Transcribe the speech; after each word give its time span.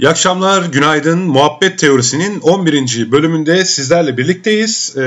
İyi 0.00 0.08
akşamlar, 0.08 0.64
günaydın. 0.64 1.18
Muhabbet 1.18 1.78
Teorisi'nin 1.78 2.40
11. 2.40 3.12
bölümünde 3.12 3.64
sizlerle 3.64 4.16
birlikteyiz. 4.16 4.94
Ee, 4.96 5.00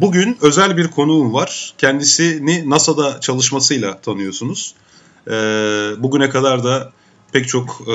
bugün 0.00 0.38
özel 0.42 0.76
bir 0.76 0.88
konuğum 0.88 1.34
var. 1.34 1.74
Kendisini 1.78 2.70
NASA'da 2.70 3.20
çalışmasıyla 3.20 4.00
tanıyorsunuz. 4.00 4.74
Ee, 5.26 5.32
bugüne 5.98 6.30
kadar 6.30 6.64
da 6.64 6.92
pek 7.32 7.48
çok 7.48 7.80
e, 7.80 7.94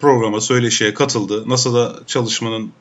programa, 0.00 0.40
söyleşiye 0.40 0.94
katıldı. 0.94 1.48
NASA'da 1.48 1.94
çalışmanın 2.06 2.72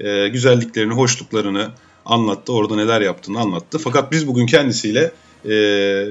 e, 0.00 0.28
güzelliklerini, 0.28 0.92
hoşluklarını 0.92 1.70
anlattı. 2.06 2.52
Orada 2.52 2.76
neler 2.76 3.00
yaptığını 3.00 3.40
anlattı. 3.40 3.78
Fakat 3.78 4.12
biz 4.12 4.26
bugün 4.26 4.46
kendisiyle 4.46 5.12
e, 5.44 5.50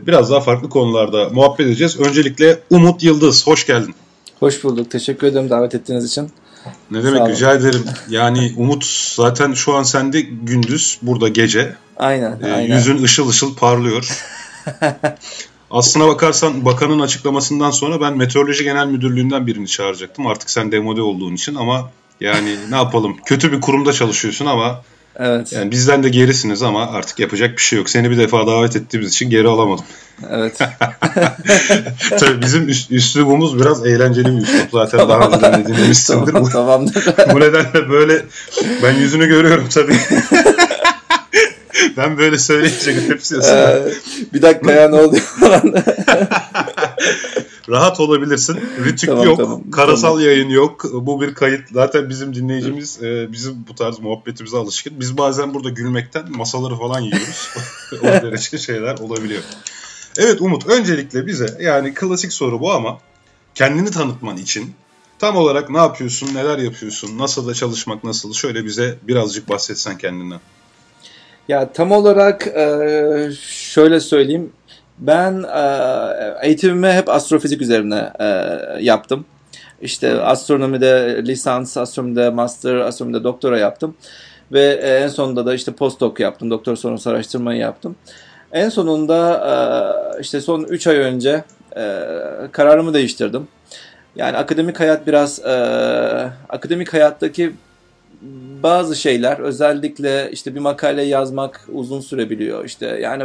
biraz 0.08 0.32
daha 0.32 0.40
farklı 0.40 0.70
konularda 0.70 1.30
muhabbet 1.30 1.68
edeceğiz. 1.68 2.00
Öncelikle 2.00 2.60
Umut 2.70 3.04
Yıldız, 3.04 3.48
hoş 3.48 3.66
geldin. 3.66 3.96
Hoş 4.40 4.64
bulduk. 4.64 4.92
Teşekkür 4.92 5.28
ederim 5.28 5.50
davet 5.50 5.76
ettiğiniz 5.76 6.06
için. 6.06 6.32
Ne 6.92 7.04
demek 7.04 7.30
rica 7.30 7.54
ederim. 7.54 7.84
Yani 8.10 8.54
Umut 8.58 8.86
zaten 9.16 9.54
şu 9.54 9.74
an 9.74 9.84
sende 9.84 10.22
gündüz, 10.22 11.00
burada 11.02 11.28
gece. 11.28 11.76
Aynen. 11.98 12.40
Ee, 12.44 12.52
aynen. 12.52 12.76
Yüzün 12.76 13.04
ışıl 13.04 13.30
ışıl 13.30 13.56
parlıyor. 13.56 14.24
Aslına 15.72 16.08
bakarsan 16.08 16.66
bakanın 16.66 17.00
açıklamasından 17.00 17.72
sonra 17.72 18.02
ben 18.02 18.18
Meteoroloji 18.18 18.64
Genel 18.64 18.88
Müdürlüğü'nden 18.88 19.48
birini 19.48 19.68
çağıracaktım. 19.68 20.28
Artık 20.28 20.50
sen 20.50 20.72
demode 20.72 21.02
olduğun 21.02 21.34
için 21.34 21.56
ama 21.56 21.92
yani 22.22 22.56
ne 22.70 22.76
yapalım? 22.76 23.18
Kötü 23.26 23.52
bir 23.52 23.62
kurumda 23.62 23.94
çalışıyorsun 23.94 24.46
ama 24.46 24.82
Evet. 25.20 25.54
yani 25.54 25.72
bizden 25.72 26.04
de 26.04 26.10
gerisiniz 26.10 26.64
ama 26.64 26.92
artık 26.92 27.20
yapacak 27.20 27.58
bir 27.58 27.62
şey 27.62 27.80
yok. 27.80 27.90
Seni 27.90 28.12
bir 28.12 28.18
defa 28.18 28.48
davet 28.48 28.76
ettiğimiz 28.76 29.10
için 29.10 29.30
geri 29.30 29.48
alamadım. 29.48 29.86
Evet. 30.32 30.58
Tabii 32.20 32.42
bizim 32.42 32.70
üst, 32.70 32.92
üslubumuz 32.92 33.60
biraz 33.60 33.86
eğlenceli 33.86 34.38
bir 34.38 34.42
üslup 34.42 34.72
zaten 34.72 35.00
daha 35.00 35.08
Tamam. 35.08 35.34
önceden 35.34 35.64
de 35.64 35.68
dinlemişsindir. 35.68 36.32
tamam, 36.34 36.50
tamamdır. 36.50 37.06
bu 37.34 37.40
nedenle 37.40 37.90
böyle 37.90 38.26
ben 38.84 38.94
yüzünü 38.94 39.28
görüyorum 39.28 39.68
tabii. 39.74 39.98
ben 41.98 42.18
böyle 42.18 42.38
söyleyince 42.38 43.08
hepsi 43.08 43.36
Ee, 43.36 43.94
bir 44.34 44.42
dakika 44.42 44.72
ya 44.72 44.90
ne 44.90 44.96
oluyor 44.96 45.24
falan. 45.24 45.74
Rahat 47.70 48.00
olabilirsin. 48.00 48.60
Rütük 48.86 49.10
Tamam, 49.10 49.26
yok. 49.26 49.38
tamam, 49.38 49.72
karasal 49.72 50.08
tamam. 50.08 50.26
yayın 50.26 50.50
yok. 50.50 50.86
Bu 50.94 51.22
bir 51.22 51.34
kayıt. 51.34 51.62
Zaten 51.74 52.10
bizim 52.10 52.36
dinleyicimiz 52.36 53.04
e, 53.04 53.32
bizim 53.32 53.66
bu 53.70 53.76
tarz 53.76 54.00
muhabbetimize 54.00 54.58
alışkın. 54.58 55.00
Biz 55.00 55.18
bazen 55.18 55.54
burada 55.54 55.70
gülmekten 55.70 56.32
masaları 56.32 56.76
falan 56.76 57.02
yiyoruz. 57.02 57.50
o 58.02 58.06
derece 58.06 58.58
şeyler 58.58 58.98
olabiliyor. 58.98 59.42
Evet 60.18 60.42
Umut 60.42 60.68
öncelikle 60.68 61.28
bize 61.28 61.58
yani 61.62 61.94
klasik 61.94 62.34
soru 62.34 62.60
bu 62.60 62.72
ama 62.72 63.00
kendini 63.56 63.92
tanıtman 63.92 64.38
için 64.38 64.74
tam 65.20 65.36
olarak 65.36 65.70
ne 65.70 65.78
yapıyorsun, 65.78 66.36
neler 66.36 66.58
yapıyorsun, 66.58 67.18
nasıl 67.18 67.48
da 67.48 67.54
çalışmak 67.54 68.04
nasıl 68.04 68.34
şöyle 68.34 68.66
bize 68.66 68.98
birazcık 69.04 69.50
bahsetsen 69.50 69.98
kendinden. 69.98 70.40
Ya 71.48 71.72
tam 71.74 71.92
olarak 71.92 72.48
e, 72.48 73.30
şöyle 73.42 74.00
söyleyeyim. 74.00 74.52
Ben 75.00 75.44
e, 75.44 76.48
eğitimimi 76.48 76.88
hep 76.88 77.10
astrofizik 77.10 77.62
üzerine 77.62 78.12
e, 78.20 78.26
yaptım. 78.82 79.26
İşte 79.82 80.22
astronomide 80.22 81.22
lisans, 81.26 81.78
astronomide 81.78 82.30
master, 82.30 82.76
astronomide 82.76 83.24
doktora 83.24 83.60
yaptım. 83.60 83.96
Ve 84.52 84.80
e, 84.82 84.90
en 84.90 85.08
sonunda 85.08 85.46
da 85.46 85.54
işte 85.54 85.72
postdoc 85.72 86.20
yaptım. 86.20 86.52
Doktor 86.52 86.76
sonrası 86.76 87.10
araştırmayı 87.10 87.60
yaptım. 87.60 87.96
En 88.52 88.70
sonunda 88.70 89.44
e, 90.18 90.22
işte 90.22 90.42
son 90.42 90.64
3 90.64 90.88
ay 90.88 90.98
önce 90.98 91.44
e, 91.78 92.04
kararımı 92.52 92.94
değiştirdim. 92.94 93.48
Yani 94.16 94.38
akademik 94.38 94.80
hayat 94.80 95.08
biraz 95.08 95.40
e, 95.46 95.52
akademik 96.50 96.94
hayattaki 96.94 97.54
bazı 98.64 98.96
şeyler 98.96 99.40
özellikle 99.40 100.32
işte 100.32 100.56
bir 100.56 100.60
makale 100.60 101.04
yazmak 101.04 101.62
uzun 101.74 102.02
sürebiliyor. 102.02 102.66
İşte 102.66 102.86
yani 102.86 103.24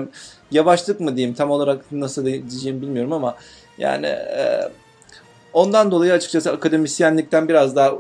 yavaşlık 0.51 1.01
mı 1.01 1.17
diyeyim 1.17 1.35
tam 1.35 1.51
olarak 1.51 1.93
nasıl 1.93 2.27
diyeceğimi 2.27 2.83
bilmiyorum 2.83 3.13
ama 3.13 3.37
yani 3.79 4.07
e, 4.07 4.71
ondan 5.53 5.91
dolayı 5.91 6.13
açıkçası 6.13 6.53
akademisyenlikten 6.53 7.49
biraz 7.49 7.77
daha 7.77 7.89
e, 7.89 7.95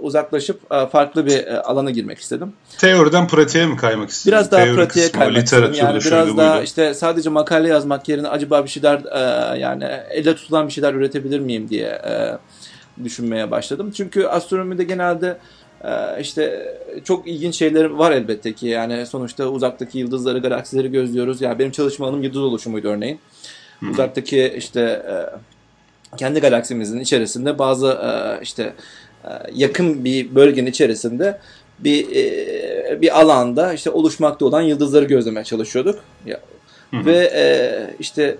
uzaklaşıp 0.00 0.60
e, 0.72 0.86
farklı 0.86 1.26
bir 1.26 1.46
e, 1.46 1.60
alana 1.60 1.90
girmek 1.90 2.18
istedim. 2.18 2.52
Teoriden 2.78 3.28
pratiğe 3.28 3.66
mi 3.66 3.76
kaymak 3.76 4.10
istiyorsun? 4.10 4.32
Biraz 4.32 4.52
daha 4.52 4.64
Teori 4.64 4.76
pratiğe 4.76 5.06
kısmı, 5.06 5.20
kaymak 5.20 5.44
istedim. 5.44 5.72
Yani 5.74 6.00
biraz 6.04 6.36
daha 6.36 6.54
buydu. 6.54 6.64
işte 6.64 6.94
sadece 6.94 7.30
makale 7.30 7.68
yazmak 7.68 8.08
yerine 8.08 8.28
acaba 8.28 8.64
bir 8.64 8.70
şeyler 8.70 9.00
e, 9.12 9.58
yani 9.58 9.84
elle 10.10 10.36
tutulan 10.36 10.66
bir 10.66 10.72
şeyler 10.72 10.94
üretebilir 10.94 11.40
miyim 11.40 11.68
diye 11.68 11.88
e, 11.88 12.38
düşünmeye 13.04 13.50
başladım. 13.50 13.92
Çünkü 13.96 14.26
astronomide 14.26 14.84
genelde 14.84 15.28
e, 15.28 15.38
işte 16.20 16.74
çok 17.04 17.28
ilginç 17.28 17.56
şeyler 17.56 17.84
var 17.84 18.12
elbette 18.12 18.52
ki. 18.52 18.66
Yani 18.66 19.06
sonuçta 19.06 19.48
uzaktaki 19.48 19.98
yıldızları, 19.98 20.38
galaksileri 20.38 20.90
gözlüyoruz. 20.90 21.40
Yani 21.40 21.58
benim 21.58 21.70
çalışma 21.70 22.06
alanım 22.06 22.22
yıldız 22.22 22.42
oluşumuydu 22.42 22.88
örneğin. 22.88 23.20
Uzaktaki 23.90 24.54
işte 24.56 24.80
e, 24.80 25.16
kendi 26.16 26.40
galaksimizin 26.40 27.00
içerisinde 27.00 27.58
bazı 27.58 27.86
e, 27.86 28.42
işte 28.42 28.72
e, 29.24 29.28
yakın 29.54 30.04
bir 30.04 30.34
bölgenin 30.34 30.70
içerisinde 30.70 31.40
bir 31.78 32.06
bir 33.00 33.20
alanda 33.20 33.72
işte 33.72 33.90
oluşmakta 33.90 34.44
olan 34.44 34.62
yıldızları 34.62 35.04
gözlemeye 35.04 35.44
çalışıyorduk. 35.44 36.00
Ve 36.92 37.90
işte 37.98 38.36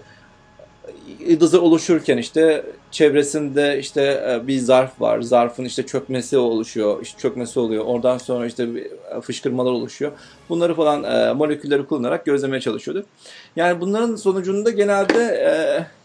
yıldızlar 1.27 1.59
oluşurken 1.59 2.19
işte 2.19 2.65
çevresinde 2.95 3.79
işte 3.79 4.03
e, 4.31 4.47
bir 4.47 4.59
zarf 4.59 5.01
var. 5.01 5.21
Zarfın 5.21 5.65
işte 5.65 5.87
çökmesi 5.87 6.39
oluşuyor. 6.39 7.03
işte 7.03 7.19
çökmesi 7.19 7.61
oluyor. 7.61 7.85
Oradan 7.85 8.19
sonra 8.19 8.47
işte 8.47 8.69
e, 9.17 9.21
fışkırmalar 9.21 9.71
oluşuyor. 9.71 10.13
Bunları 10.49 10.75
falan 10.75 11.05
e, 11.05 11.33
molekülleri 11.33 11.87
kullanarak 11.87 12.25
gözlemeye 12.27 12.61
çalışıyorduk. 12.61 13.07
Yani 13.57 13.81
bunların 13.81 14.17
sonucunda 14.17 14.71
genelde 14.71 15.23
e, 15.23 15.53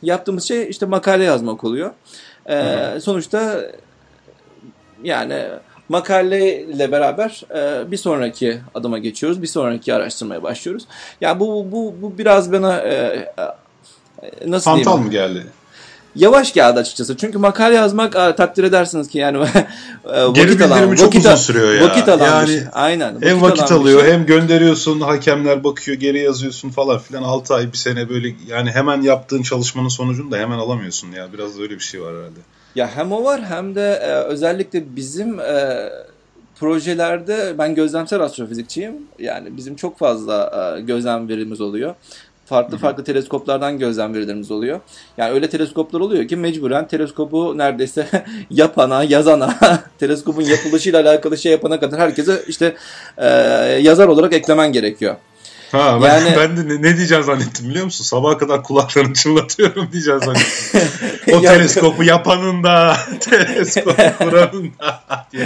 yaptığımız 0.08 0.44
şey 0.44 0.70
işte 0.70 0.86
makale 0.86 1.24
yazmak 1.24 1.64
oluyor. 1.64 1.92
E, 2.46 2.56
Hı 2.56 3.02
sonuçta 3.02 3.62
yani 5.04 5.44
makaleyle 5.90 6.92
beraber 6.92 7.44
e, 7.56 7.92
bir 7.92 7.98
sonraki 7.98 8.60
adıma 8.76 8.98
geçiyoruz. 8.98 9.42
Bir 9.42 9.48
sonraki 9.48 9.94
araştırmaya 9.94 10.44
başlıyoruz. 10.44 10.88
Yani 11.22 11.40
bu 11.40 11.72
bu 11.72 11.96
bu 12.02 12.18
biraz 12.18 12.52
bana 12.52 12.78
e, 12.78 13.30
nasıl 14.46 14.72
Hantal 14.72 14.86
diyeyim? 14.86 15.06
mı 15.06 15.12
geldi? 15.12 15.46
Yavaş 16.20 16.54
geldi 16.54 16.80
açıkçası. 16.80 17.18
Çünkü 17.18 17.38
makale 17.38 17.76
yazmak 17.76 18.16
aa, 18.16 18.36
takdir 18.36 18.64
edersiniz 18.64 19.08
ki 19.08 19.18
yani 19.18 19.38
e, 20.06 20.24
vakit 20.24 20.36
Geri 20.36 20.66
alan, 20.66 20.96
çok 20.96 21.08
vakit 21.08 21.26
uzun 21.26 21.36
sürüyor 21.36 21.74
ya. 21.74 21.84
Vakit 21.84 22.10
alan 22.10 22.26
Yani 22.26 22.48
şey. 22.48 22.62
Aynen. 22.72 23.16
Hem 23.22 23.42
vakit 23.42 23.60
alan 23.60 23.70
bir 23.70 23.82
alıyor 23.82 24.02
şey. 24.02 24.12
hem 24.14 24.26
gönderiyorsun 24.26 25.02
hakemler 25.02 25.64
bakıyor 25.64 25.98
geri 25.98 26.20
yazıyorsun 26.20 26.70
falan 26.70 27.00
filan 27.00 27.24
6 27.24 27.54
ay 27.54 27.72
bir 27.72 27.78
sene 27.78 28.10
böyle 28.10 28.34
yani 28.48 28.72
hemen 28.72 29.02
yaptığın 29.02 29.42
çalışmanın 29.42 29.88
sonucunu 29.88 30.32
da 30.32 30.38
hemen 30.38 30.58
alamıyorsun 30.58 31.12
ya 31.12 31.34
biraz 31.34 31.58
da 31.58 31.62
öyle 31.62 31.74
bir 31.74 31.84
şey 31.84 32.02
var 32.02 32.16
herhalde. 32.16 32.40
Ya 32.76 32.90
hem 32.96 33.12
o 33.12 33.24
var 33.24 33.42
hem 33.46 33.76
de 33.76 34.00
e, 34.04 34.12
özellikle 34.12 34.96
bizim 34.96 35.40
e, 35.40 35.90
projelerde 36.60 37.56
ben 37.58 37.76
gözlemsel 37.76 38.20
astrofizikçiyim. 38.20 38.94
Yani 39.20 39.58
bizim 39.58 39.76
çok 39.76 39.98
fazla 39.98 40.52
e, 40.78 40.82
gözlem 40.82 41.30
verimiz 41.30 41.62
oluyor. 41.62 41.96
Farklı 42.50 42.78
farklı 42.78 43.04
teleskoplardan 43.04 43.80
gözlem 43.80 44.14
verilerimiz 44.14 44.52
oluyor. 44.52 44.80
Yani 45.18 45.32
öyle 45.32 45.50
teleskoplar 45.50 46.00
oluyor 46.00 46.28
ki 46.28 46.36
mecburen 46.36 46.88
teleskobu 46.88 47.58
neredeyse 47.58 48.08
yapana, 48.50 49.04
yazana, 49.04 49.56
teleskopun 50.00 50.42
yapılışıyla 50.42 51.02
alakalı 51.02 51.38
şey 51.38 51.52
yapana 51.52 51.80
kadar 51.80 52.00
herkese 52.00 52.44
işte 52.48 52.76
e, 53.18 53.28
yazar 53.82 54.08
olarak 54.08 54.34
eklemen 54.34 54.72
gerekiyor. 54.72 55.16
Ha 55.72 56.00
ben, 56.02 56.08
Yani- 56.26 56.36
ben 56.38 56.58
de 56.58 56.68
ne, 56.68 56.82
ne 56.82 56.98
diyeceğim 56.98 57.24
zannettim 57.24 57.70
biliyor 57.70 57.86
musun? 57.86 58.04
Sabaha 58.04 58.38
kadar 58.38 58.64
kulaklarını 58.64 59.14
çınlatıyorum 59.14 59.90
diyeceğim 59.94 60.20
zannettim. 60.20 60.82
o 61.34 61.42
teleskopu 61.42 62.04
yapanın 62.04 62.64
da 62.64 62.98
teleskopu 63.20 63.96
kuranın 64.20 64.72
da. 64.80 65.04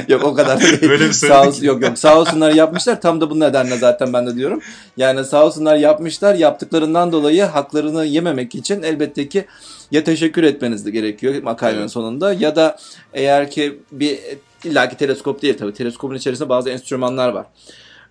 Yok 0.08 0.24
o 0.24 0.34
kadar 0.34 0.60
değil. 0.60 0.90
Öyle 0.90 1.06
bir 1.06 1.12
sağ 1.14 1.48
olsun, 1.48 1.64
yok 1.64 1.82
yok 1.84 1.98
sağ 1.98 2.20
olsunlar 2.20 2.52
yapmışlar 2.52 3.02
tam 3.02 3.22
da 3.22 3.30
bu 3.30 3.40
nedenle 3.40 3.78
zaten 3.78 4.14
ben 4.14 4.28
de 4.28 4.36
diyorum. 4.36 4.60
Yani 4.98 5.26
sağ 5.26 5.46
olsunlar 5.46 5.76
yapmışlar 5.76 6.36
yaptıklarından 6.36 7.12
dolayı 7.12 7.44
haklarını 7.44 8.06
yememek 8.06 8.56
için 8.56 8.84
elbette 8.84 9.30
ki 9.30 9.46
ya 9.92 10.04
teşekkür 10.04 10.44
etmeniz 10.44 10.86
de 10.86 10.92
gerekiyor 10.92 11.44
makalenin 11.44 11.80
Evet. 11.80 11.92
sonunda 11.92 12.34
ya 12.34 12.56
da 12.56 12.78
eğer 13.14 13.52
ki 13.52 13.80
bir 13.92 14.20
illaki 14.64 14.98
teleskop 14.98 15.42
değil 15.42 15.58
tabii 15.58 15.74
teleskopun 15.74 16.16
içerisinde 16.16 16.50
bazı 16.50 16.70
enstrümanlar 16.70 17.30
var. 17.30 17.46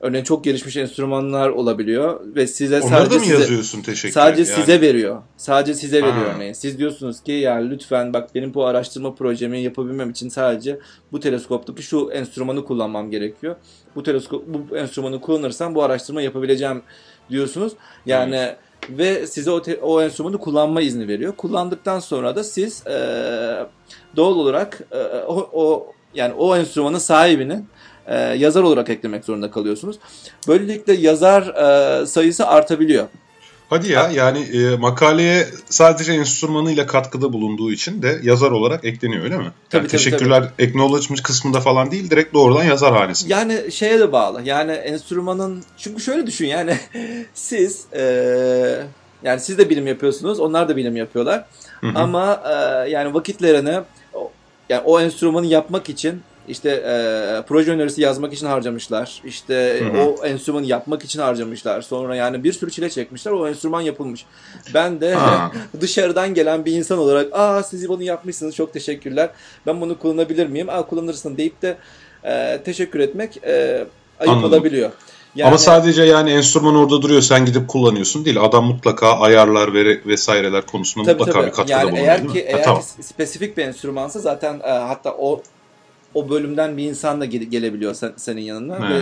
Örneğin 0.03 0.25
çok 0.25 0.45
gelişmiş 0.45 0.77
enstrümanlar 0.77 1.49
olabiliyor 1.49 2.21
ve 2.35 2.47
size 2.47 2.81
Onları 2.81 2.89
sadece 2.91 3.11
da 3.11 3.15
mı 3.19 3.25
size, 3.25 3.35
yazıyorsun 3.35 3.83
teşekkür 3.83 4.13
Sadece 4.15 4.53
yani? 4.53 4.61
size 4.61 4.81
veriyor. 4.81 5.23
Sadece 5.37 5.75
size 5.75 5.97
veriyor 6.03 6.27
Ha. 6.27 6.35
örneğin. 6.37 6.53
Siz 6.53 6.79
diyorsunuz 6.79 7.21
ki 7.23 7.33
yani 7.33 7.71
lütfen 7.71 8.13
bak 8.13 8.35
benim 8.35 8.55
bu 8.55 8.67
araştırma 8.67 9.15
projemi 9.15 9.61
yapabilmem 9.61 10.11
için 10.11 10.29
sadece 10.29 10.79
bu 11.13 11.21
teleskoptaki 11.21 11.83
şu 11.83 12.11
enstrümanı 12.13 12.65
kullanmam 12.65 13.11
gerekiyor. 13.11 13.57
Bu 13.97 14.03
teleskop 14.03 14.43
bu 14.47 14.77
enstrümanı 14.77 15.21
kullanırsam 15.21 15.75
bu 15.75 15.83
araştırma 15.83 16.23
yapabileceğim 16.23 16.83
diyorsunuz. 17.31 17.73
Yani 18.07 18.53
ve 18.91 19.27
size 19.27 19.51
o, 19.51 19.63
te- 19.63 19.81
o 19.83 20.03
enstrümanı 20.03 20.39
kullanma 20.39 20.81
izni 20.81 21.09
veriyor. 21.09 21.33
Kullandıktan 21.37 21.99
sonra 21.99 22.37
da 22.37 22.45
siz 22.45 22.87
e, 22.87 22.93
doğal 24.17 24.33
olarak 24.35 24.81
e, 24.93 24.99
o, 25.27 25.51
o 25.53 25.93
yani 26.15 26.35
o 26.35 26.57
enstrümanın 26.57 26.99
sahibinin 26.99 27.67
e, 28.07 28.19
yazar 28.19 28.63
olarak 28.63 28.89
eklemek 28.89 29.25
zorunda 29.25 29.51
kalıyorsunuz. 29.51 29.97
Böylelikle 30.49 30.93
yazar 30.93 31.43
e, 32.03 32.07
sayısı 32.07 32.47
artabiliyor. 32.47 33.09
Hadi 33.73 33.93
ya 33.93 34.11
yani 34.15 34.39
e, 34.39 34.77
makaleye 34.77 35.47
sadece 35.69 36.13
enstrümanıyla 36.13 36.87
katkıda 36.87 37.33
bulunduğu 37.33 37.73
için 37.73 38.03
de 38.03 38.21
yazar 38.23 38.51
olarak 38.51 38.85
ekleniyor 38.85 39.25
öyle 39.25 39.37
mi? 39.37 39.43
Yani 39.43 39.53
Tabii, 39.71 39.81
tabii, 39.81 39.91
teşekkürler 39.91 40.43
acknowledgement 40.43 41.23
kısmında 41.23 41.61
falan 41.61 41.91
değil 41.91 42.11
direkt 42.11 42.35
doğrudan 42.35 42.65
yazar 42.65 42.93
hanesinde. 42.97 43.33
Yani 43.33 43.73
şeye 43.73 44.01
de 44.01 44.13
bağlı. 44.13 44.43
Yani 44.45 44.73
enstrümanın 44.73 45.65
çünkü 45.77 46.03
şöyle 46.03 46.27
düşün 46.27 46.47
yani 46.47 46.77
siz 47.35 47.87
e, 47.93 48.03
yani 49.23 49.41
siz 49.41 49.59
de 49.59 49.71
bilim 49.71 49.87
yapıyorsunuz, 49.87 50.41
onlar 50.41 50.69
da 50.69 50.77
bilim 50.77 50.97
yapıyorlar. 50.97 51.45
Hı 51.81 51.87
hı. 51.87 51.99
Ama 51.99 52.43
e, 52.45 52.91
yani 52.91 53.15
vakitlerini 53.15 53.81
yani 54.69 54.83
o 54.85 55.01
enstrümanı 55.01 55.47
yapmak 55.47 55.89
için 55.89 56.23
işte 56.49 56.71
e, 56.71 56.93
proje 57.49 57.73
önerisi 57.73 58.01
yazmak 58.01 58.33
için 58.33 58.47
harcamışlar. 58.47 59.23
İşte 59.25 59.81
Hı 59.81 59.99
hı. 59.99 60.03
o 60.03 60.25
enstrümanı 60.25 60.67
yapmak 60.67 61.05
için 61.05 61.21
harcamışlar. 61.21 61.83
Sonra 61.83 62.17
yani 62.17 62.45
bir 62.45 62.53
sürü 62.53 62.71
çile 62.71 62.91
çekmişler. 62.91 63.33
O 63.33 63.49
enstrüman 63.49 63.81
yapılmış. 63.81 64.27
Ben 64.75 65.01
de 65.01 65.15
Ha. 65.15 65.53
dışarıdan 65.81 66.35
gelen 66.35 66.65
bir 66.65 66.73
insan 66.73 66.99
olarak 66.99 67.29
aa 67.33 67.63
siz 67.63 67.89
bunu 67.89 68.03
yapmışsınız 68.03 68.55
çok 68.55 68.73
teşekkürler. 68.73 69.31
Ben 69.67 69.81
bunu 69.81 69.99
kullanabilir 69.99 70.47
miyim? 70.47 70.69
Aa 70.69 70.87
kullanırsın 70.87 71.37
deyip 71.37 71.63
de 71.63 71.77
e, 72.25 72.61
teşekkür 72.65 73.01
etmek 73.01 73.37
e, 73.45 73.85
ayıp 74.21 74.33
Anladım. 74.33 74.53
olabiliyor. 74.53 74.91
Yani, 75.35 75.49
Ama 75.49 75.59
sadece 75.59 76.03
yani 76.03 76.31
enstrüman 76.31 76.75
orada 76.77 77.03
duruyor 77.03 77.21
sen 77.23 77.47
gidip 77.47 77.69
kullanıyorsun 77.69 78.25
değil. 78.25 78.41
Adam 78.41 78.65
mutlaka 78.65 79.19
ayarlar 79.19 79.75
ve 79.75 80.01
vesaireler 80.07 80.67
konusunda 80.67 81.07
tabii, 81.07 81.19
mutlaka 81.19 81.39
tabii. 81.39 81.51
bir 81.51 81.53
katkıda 81.53 81.79
yani 81.79 81.91
bulunuyor 81.91 82.07
eğer 82.07 82.29
ki 82.29 82.45
Ha, 82.45 82.57
eğer 82.57 82.65
tamam. 82.65 82.83
ki 82.83 83.03
spesifik 83.03 83.57
bir 83.57 83.63
enstrümansa 83.63 84.21
zaten 84.21 84.61
e, 84.65 84.71
hatta 84.71 85.15
o 85.19 85.43
o 86.15 86.31
bölümden 86.31 86.77
bir 86.77 86.85
insan 86.85 87.21
da 87.21 87.25
gele- 87.25 87.45
gelebiliyor 87.45 87.95
sen, 87.95 88.13
senin 88.17 88.41
yanına 88.43 88.91
ve 88.91 89.01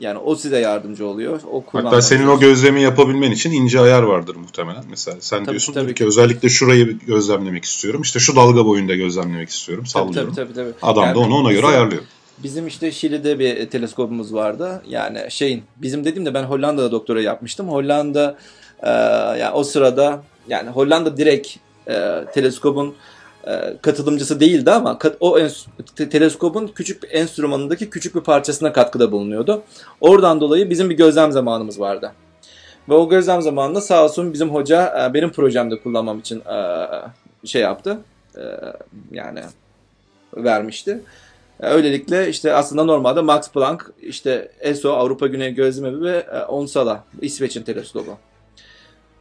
yani 0.00 0.18
o 0.18 0.34
size 0.36 0.58
yardımcı 0.58 1.06
oluyor. 1.06 1.40
O 1.52 1.64
Hatta 1.72 2.02
senin 2.02 2.26
o 2.26 2.40
gözlemi 2.40 2.82
yapabilmen 2.82 3.30
için 3.30 3.50
ince 3.52 3.80
ayar 3.80 4.02
vardır 4.02 4.36
muhtemelen. 4.36 4.84
Mesela 4.90 5.16
sen 5.20 5.38
Tabii, 5.38 5.50
diyorsun 5.50 5.72
tabii 5.72 5.88
ki 5.88 5.94
ki. 5.94 6.06
özellikle 6.06 6.48
şurayı 6.48 6.98
gözlemlemek 6.98 7.64
istiyorum. 7.64 8.02
İşte 8.02 8.18
şu 8.18 8.36
dalga 8.36 8.66
boyunda 8.66 8.94
gözlemlemek 8.94 9.48
istiyorum. 9.48 9.84
Tabii, 9.92 10.04
Sallıyorum. 10.04 10.34
tabii, 10.34 10.54
tabii, 10.54 10.72
tabii. 10.72 10.92
Adam 10.92 11.04
Yani 11.04 11.14
da 11.14 11.18
onu 11.18 11.34
ona 11.34 11.50
göre 11.52 11.62
bizim- 11.62 11.74
ayarlıyor. 11.74 12.02
Bizim 12.42 12.66
işte 12.66 12.92
Şili'de 12.92 13.38
bir 13.38 13.66
teleskopumuz 13.70 14.34
vardı. 14.34 14.82
Yani 14.88 15.18
şeyin 15.28 15.62
bizim 15.76 16.04
dediğimde 16.04 16.34
ben 16.34 16.42
Hollanda'da 16.44 16.92
doktora 16.92 17.20
yapmıştım. 17.22 17.68
Hollanda 17.68 18.36
e, 18.82 18.90
yani 19.38 19.50
o 19.54 19.64
sırada 19.64 20.22
yani 20.48 20.70
Hollanda 20.70 21.16
direkt 21.16 21.48
e, 21.88 22.24
teleskopun 22.34 22.88
e, 22.88 22.94
katılımcısı 23.82 24.40
değildi 24.40 24.70
ama 24.70 24.98
o 25.20 25.38
teleskopun 25.96 26.66
küçük 26.66 27.02
bir 27.02 27.10
enstrümanındaki 27.10 27.90
küçük 27.90 28.14
bir 28.14 28.20
parçasına 28.20 28.72
katkıda 28.72 29.12
bulunuyordu. 29.12 29.62
Oradan 30.00 30.40
dolayı 30.40 30.70
bizim 30.70 30.90
bir 30.90 30.96
gözlem 30.96 31.32
zamanımız 31.32 31.80
vardı. 31.80 32.12
Ve 32.88 32.94
o 32.94 33.08
gözlem 33.08 33.42
zamanında 33.42 33.80
sağ 33.80 34.04
olsun 34.04 34.32
bizim 34.32 34.50
hoca 34.50 35.06
e, 35.08 35.14
benim 35.14 35.32
projemde 35.32 35.80
kullanmam 35.80 36.18
için 36.18 36.40
e, 36.40 36.86
şey 37.44 37.62
yaptı. 37.62 37.98
E, 38.36 38.42
yani 39.12 39.40
vermişti. 40.36 41.00
E, 41.60 41.66
Öylelikle 41.66 42.28
işte 42.28 42.52
aslında 42.52 42.84
normalde 42.84 43.20
Max 43.20 43.50
Planck, 43.50 43.90
işte 44.02 44.52
ESO 44.60 44.92
Avrupa 44.92 45.26
Güney 45.26 45.54
Gözlem 45.54 45.86
Evi 45.86 46.02
ve 46.02 46.26
e, 46.32 46.38
ONSALA 46.42 47.04
İsveç'in 47.20 47.62
teleskobu. 47.62 48.16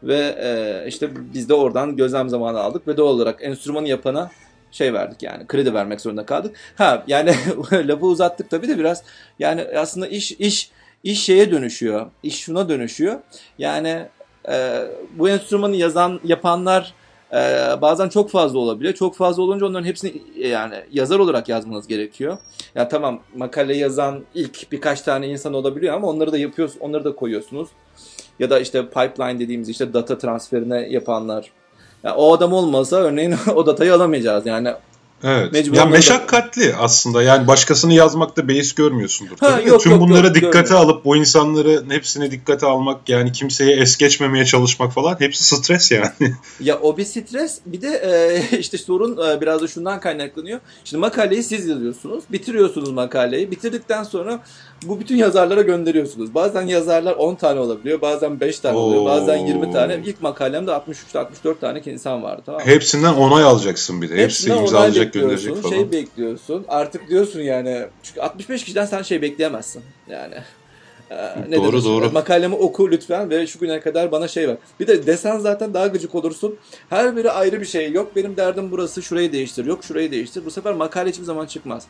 Ve 0.04 0.36
e, 0.42 0.88
işte 0.88 1.10
biz 1.34 1.50
de 1.50 1.54
oradan 1.54 1.96
gözlem 1.96 2.30
zamanı 2.30 2.60
aldık 2.60 2.88
ve 2.88 2.98
doğal 2.98 3.14
olarak 3.14 3.44
enstrümanı 3.44 3.88
yapana 3.88 4.32
şey 4.72 4.94
verdik 4.94 5.24
yani 5.24 5.48
kredi 5.48 5.74
vermek 5.74 6.02
zorunda 6.02 6.26
kaldık. 6.26 6.56
Ha 6.76 7.04
yani 7.08 7.36
lafı 7.72 8.06
uzattık 8.06 8.50
tabii 8.50 8.68
de 8.68 8.80
biraz 8.80 9.04
yani 9.40 9.66
aslında 9.76 10.08
iş 10.08 10.32
iş 10.32 10.72
iş 11.04 11.24
şeye 11.24 11.52
dönüşüyor. 11.52 12.12
İş 12.24 12.40
şuna 12.40 12.70
dönüşüyor. 12.70 13.20
Yani 13.58 14.06
e, 14.50 14.84
bu 15.18 15.30
enstrümanı 15.30 15.76
yazan 15.76 16.20
yapanlar 16.24 16.94
e, 17.34 17.38
bazen 17.82 18.10
çok 18.10 18.30
fazla 18.30 18.60
olabiliyor. 18.60 18.94
Çok 18.94 19.16
fazla 19.16 19.44
olunca 19.44 19.66
onların 19.66 19.86
hepsini 19.86 20.22
e, 20.38 20.48
yani 20.48 20.76
yazar 20.92 21.20
olarak 21.20 21.50
yazmanız 21.50 21.88
gerekiyor. 21.88 22.38
Ya 22.76 22.88
tamam 22.88 23.20
makale 23.36 23.78
yazan 23.78 24.24
ilk 24.36 24.72
birkaç 24.72 25.02
tane 25.02 25.28
insan 25.28 25.54
olabiliyor 25.54 25.94
ama 25.94 26.08
onları 26.08 26.32
da 26.32 26.38
yapıyoruz, 26.38 26.76
onları 26.80 27.04
da 27.04 27.16
koyuyorsunuz. 27.16 27.70
Ya 28.40 28.50
da 28.50 28.60
işte 28.60 28.86
pipeline 28.86 29.40
dediğimiz 29.40 29.70
işte 29.70 29.94
data 29.94 30.18
transferine 30.18 30.88
yapanlar. 30.90 31.52
Ya 32.04 32.16
o 32.16 32.34
adam 32.34 32.54
olmasa 32.54 32.96
örneğin 32.96 33.36
o 33.56 33.66
datayı 33.66 33.94
alamayacağız. 33.94 34.46
Yani 34.46 34.70
Evet. 35.24 35.54
Mecbur 35.54 35.76
ya 35.76 35.82
onları 35.82 35.94
da- 35.94 35.98
meşakkatli 35.98 36.76
aslında. 36.80 37.24
Yani 37.24 37.48
başkasını 37.48 37.94
yazmakta 37.94 38.48
beis 38.48 38.74
görmüyorsundur. 38.76 39.38
Ha, 39.40 39.50
tabii 39.58 39.70
yok, 39.70 39.82
Tüm 39.82 39.92
yok, 39.92 40.02
bunları 40.02 40.26
yok, 40.28 40.36
dikkate 40.36 40.62
görmüyorum. 40.62 40.90
alıp 40.90 41.06
bu 41.06 41.16
insanların 41.16 41.90
hepsini 41.90 42.32
dikkate 42.32 42.66
almak 42.66 43.10
yani 43.10 43.32
kimseye 43.32 43.76
es 43.76 43.98
geçmemeye 43.98 44.46
çalışmak 44.46 44.94
falan 44.94 45.16
hepsi 45.20 45.44
stres 45.44 45.92
yani. 45.92 46.12
Ya 46.60 46.80
o 46.80 46.98
bir 46.98 47.06
stres. 47.06 47.60
Bir 47.66 47.82
de 47.82 47.88
e, 48.52 48.58
işte 48.60 48.78
sorun 48.78 49.30
e, 49.30 49.42
biraz 49.42 49.62
da 49.62 49.68
şundan 49.68 50.00
kaynaklanıyor. 50.00 50.60
Şimdi 50.84 51.02
makaleyi 51.02 51.44
siz 51.44 51.68
yazıyorsunuz. 51.68 52.24
Bitiriyorsunuz 52.32 52.90
makaleyi. 52.92 53.52
Bitirdikten 53.52 54.04
sonra 54.04 54.40
bu 54.84 55.00
bütün 55.00 55.16
yazarlara 55.16 55.62
gönderiyorsunuz. 55.62 56.36
Bazen 56.36 56.62
yazarlar 56.62 57.14
10 57.14 57.36
tane 57.36 57.60
olabiliyor. 57.60 58.02
Bazen 58.02 58.40
5 58.40 58.60
tane 58.60 58.78
oluyor. 58.78 59.06
Bazen 59.06 59.38
20 59.38 59.72
tane. 59.74 60.00
İlk 60.06 60.22
makalemde 60.22 60.72
63-64 60.72 61.60
tane 61.62 61.82
insan 61.86 62.24
vardı. 62.24 62.42
Tamam 62.46 62.62
mı? 62.62 62.68
Hepsinden 62.68 63.14
onay 63.14 63.44
alacaksın 63.44 64.02
bir 64.02 64.10
de. 64.10 64.14
Hepsi 64.14 64.24
Hepsinden 64.24 64.54
onay 64.54 64.64
imzalayacak 64.64 65.06
bekliyorsun, 65.06 65.30
gönderecek 65.30 65.64
falan. 65.64 65.76
Şey 65.76 65.92
bekliyorsun. 65.92 66.66
Artık 66.68 67.10
diyorsun 67.10 67.40
yani. 67.40 67.86
Çünkü 68.04 68.22
65 68.22 68.64
kişiden 68.64 68.86
sen 68.86 69.02
şey 69.02 69.22
bekleyemezsin. 69.22 69.84
Yani. 70.10 70.36
Ee, 71.12 71.16
Doğru, 71.56 71.72
diyorsun? 71.72 71.92
doğru. 71.92 72.12
Makalemi 72.12 72.56
oku 72.56 72.92
lütfen 72.92 73.30
ve 73.30 73.48
şu 73.48 73.60
güne 73.60 73.80
kadar 73.80 74.12
bana 74.12 74.28
şey 74.28 74.48
ver. 74.48 74.58
Bir 74.80 74.88
de 74.88 75.06
desen 75.06 75.40
zaten 75.40 75.74
daha 75.74 75.88
gıcık 75.88 76.16
olursun. 76.16 76.56
Her 76.90 77.16
biri 77.18 77.32
ayrı 77.32 77.62
bir 77.62 77.66
şey. 77.66 77.92
Yok 77.92 78.16
benim 78.16 78.38
derdim 78.38 78.72
burası 78.72 79.02
şurayı 79.02 79.32
değiştir. 79.32 79.66
Yok 79.66 79.84
şurayı 79.84 80.12
değiştir. 80.12 80.46
Bu 80.46 80.52
sefer 80.52 80.74
makale 80.74 81.10
hiçbir 81.10 81.24
zaman 81.24 81.46
çıkmaz. 81.46 81.88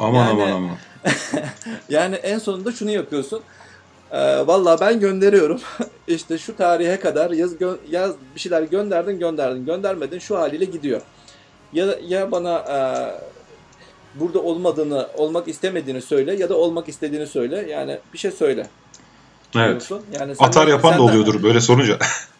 Aman 0.00 0.26
Yani- 0.26 0.42
aman 0.42 0.52
aman. 0.52 0.76
Yani 1.88 2.14
en 2.14 2.38
sonunda 2.38 2.72
şunu 2.72 2.90
yapıyorsun. 2.90 3.40
Ee, 4.10 4.46
Valla 4.46 4.80
ben 4.80 5.00
gönderiyorum. 5.00 5.60
işte 6.08 6.38
şu 6.38 6.56
tarihe 6.56 7.00
kadar 7.00 7.30
yaz, 7.30 7.52
gö- 7.54 7.78
yaz 7.90 8.12
bir 8.34 8.40
şeyler 8.40 8.62
gönderdin 8.62 9.18
gönderdin 9.18 9.66
göndermedin 9.66 10.18
şu 10.18 10.38
haliyle 10.38 10.64
gidiyor. 10.64 11.00
Ya 11.72 11.86
ya 12.08 12.32
bana 12.32 12.58
e, 12.58 12.78
burada 14.20 14.38
olmadığını, 14.38 15.08
olmak 15.16 15.48
istemediğini 15.48 16.02
söyle 16.02 16.34
ya 16.36 16.48
da 16.48 16.56
olmak 16.56 16.88
istediğini 16.88 17.26
söyle. 17.26 17.66
Yani 17.70 17.98
bir 18.12 18.18
şey 18.18 18.30
söyle. 18.30 18.66
Evet. 19.56 19.68
diyorsun. 19.68 20.02
Yani 20.20 20.36
sen- 20.36 20.44
Atar 20.44 20.66
yapan 20.68 20.92
da 20.92 20.96
sen 20.96 21.06
de- 21.06 21.10
oluyordur 21.10 21.42
böyle 21.42 21.60
sorunca. 21.60 21.98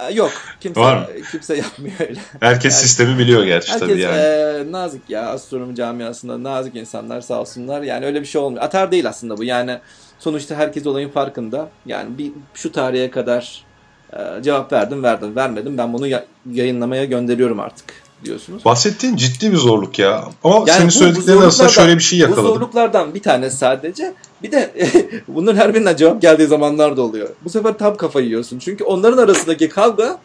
Aa, 0.00 0.10
Yok. 0.10 0.32
Kimse 0.60 0.80
Var 0.80 0.96
mı? 0.96 1.06
kimse 1.32 1.56
yapmıyor 1.56 1.94
öyle. 2.00 2.20
Herkes 2.40 2.74
Yani- 2.74 2.82
sistemi 2.82 3.18
biliyor 3.18 3.44
gerçi 3.44 3.72
Herkes 3.72 3.88
tabii 3.88 4.00
yani. 4.00 4.16
e, 4.16 4.72
nazik 4.72 5.10
ya 5.10 5.26
astronomi 5.28 5.74
camiasında 5.74 6.42
nazik 6.42 6.76
insanlar 6.76 7.20
sağ 7.20 7.40
olsunlar. 7.40 7.82
Yani 7.82 8.06
öyle 8.06 8.20
bir 8.20 8.26
şey 8.26 8.40
olmuyor. 8.40 8.62
Atar 8.64 8.92
değil 8.92 9.08
aslında 9.08 9.36
bu. 9.38 9.44
Yani 9.44 9.78
sonuçta 10.18 10.54
herkes 10.54 10.86
olayın 10.86 11.08
farkında. 11.10 11.68
Yani 11.86 12.18
bir 12.18 12.32
şu 12.54 12.72
tarihe 12.72 13.10
kadar 13.10 13.64
e, 14.12 14.42
cevap 14.42 14.72
verdim 14.72 15.02
verdim 15.02 15.36
vermedim 15.36 15.78
ben 15.78 15.92
bunu 15.92 16.06
ya- 16.06 16.24
yayınlamaya 16.52 17.04
gönderiyorum 17.04 17.60
artık 17.60 17.84
diyorsunuz. 18.24 18.64
Bahsettiğin 18.64 19.16
ciddi 19.16 19.52
bir 19.52 19.56
zorluk 19.56 19.98
ya. 19.98 20.24
Ama 20.44 20.54
Yani 20.56 20.68
senin 20.68 20.82
bu- 20.82 20.86
bu 20.86 20.90
söylediklerin 20.92 21.38
arasında 21.40 21.68
şöyle 21.68 21.94
bir 21.96 22.02
şey 22.02 22.18
Bu 22.18 22.22
yakaladım. 22.22 22.46
zorluklardan 22.54 23.14
bir 23.14 23.22
tanesi 23.22 23.56
sadece. 23.56 24.14
Bir 24.42 24.52
de 24.52 24.70
bunların 25.28 25.58
her 25.58 25.74
birinden 25.74 25.96
cevap 25.96 26.22
geldiği 26.22 26.46
zamanlar 26.46 26.96
da 26.96 27.02
oluyor. 27.02 27.28
Bu 27.44 27.50
sefer 27.50 27.78
tam 27.78 27.96
kafayı 27.96 28.26
yiyorsun. 28.26 28.58
Çünkü 28.58 28.84
onların 28.84 29.18
arasındaki 29.18 29.68
kavga 29.68 30.18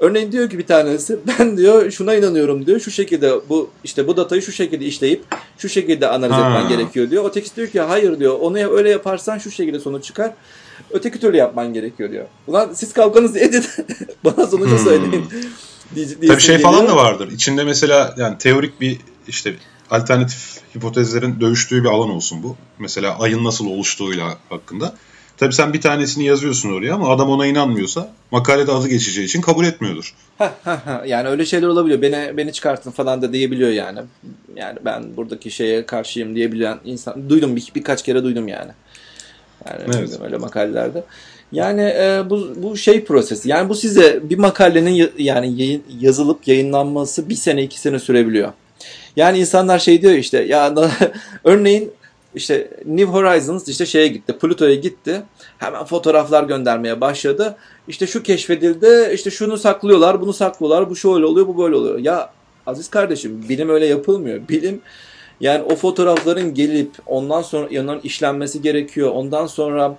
örneğin 0.00 0.32
diyor 0.32 0.50
ki 0.50 0.58
bir 0.58 0.66
tanesi 0.66 1.18
ben 1.38 1.56
diyor 1.56 1.90
şuna 1.90 2.14
inanıyorum 2.14 2.66
diyor. 2.66 2.80
Şu 2.80 2.90
şekilde 2.90 3.32
bu 3.48 3.70
işte 3.84 4.06
bu 4.06 4.16
datayı 4.16 4.42
şu 4.42 4.52
şekilde 4.52 4.84
işleyip 4.84 5.24
şu 5.58 5.68
şekilde 5.68 6.08
analiz 6.08 6.34
Ha. 6.36 6.40
etmen 6.40 6.68
gerekiyor 6.68 7.10
diyor. 7.10 7.24
Ötekisi 7.30 7.56
diyor 7.56 7.68
ki 7.68 7.80
hayır 7.80 8.18
diyor. 8.20 8.38
Onu 8.40 8.76
öyle 8.76 8.90
yaparsan 8.90 9.38
şu 9.38 9.50
şekilde 9.50 9.80
sonuç 9.80 10.04
çıkar. 10.04 10.32
Öteki 10.90 11.20
türlü 11.20 11.36
yapman 11.36 11.72
gerekiyor 11.72 12.10
diyor. 12.10 12.24
Ulan 12.46 12.70
siz 12.74 12.92
kavganızı 12.92 13.38
edin. 13.38 13.64
Bana 14.24 14.46
sonucu 14.46 14.70
Hmm. 14.70 14.78
söyleyin. 14.78 15.24
Diye- 15.94 16.06
Tabii 16.26 16.40
şey 16.40 16.58
falan 16.58 16.88
da 16.88 16.96
vardır. 16.96 17.32
İçinde 17.32 17.64
mesela 17.64 18.14
yani 18.18 18.38
teorik 18.38 18.80
bir 18.80 18.98
işte 19.28 19.54
alternatif 19.90 20.56
hipotezlerin 20.76 21.40
dövüştüğü 21.40 21.84
bir 21.84 21.88
alan 21.88 22.10
olsun 22.10 22.42
bu. 22.42 22.56
Mesela 22.78 23.18
ayın 23.18 23.44
nasıl 23.44 23.66
oluştuğuyla 23.66 24.38
hakkında. 24.48 24.94
Tabii 25.36 25.54
sen 25.54 25.72
bir 25.72 25.80
tanesini 25.80 26.24
yazıyorsun 26.24 26.72
oraya 26.72 26.94
ama 26.94 27.10
adam 27.10 27.30
ona 27.30 27.46
inanmıyorsa 27.46 28.12
makalede 28.30 28.72
adı 28.72 28.88
geçeceği 28.88 29.26
için 29.26 29.40
kabul 29.40 29.64
etmiyordur. 29.64 30.14
Ha, 30.38 30.54
ha, 30.64 30.82
ha. 30.84 31.02
Yani 31.06 31.28
öyle 31.28 31.46
şeyler 31.46 31.66
olabiliyor. 31.66 32.02
Beni 32.02 32.36
beni 32.36 32.52
çıkartın 32.52 32.90
falan 32.90 33.22
da 33.22 33.32
diyebiliyor 33.32 33.70
yani. 33.70 33.98
Yani 34.56 34.78
ben 34.84 35.16
buradaki 35.16 35.50
şeye 35.50 35.86
karşıyım 35.86 36.34
diyebilen 36.34 36.78
insan 36.84 37.30
duydum 37.30 37.56
bir, 37.56 37.72
birkaç 37.74 38.02
kere 38.04 38.24
duydum 38.24 38.48
yani. 38.48 38.70
Yani 39.66 39.82
Evet. 39.98 40.18
öyle 40.24 40.36
makalelerde. 40.36 41.04
Yani 41.52 41.82
e, 41.82 42.22
bu, 42.30 42.48
bu 42.56 42.76
şey 42.76 43.04
prosesi. 43.04 43.48
Yani 43.48 43.68
bu 43.68 43.74
size 43.74 44.20
bir 44.22 44.38
makalenin 44.38 45.10
yani 45.18 45.80
yazılıp 46.00 46.48
yayınlanması 46.48 47.28
bir 47.28 47.34
sene 47.34 47.62
iki 47.62 47.80
sene 47.80 47.98
sürebiliyor. 47.98 48.52
Yani 49.16 49.38
insanlar 49.38 49.78
şey 49.78 50.02
diyor 50.02 50.12
işte 50.12 50.42
ya 50.42 50.74
örneğin 51.44 51.92
işte 52.34 52.70
New 52.86 53.12
Horizons 53.12 53.68
işte 53.68 53.86
şeye 53.86 54.08
gitti, 54.08 54.38
Pluto'ya 54.38 54.74
gitti. 54.74 55.22
Hemen 55.58 55.84
fotoğraflar 55.84 56.44
göndermeye 56.44 57.00
başladı. 57.00 57.56
İşte 57.88 58.06
şu 58.06 58.22
keşfedildi, 58.22 59.10
işte 59.14 59.30
şunu 59.30 59.58
saklıyorlar, 59.58 60.20
bunu 60.20 60.32
saklıyorlar, 60.32 60.90
bu 60.90 60.96
şöyle 60.96 61.26
oluyor, 61.26 61.46
bu 61.46 61.58
böyle 61.58 61.76
oluyor. 61.76 61.98
Ya 61.98 62.30
aziz 62.66 62.90
kardeşim 62.90 63.44
bilim 63.48 63.68
öyle 63.68 63.86
yapılmıyor. 63.86 64.48
Bilim 64.48 64.80
yani 65.40 65.62
o 65.62 65.76
fotoğrafların 65.76 66.54
gelip 66.54 66.90
ondan 67.06 67.42
sonra 67.42 67.68
yanından 67.70 68.00
işlenmesi 68.04 68.62
gerekiyor. 68.62 69.10
Ondan 69.10 69.46
sonra 69.46 69.98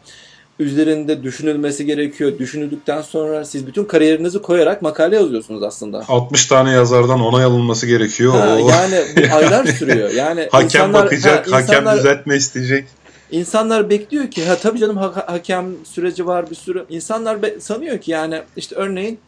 üzerinde 0.60 1.24
düşünülmesi 1.24 1.86
gerekiyor. 1.86 2.40
Düşünüldükten 2.40 3.02
sonra 3.02 3.46
siz 3.46 3.68
bütün 3.68 3.86
kariyerinizi 3.86 4.42
koyarak 4.42 4.82
makale 4.82 5.16
yazıyorsunuz 5.16 5.64
aslında. 5.64 6.04
60 6.08 6.46
tane 6.46 6.72
yazardan 6.72 7.22
onay 7.22 7.44
alınması 7.44 7.88
gerekiyor. 7.88 8.34
Ha, 8.34 8.60
yani 8.60 9.32
aylar 9.34 9.66
sürüyor. 9.66 10.10
Yani 10.10 10.48
hakem 10.52 10.66
insanlar, 10.66 11.06
bakacak, 11.06 11.52
ha, 11.52 11.62
insanlar, 11.62 11.84
hakem 11.84 11.98
düzeltme 11.98 12.36
isteyecek. 12.36 12.86
İnsanlar 13.32 13.90
bekliyor 13.90 14.32
ki 14.32 14.46
ha 14.46 14.56
tabii 14.56 14.80
canım 14.80 14.98
ha, 14.98 15.24
hakem 15.28 15.66
süreci 15.84 16.28
var 16.28 16.50
bir 16.50 16.56
sürü. 16.56 16.86
İnsanlar 16.90 17.42
be, 17.42 17.60
sanıyor 17.60 17.98
ki 17.98 18.12
yani 18.12 18.42
işte 18.58 18.76
örneğin 18.76 19.20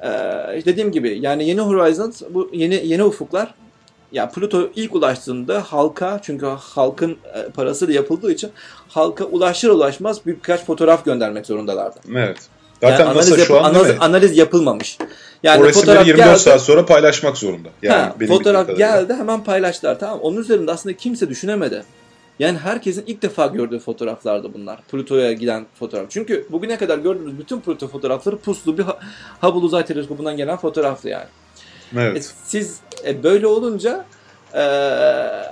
e, 0.00 0.08
dediğim 0.64 0.92
gibi 0.92 1.18
yani 1.20 1.48
yeni 1.48 1.60
Horizons 1.60 2.22
bu 2.30 2.50
yeni 2.52 2.86
yeni 2.86 3.04
ufuklar 3.04 3.54
ya 4.14 4.28
Pluto 4.28 4.70
ilk 4.76 4.94
ulaştığında 4.94 5.62
halka 5.62 6.20
çünkü 6.22 6.46
halkın 6.46 7.16
e, 7.34 7.50
parası 7.50 7.88
da 7.88 7.92
yapıldığı 7.92 8.32
için 8.32 8.50
halka 8.88 9.24
ulaşır 9.24 9.68
ulaşmaz 9.68 10.26
birkaç 10.26 10.64
fotoğraf 10.64 11.04
göndermek 11.04 11.46
zorundalardı. 11.46 12.00
Evet. 12.16 12.38
Zaten 12.80 12.98
yani 12.98 13.10
analiz, 13.10 13.46
şu 13.46 13.60
an 13.60 13.74
analiz, 13.74 13.96
analiz 14.00 14.36
yapılmamış. 14.36 14.98
Yani 15.42 15.64
o 15.64 15.72
fotoğraf 15.72 16.06
24 16.06 16.28
geldi, 16.28 16.38
saat 16.38 16.62
sonra 16.62 16.86
paylaşmak 16.86 17.36
zorunda. 17.36 17.68
Yani 17.82 18.02
ha, 18.02 18.14
fotoğraf 18.28 18.76
geldi 18.76 19.14
hemen 19.14 19.44
paylaştılar 19.44 19.98
tamam. 19.98 20.20
Onun 20.20 20.36
üzerinde 20.36 20.72
aslında 20.72 20.96
kimse 20.96 21.28
düşünemedi. 21.28 21.84
Yani 22.38 22.58
herkesin 22.58 23.04
ilk 23.06 23.22
defa 23.22 23.46
gördüğü 23.46 23.78
fotoğraflardı 23.78 24.54
bunlar. 24.54 24.80
Pluto'ya 24.90 25.32
giden 25.32 25.66
fotoğraf. 25.74 26.06
Çünkü 26.10 26.46
bugüne 26.50 26.76
kadar 26.76 26.98
gördüğümüz 26.98 27.38
bütün 27.38 27.60
Pluto 27.60 27.88
fotoğrafları 27.88 28.36
puslu 28.36 28.78
bir 28.78 28.84
Hubble 29.40 29.66
Uzay 29.66 29.84
Teleskobu'ndan 29.86 30.36
gelen 30.36 30.56
fotoğraftı 30.56 31.08
yani. 31.08 31.26
Evet. 31.96 32.16
E, 32.16 32.20
siz 32.44 32.80
e, 33.06 33.22
böyle 33.22 33.46
olunca 33.46 34.04
e, 34.54 34.60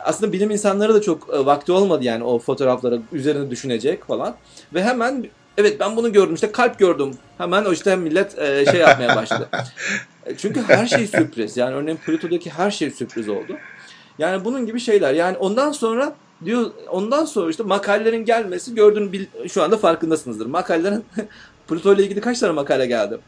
aslında 0.05 0.33
bilim 0.33 0.51
insanları 0.51 0.95
da 0.95 1.01
çok 1.01 1.35
e, 1.35 1.47
vakti 1.47 1.73
olmadı 1.73 2.05
yani 2.05 2.25
o 2.25 2.39
fotoğrafları 2.39 3.01
üzerine 3.13 3.51
düşünecek 3.51 4.05
falan. 4.07 4.35
Ve 4.75 4.85
hemen 4.85 5.27
evet 5.59 5.81
ben 5.81 5.97
bunu 5.97 6.13
gördüm 6.13 6.35
işte 6.35 6.53
kalp 6.53 6.79
gördüm. 6.79 7.15
Hemen 7.39 7.65
o 7.65 7.73
işte 7.73 7.97
millet 7.97 8.39
e, 8.39 8.65
şey 8.71 8.81
yapmaya 8.81 9.17
başladı. 9.17 9.49
Çünkü 10.39 10.63
her 10.63 10.87
şey 10.87 11.07
sürpriz. 11.07 11.57
Yani 11.57 11.75
örneğin 11.75 11.97
Pluto'daki 11.97 12.51
her 12.51 12.71
şey 12.71 12.91
sürpriz 12.91 13.29
oldu. 13.29 13.57
Yani 14.19 14.45
bunun 14.45 14.67
gibi 14.67 14.81
şeyler. 14.81 15.15
Yani 15.15 15.37
ondan 15.37 15.73
sonra 15.73 16.13
diyor 16.45 16.71
ondan 16.91 17.25
sonra 17.25 17.51
işte 17.51 17.63
makalelerin 17.63 18.25
gelmesi 18.25 18.75
gördüğün 18.75 19.29
şu 19.49 19.63
anda 19.63 19.77
farkındasınızdır. 19.77 20.47
Makalelerin 20.47 21.05
Pluto 21.69 21.95
ile 21.95 22.03
ilgili 22.03 22.21
kaç 22.21 22.39
tane 22.39 22.53
makale 22.53 22.87
geldi? 22.87 23.19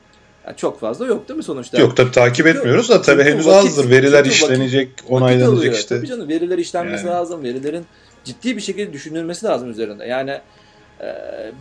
Yani 0.47 0.57
çok 0.57 0.81
fazla 0.81 1.07
yok 1.07 1.29
değil 1.29 1.37
mi 1.37 1.43
sonuçta? 1.43 1.81
Yok 1.81 1.97
tabii 1.97 2.11
takip 2.11 2.47
etmiyoruz 2.47 2.89
da 2.89 3.03
tabii 3.03 3.25
henüz 3.25 3.47
vakit, 3.47 3.71
azdır. 3.71 3.91
Veriler 3.91 4.25
işlenecek, 4.25 4.89
vakit, 4.89 5.11
onaylanacak 5.11 5.59
vakit 5.59 5.75
işte. 5.75 5.97
Tabii 5.97 6.07
canım 6.07 6.29
veriler 6.29 6.59
işlenmesi 6.59 7.07
yani. 7.07 7.15
lazım. 7.15 7.43
Verilerin 7.43 7.87
ciddi 8.25 8.57
bir 8.57 8.61
şekilde 8.61 8.93
düşünülmesi 8.93 9.47
lazım 9.47 9.71
üzerinde. 9.71 10.07
Yani 10.07 10.41
e, 11.01 11.07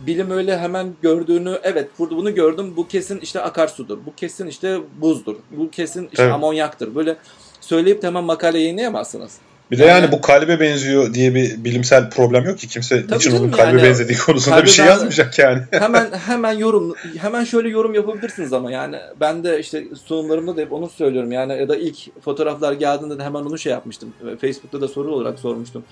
bilim 0.06 0.30
öyle 0.30 0.58
hemen 0.58 0.94
gördüğünü 1.02 1.58
evet 1.62 1.88
burada 1.98 2.16
bunu 2.16 2.34
gördüm 2.34 2.76
bu 2.76 2.88
kesin 2.88 3.20
işte 3.20 3.40
akarsudur. 3.40 3.98
Bu 4.06 4.14
kesin 4.14 4.46
işte 4.46 4.80
buzdur. 5.00 5.36
Bu 5.50 5.70
kesin 5.70 6.08
işte 6.12 6.22
evet. 6.22 6.34
amonyaktır. 6.34 6.94
Böyle 6.94 7.16
söyleyip 7.60 8.02
de 8.02 8.06
hemen 8.06 8.24
makale 8.24 8.58
yayınlayamazsınız. 8.58 9.38
Bir 9.70 9.78
de 9.78 9.84
yani, 9.84 10.02
yani 10.02 10.12
bu 10.12 10.20
kalbe 10.20 10.60
benziyor 10.60 11.14
diye 11.14 11.34
bir 11.34 11.64
bilimsel 11.64 12.10
problem 12.10 12.44
yok 12.44 12.58
ki 12.58 12.68
kimse 12.68 13.06
Tabii 13.06 13.16
için 13.16 13.36
onun 13.36 13.50
kalbe 13.50 13.70
yani, 13.70 13.82
benzediği 13.82 14.18
konusunda 14.18 14.56
kalbe 14.56 14.66
bir 14.66 14.70
şey 14.70 14.86
yazmayacak 14.86 15.38
yani. 15.38 15.62
hemen 15.70 16.10
hemen 16.12 16.52
yorum 16.52 16.94
hemen 17.18 17.44
şöyle 17.44 17.68
yorum 17.68 17.94
yapabilirsiniz 17.94 18.52
ama 18.52 18.70
yani 18.70 18.96
ben 19.20 19.44
de 19.44 19.60
işte 19.60 19.84
sunumlarımda 20.04 20.56
da 20.56 20.60
hep 20.60 20.72
onu 20.72 20.88
söylüyorum 20.88 21.32
yani 21.32 21.58
ya 21.58 21.68
da 21.68 21.76
ilk 21.76 22.22
fotoğraflar 22.24 22.72
geldiğinde 22.72 23.18
de 23.18 23.24
hemen 23.24 23.40
onu 23.40 23.58
şey 23.58 23.72
yapmıştım. 23.72 24.14
Facebook'ta 24.40 24.80
da 24.80 24.88
soru 24.88 25.14
olarak 25.14 25.38
sormuştum. 25.38 25.84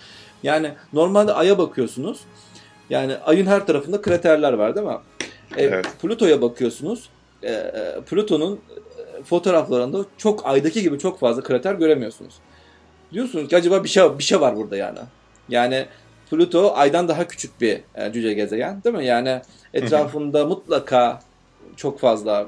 Yani 0.43 0.71
normalde 0.93 1.33
aya 1.33 1.59
bakıyorsunuz. 1.59 2.21
Yani 2.91 3.17
ayın 3.17 3.47
her 3.47 3.67
tarafında 3.67 4.03
kraterler 4.03 4.53
var 4.53 4.77
değil 4.77 4.87
mi? 4.87 4.99
E, 5.57 5.65
evet. 5.65 5.87
Plüto'ya 6.03 6.43
bakıyorsunuz. 6.43 7.09
E, 7.43 7.53
e 7.53 8.01
Plüton'un 8.11 8.61
fotoğraflarında 9.25 10.05
çok 10.19 10.47
aydaki 10.47 10.83
gibi 10.83 10.99
çok 10.99 11.21
fazla 11.21 11.43
krater 11.43 11.75
göremiyorsunuz 11.75 12.35
diyorsunuz 13.13 13.49
ki 13.49 13.57
acaba 13.57 13.85
bir 13.85 13.89
şey 13.89 14.19
bir 14.19 14.25
şey 14.25 14.41
var 14.41 14.57
burada 14.57 14.77
yani. 14.77 14.99
Yani 15.49 15.87
Pluto 16.31 16.73
aydan 16.77 17.09
daha 17.09 17.29
küçük 17.29 17.61
bir 17.61 17.81
e, 17.95 18.13
cüce 18.13 18.33
gezegen 18.33 18.85
değil 18.85 18.97
mi? 18.97 19.07
Yani 19.07 19.41
etrafında 19.75 20.39
hı 20.39 20.43
hı. 20.43 20.49
mutlaka 20.49 21.21
çok 21.77 22.01
fazla 22.01 22.47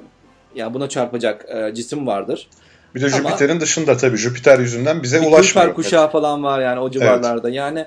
yani 0.54 0.74
buna 0.74 0.88
çarpacak 0.88 1.46
e, 1.48 1.74
cisim 1.74 2.06
vardır. 2.06 2.48
Bir 2.94 3.02
de 3.02 3.08
Jüpiter'in 3.08 3.60
dışında 3.60 3.96
tabii 3.96 4.16
Jüpiter 4.16 4.58
yüzünden 4.58 5.02
bize 5.02 5.18
ulaşmıyor. 5.18 5.44
Jüpiter 5.44 5.74
kuşağı 5.74 6.10
falan 6.10 6.44
var 6.44 6.60
yani 6.60 6.80
o 6.80 6.90
civarlarda. 6.90 7.48
Evet. 7.48 7.56
Yani 7.56 7.86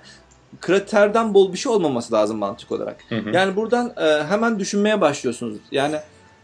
kraterden 0.62 1.34
bol 1.34 1.53
bir 1.53 1.57
şey 1.57 1.72
olmaması 1.72 2.13
lazım 2.13 2.38
mantık 2.38 2.72
olarak. 2.72 2.98
Hı 3.10 3.15
hı. 3.15 3.29
Yani 3.29 3.55
buradan 3.55 3.93
e, 3.98 4.24
hemen 4.24 4.60
düşünmeye 4.60 5.01
başlıyorsunuz. 5.01 5.57
Yani 5.72 5.96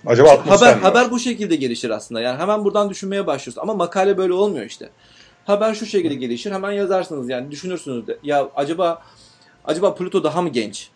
Acaba 0.06 0.46
haber 0.48 0.74
haber 0.74 1.12
bu 1.12 1.20
şekilde 1.20 1.56
gelişir 1.56 1.90
aslında. 1.90 2.22
Yani 2.22 2.40
hemen 2.40 2.64
buradan 2.64 2.90
düşünmeye 2.90 3.28
başlıyorsunuz. 3.28 3.64
Ama 3.64 3.74
makale 3.74 4.18
böyle 4.18 4.34
olmuyor 4.34 4.66
işte. 4.66 4.90
Haber 5.46 5.74
şu 5.74 5.86
şekilde 5.86 6.14
gelişir. 6.14 6.52
Hemen 6.52 6.72
yazarsınız 6.72 7.30
yani 7.30 7.52
düşünürsünüz 7.52 8.08
de. 8.08 8.18
Ya 8.24 8.50
acaba 8.56 9.02
acaba 9.66 9.96
Pluto 9.96 10.24
daha 10.24 10.42
mı 10.42 10.50
genç? 10.50 10.90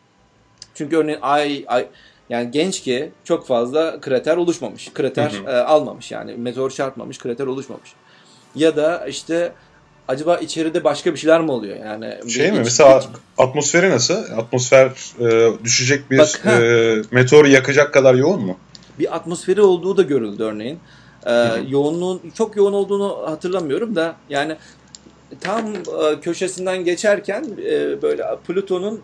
Çünkü 0.75 0.97
örneğin 0.97 1.19
ay, 1.21 1.65
ay 1.67 1.87
yani 2.29 2.51
genç 2.51 2.81
ki 2.81 3.11
çok 3.23 3.47
fazla 3.47 4.01
krater 4.01 4.37
oluşmamış. 4.37 4.89
Krater 4.93 5.31
hı 5.31 5.37
hı. 5.37 5.51
E, 5.51 5.61
almamış 5.61 6.11
yani. 6.11 6.33
Meteor 6.33 6.69
çarpmamış, 6.69 7.17
krater 7.17 7.47
oluşmamış. 7.47 7.93
Ya 8.55 8.75
da 8.75 9.07
işte 9.07 9.51
acaba 10.07 10.37
içeride 10.37 10.83
başka 10.83 11.13
bir 11.13 11.19
şeyler 11.19 11.41
mi 11.41 11.51
oluyor? 11.51 11.77
Yani 11.85 12.31
şey 12.31 12.51
mi? 12.51 12.57
Iç, 12.57 12.63
mesela 12.63 12.99
iç... 12.99 13.05
atmosferi 13.37 13.89
nasıl? 13.89 14.23
Atmosfer 14.37 14.91
e, 15.19 15.51
düşecek 15.63 16.11
bir 16.11 16.17
Bak, 16.17 16.41
e, 16.45 17.01
meteoru 17.11 17.47
yakacak 17.47 17.93
kadar 17.93 18.15
yoğun 18.15 18.41
mu? 18.41 18.57
Bir 18.99 19.15
atmosferi 19.15 19.61
olduğu 19.61 19.97
da 19.97 20.01
görüldü 20.01 20.43
örneğin. 20.43 20.79
Ee, 21.25 21.47
yoğunluğun 21.69 22.21
çok 22.35 22.55
yoğun 22.55 22.73
olduğunu 22.73 23.17
hatırlamıyorum 23.25 23.95
da 23.95 24.15
yani 24.29 24.55
tam 25.41 25.65
e, 25.75 26.19
köşesinden 26.21 26.83
geçerken 26.83 27.45
e, 27.65 28.01
böyle 28.01 28.23
Plüton'un 28.47 29.01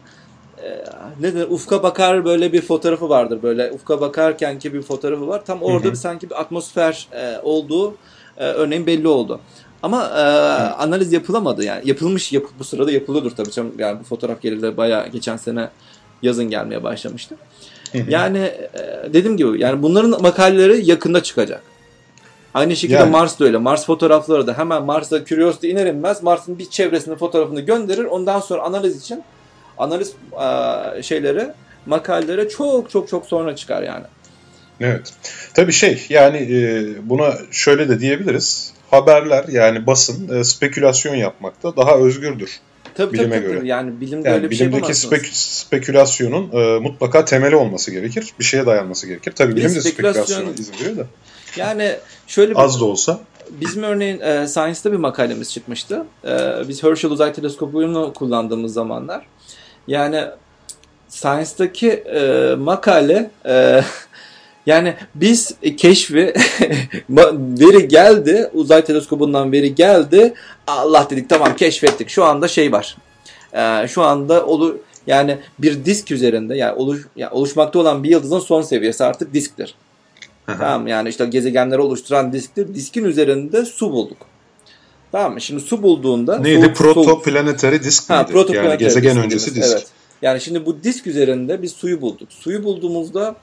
e, 0.63 0.83
ne 1.19 1.35
der 1.35 1.47
ufka 1.49 1.83
bakar 1.83 2.25
böyle 2.25 2.53
bir 2.53 2.61
fotoğrafı 2.61 3.09
vardır 3.09 3.39
böyle 3.43 3.71
ufka 3.71 4.01
bakarken 4.01 4.59
ki 4.59 4.73
bir 4.73 4.81
fotoğrafı 4.81 5.27
var 5.27 5.45
tam 5.45 5.61
orada 5.61 5.91
bir 5.91 5.95
sanki 5.95 6.29
bir 6.29 6.41
atmosfer 6.41 7.07
e, 7.11 7.37
olduğu 7.43 7.95
e, 8.37 8.43
örneğin 8.45 8.87
belli 8.87 9.07
oldu. 9.07 9.39
Ama 9.83 10.03
e, 10.03 10.21
analiz 10.73 11.13
yapılamadı 11.13 11.63
yani. 11.63 11.81
Yapılmış 11.89 12.33
yap, 12.33 12.43
bu 12.59 12.63
sırada 12.63 12.91
yapılıyordur 12.91 13.31
tabii 13.31 13.51
canım. 13.51 13.73
Yani 13.77 13.99
bu 13.99 14.03
fotoğraf 14.03 14.41
gelirleri 14.41 14.77
bayağı 14.77 15.07
geçen 15.07 15.37
sene 15.37 15.69
yazın 16.21 16.45
gelmeye 16.45 16.83
başlamıştı. 16.83 17.35
yani 18.07 18.37
e, 18.37 19.13
dediğim 19.13 19.37
gibi 19.37 19.61
yani 19.61 19.81
bunların 19.81 20.21
makaleleri 20.21 20.89
yakında 20.89 21.23
çıkacak. 21.23 21.72
Aynı 22.53 22.75
şekilde 22.75 22.99
yani. 22.99 23.11
Mars 23.11 23.39
da 23.39 23.45
öyle. 23.45 23.57
Mars 23.57 23.85
fotoğrafları 23.85 24.47
da 24.47 24.57
hemen 24.57 24.83
Mars'a 24.83 25.25
Curiosity 25.25 25.71
iner 25.71 25.85
inmez 25.85 26.23
Mars'ın 26.23 26.59
bir 26.59 26.69
çevresinin 26.69 27.15
fotoğrafını 27.15 27.61
gönderir. 27.61 28.03
Ondan 28.03 28.39
sonra 28.39 28.61
analiz 28.61 29.01
için 29.01 29.23
analiz 29.77 30.13
e, 30.97 31.03
şeyleri 31.03 31.47
makalelere 31.85 32.49
çok 32.49 32.89
çok 32.89 33.07
çok 33.07 33.25
sonra 33.25 33.55
çıkar 33.55 33.83
yani. 33.83 34.05
Evet. 34.79 35.13
Tabii 35.53 35.71
şey 35.71 36.05
yani 36.09 36.37
e, 36.37 37.09
buna 37.09 37.33
şöyle 37.51 37.89
de 37.89 37.99
diyebiliriz. 37.99 38.73
Haberler 38.91 39.45
yani 39.47 39.87
basın 39.87 40.39
e, 40.39 40.43
spekülasyon 40.43 41.15
yapmakta 41.15 41.77
daha 41.77 41.97
özgürdür. 41.97 42.59
Tabii, 42.95 43.13
bilime 43.13 43.35
tabii, 43.35 43.47
göre. 43.47 43.67
Yani 43.67 44.01
bilimde 44.01 44.29
yani 44.29 44.37
öyle 44.37 44.49
bir 44.49 44.55
şey 44.55 44.67
bilimdeki 44.67 44.95
spek, 44.95 45.27
spekülasyonun 45.27 46.51
e, 46.51 46.79
mutlaka 46.79 47.25
temeli 47.25 47.55
olması 47.55 47.91
gerekir. 47.91 48.33
Bir 48.39 48.43
şeye 48.43 48.65
dayanması 48.65 49.07
gerekir. 49.07 49.33
Tabii 49.35 49.55
bilim 49.55 49.75
de 49.75 49.81
spekülasyona 49.81 50.49
izin 50.59 50.73
veriyor 50.73 50.97
da. 50.97 51.05
Yani 51.55 51.95
şöyle 52.27 52.51
bir, 52.51 52.59
az 52.59 52.81
da 52.81 52.85
olsa. 52.85 53.19
Bizim 53.49 53.83
örneğin 53.83 54.19
e, 54.19 54.47
Science'da 54.47 54.91
bir 54.91 54.97
makalemiz 54.97 55.53
çıkmıştı. 55.53 56.05
E, 56.25 56.29
biz 56.67 56.83
Herschel 56.83 57.11
Uzay 57.11 57.33
Teleskobu'nu 57.33 58.13
kullandığımız 58.13 58.73
zamanlar. 58.73 59.25
Yani 59.87 60.25
Science'daki 61.09 61.89
e, 61.89 62.55
makale 62.55 63.31
e, 63.45 63.81
yani 64.65 64.95
biz 65.15 65.55
keşfi 65.77 66.17
veri 67.09 67.87
geldi 67.87 68.49
uzay 68.53 68.85
teleskobundan 68.85 69.51
veri 69.51 69.75
geldi 69.75 70.33
Allah 70.67 71.07
dedik 71.09 71.29
tamam 71.29 71.55
keşfettik 71.55 72.09
şu 72.09 72.23
anda 72.23 72.47
şey 72.47 72.71
var 72.71 72.97
e, 73.53 73.87
şu 73.87 74.01
anda 74.01 74.45
olur 74.45 74.75
Yani 75.07 75.37
bir 75.59 75.85
disk 75.85 76.11
üzerinde 76.11 76.55
yani, 76.55 76.73
oluş, 76.73 77.07
yani 77.15 77.31
oluşmakta 77.33 77.79
olan 77.79 78.03
bir 78.03 78.09
yıldızın 78.09 78.39
son 78.39 78.61
seviyesi 78.61 79.03
artık 79.03 79.33
disktir. 79.33 79.75
Tamam 80.45 80.87
yani 80.87 81.09
işte 81.09 81.25
gezegenleri 81.25 81.81
oluşturan 81.81 82.33
disktir. 82.33 82.75
Diskin 82.75 83.03
üzerinde 83.03 83.65
su 83.65 83.91
bulduk. 83.91 84.17
Tamam 85.11 85.33
mı? 85.33 85.41
Şimdi 85.41 85.61
su 85.61 85.83
bulduğunda... 85.83 86.39
Neydi? 86.39 86.61
Soğuk, 86.61 86.75
protoplanetary 86.75 87.83
disk 87.83 88.09
ha, 88.09 88.27
miydi? 88.33 88.55
Yani 88.55 88.77
gezegen 88.77 89.17
öncesi 89.17 89.55
disk. 89.55 89.71
Evet. 89.71 89.87
Yani 90.21 90.41
şimdi 90.41 90.65
bu 90.65 90.83
disk 90.83 91.07
üzerinde 91.07 91.61
biz 91.61 91.71
suyu 91.71 92.01
bulduk. 92.01 92.31
Suyu 92.31 92.63
bulduğumuzda 92.63 93.35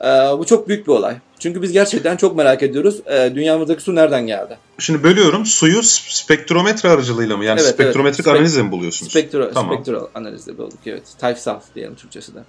e, 0.00 0.06
bu 0.38 0.46
çok 0.46 0.68
büyük 0.68 0.86
bir 0.86 0.92
olay. 0.92 1.16
Çünkü 1.38 1.62
biz 1.62 1.72
gerçekten 1.72 2.16
çok 2.16 2.36
merak 2.36 2.62
ediyoruz. 2.62 3.00
E, 3.06 3.32
dünyamızdaki 3.34 3.82
su 3.82 3.94
nereden 3.94 4.26
geldi? 4.26 4.58
Şimdi 4.78 5.02
bölüyorum. 5.02 5.46
Suyu 5.46 5.82
spektrometre 5.82 6.88
aracılığıyla 6.88 7.36
mı? 7.36 7.44
Yani 7.44 7.60
evet, 7.60 7.74
spektrometrik 7.74 8.26
evet. 8.26 8.36
analizle 8.36 8.62
mi 8.62 8.70
buluyorsunuz? 8.70 9.12
Spektro, 9.12 9.52
tamam. 9.52 9.74
Spektral 9.74 10.06
analizle 10.14 10.58
bulduk 10.58 10.78
evet. 10.86 11.38
South 11.38 11.74
diyelim 11.74 11.94
Türkçesi 11.94 12.34
de. 12.34 12.40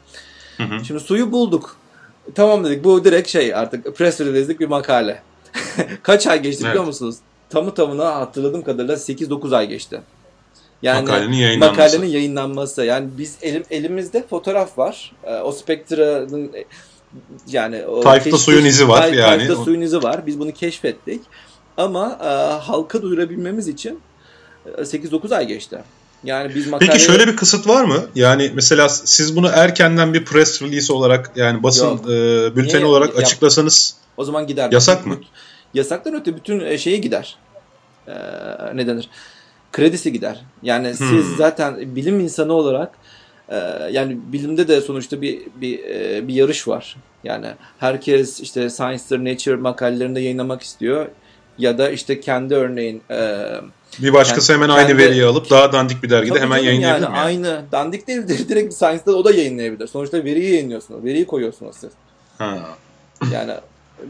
Hı 0.57 0.63
hı. 0.63 0.85
Şimdi 0.85 0.99
suyu 0.99 1.31
bulduk. 1.31 1.77
Tamam 2.35 2.65
dedik. 2.65 2.83
Bu 2.83 3.05
direkt 3.05 3.29
şey 3.29 3.55
artık 3.55 3.95
press 3.95 4.21
release'lik 4.21 4.59
bir 4.59 4.67
makale. 4.67 5.21
Kaç 6.03 6.27
ay 6.27 6.41
geçti 6.41 6.61
evet. 6.63 6.71
biliyor 6.71 6.85
musunuz? 6.85 7.15
Tamı 7.49 7.73
tamına 7.73 8.15
hatırladığım 8.15 8.63
kadarıyla 8.63 8.95
8-9 8.95 9.55
ay 9.55 9.67
geçti. 9.67 10.01
Yani 10.81 11.01
makalenin 11.01 11.37
yayınlanması. 11.37 11.79
Makalenin 11.79 12.11
yayınlanması. 12.11 12.83
Yani 12.83 13.09
biz 13.17 13.37
elim, 13.41 13.63
elimizde 13.71 14.27
fotoğraf 14.27 14.77
var. 14.77 15.11
Ee, 15.23 15.35
o 15.35 15.51
Spectra'nın 15.51 16.51
yani 17.47 17.85
o 17.85 18.01
Tayf'ta 18.01 18.37
suyun 18.37 18.65
izi 18.65 18.89
var 18.89 19.01
Tayf, 19.01 19.15
yani. 19.15 19.37
Tayf'ta 19.37 19.63
suyun 19.63 19.81
izi 19.81 20.03
var. 20.03 20.27
Biz 20.27 20.39
bunu 20.39 20.51
keşfettik. 20.51 21.21
Ama 21.77 22.19
e, 22.23 22.27
halka 22.63 23.01
duyurabilmemiz 23.01 23.67
için 23.67 23.99
8-9 24.65 25.33
e, 25.33 25.35
ay 25.35 25.47
geçti. 25.47 25.83
Yani 26.23 26.55
biz 26.55 26.67
makale... 26.67 26.91
Peki 26.91 27.03
şöyle 27.03 27.27
bir 27.27 27.35
kısıt 27.35 27.67
var 27.67 27.83
mı? 27.83 28.05
Yani 28.15 28.51
mesela 28.53 28.89
siz 28.89 29.35
bunu 29.35 29.49
erkenden 29.53 30.13
bir 30.13 30.25
press 30.25 30.61
release 30.61 30.93
olarak 30.93 31.31
yani 31.35 31.63
basın 31.63 31.87
Yok. 31.87 32.05
e, 32.05 32.55
bülteni 32.55 32.77
Niye? 32.77 32.85
olarak 32.85 33.09
Yap. 33.09 33.17
açıklasanız 33.17 33.95
o 34.17 34.23
zaman 34.23 34.47
gider. 34.47 34.71
Yasak 34.71 35.05
mı? 35.05 35.19
Yasaktan 35.73 36.13
öte 36.13 36.35
bütün 36.35 36.59
e, 36.59 36.77
şeye 36.77 36.97
gider. 36.97 37.37
Ee, 38.07 38.13
ne 38.73 38.87
denir? 38.87 39.09
Kredisi 39.71 40.13
gider. 40.13 40.45
Yani 40.63 40.87
hmm. 40.87 41.09
siz 41.09 41.35
zaten 41.37 41.95
bilim 41.95 42.19
insanı 42.19 42.53
olarak 42.53 42.91
e, 43.49 43.57
yani 43.91 44.17
bilimde 44.33 44.67
de 44.67 44.81
sonuçta 44.81 45.21
bir 45.21 45.39
bir 45.55 45.79
e, 45.79 46.27
bir 46.27 46.33
yarış 46.33 46.67
var. 46.67 46.95
Yani 47.23 47.47
herkes 47.79 48.39
işte 48.39 48.69
Science 48.69 49.31
Nature 49.31 49.55
makalelerinde 49.55 50.19
yayınlamak 50.19 50.61
istiyor 50.61 51.07
ya 51.57 51.77
da 51.77 51.89
işte 51.89 52.19
kendi 52.19 52.55
örneğin 52.55 53.01
e, 53.11 53.47
bir 53.99 54.13
başkası 54.13 54.51
yani 54.51 54.63
hemen 54.63 54.75
kendi, 54.75 54.91
aynı 54.91 54.97
veriyi 54.97 55.25
alıp 55.25 55.49
daha 55.49 55.73
dandik 55.73 56.03
bir 56.03 56.09
dergide 56.09 56.39
hemen 56.39 56.57
yayınlayabilir 56.57 57.07
yani, 57.07 57.15
yani. 57.15 57.25
Aynı 57.25 57.65
dandik 57.71 58.07
değildir. 58.07 58.49
Direkt 58.49 58.73
Science'da 58.73 59.15
o 59.15 59.25
da 59.25 59.31
yayınlayabilir. 59.31 59.87
Sonuçta 59.87 60.23
veriyi 60.23 60.53
yayınlıyorsunuz. 60.53 61.03
Veriyi 61.03 61.27
koyuyorsunuz 61.27 61.75
siz. 61.75 61.89
Ha. 62.37 62.59
Yani 63.31 63.53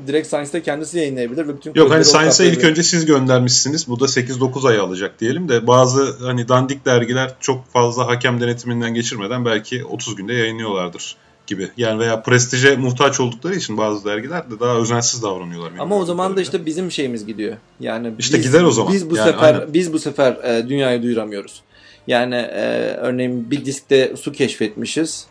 direkt 0.07 0.27
Science'da 0.27 0.63
kendisi 0.63 0.97
yayınlayabilir 0.97 1.47
ve 1.47 1.57
bütün 1.57 1.73
Yok 1.75 1.91
hani 1.91 2.05
Science'a 2.05 2.47
ilk 2.47 2.63
önce 2.63 2.83
siz 2.83 3.05
göndermişsiniz. 3.05 3.87
Bu 3.87 3.99
da 3.99 4.05
8-9 4.05 4.69
ay 4.69 4.79
alacak 4.79 5.19
diyelim 5.19 5.49
de 5.49 5.67
bazı 5.67 6.17
hani 6.25 6.47
dandik 6.47 6.85
dergiler 6.85 7.35
çok 7.39 7.71
fazla 7.73 8.07
hakem 8.07 8.41
denetiminden 8.41 8.93
geçirmeden 8.93 9.45
belki 9.45 9.85
30 9.85 10.15
günde 10.15 10.33
yayınlıyorlardır 10.33 11.15
gibi. 11.47 11.69
Yani 11.77 11.99
veya 11.99 12.21
prestije 12.21 12.75
muhtaç 12.75 13.19
oldukları 13.19 13.55
için 13.55 13.77
bazı 13.77 14.05
dergiler 14.05 14.51
de 14.51 14.59
daha 14.59 14.77
özensiz 14.77 15.23
davranıyorlar. 15.23 15.71
Ama 15.79 15.97
o 15.97 16.05
zaman 16.05 16.37
da 16.37 16.41
işte 16.41 16.65
bizim 16.65 16.91
şeyimiz 16.91 17.25
gidiyor. 17.25 17.57
Yani 17.79 18.11
işte 18.19 18.37
biz, 18.37 18.47
gider 18.47 18.63
o 18.63 18.71
zaman. 18.71 18.93
Biz 18.93 19.09
bu 19.09 19.15
yani 19.17 19.31
sefer 19.31 19.53
aynen. 19.53 19.73
biz 19.73 19.93
bu 19.93 19.99
sefer 19.99 20.31
e, 20.31 20.69
dünyayı 20.69 21.03
duyuramıyoruz. 21.03 21.61
Yani 22.07 22.35
e, 22.35 22.95
örneğin 22.97 23.51
bir 23.51 23.65
diskte 23.65 24.15
su 24.15 24.31
keşfetmişiz 24.31 25.27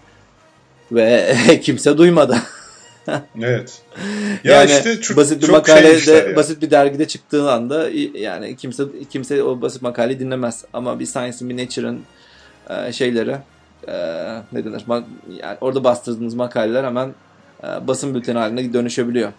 ve 0.93 1.37
kimse 1.63 1.99
duymadı. 1.99 2.39
evet. 3.43 3.83
Ya 4.45 4.57
yani 4.57 4.71
işte 4.71 5.01
çok, 5.01 5.17
basit 5.17 5.43
bir 5.43 5.47
çok 5.47 5.57
makalede 5.57 6.13
yani. 6.13 6.37
basit 6.37 6.63
bir 6.63 6.71
dergide 6.71 7.09
çıktığı 7.09 7.51
anda 7.51 7.91
yani 8.15 8.57
kimse 8.57 8.85
kimse 9.11 9.43
o 9.43 9.61
basit 9.61 9.83
makaleyi 9.83 10.21
dinlemez 10.21 10.65
ama 10.73 11.01
bir 11.01 11.07
Science'in 11.07 11.51
bir 11.51 11.65
Nature'ın 11.65 12.01
e, 12.71 12.93
şeyleri 12.93 13.37
e, 13.89 13.95
ne 14.53 14.65
denir? 14.65 14.85
Yani 15.29 15.57
orada 15.61 15.85
bastırdığınız 15.85 16.35
makaleler 16.35 16.85
hemen 16.85 17.15
e, 17.65 17.87
basın 17.87 18.15
bülteni 18.15 18.39
haline 18.39 18.73
dönüşebiliyor. 18.73 19.33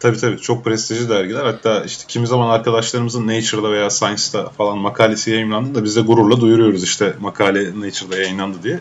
Tabii 0.00 0.18
tabii 0.18 0.38
çok 0.38 0.64
prestijli 0.64 1.08
dergiler. 1.08 1.44
Hatta 1.44 1.84
işte 1.84 2.04
kimi 2.08 2.26
zaman 2.26 2.48
arkadaşlarımızın 2.48 3.26
Nature'da 3.26 3.72
veya 3.72 3.90
Science'da 3.90 4.48
falan 4.48 4.78
makalesi 4.78 5.30
yayınlandı 5.30 5.74
da 5.74 5.84
biz 5.84 5.96
de 5.96 6.00
gururla 6.00 6.40
duyuruyoruz 6.40 6.84
işte 6.84 7.14
makale 7.20 7.80
Nature'da 7.80 8.16
yayınlandı 8.16 8.62
diye. 8.62 8.80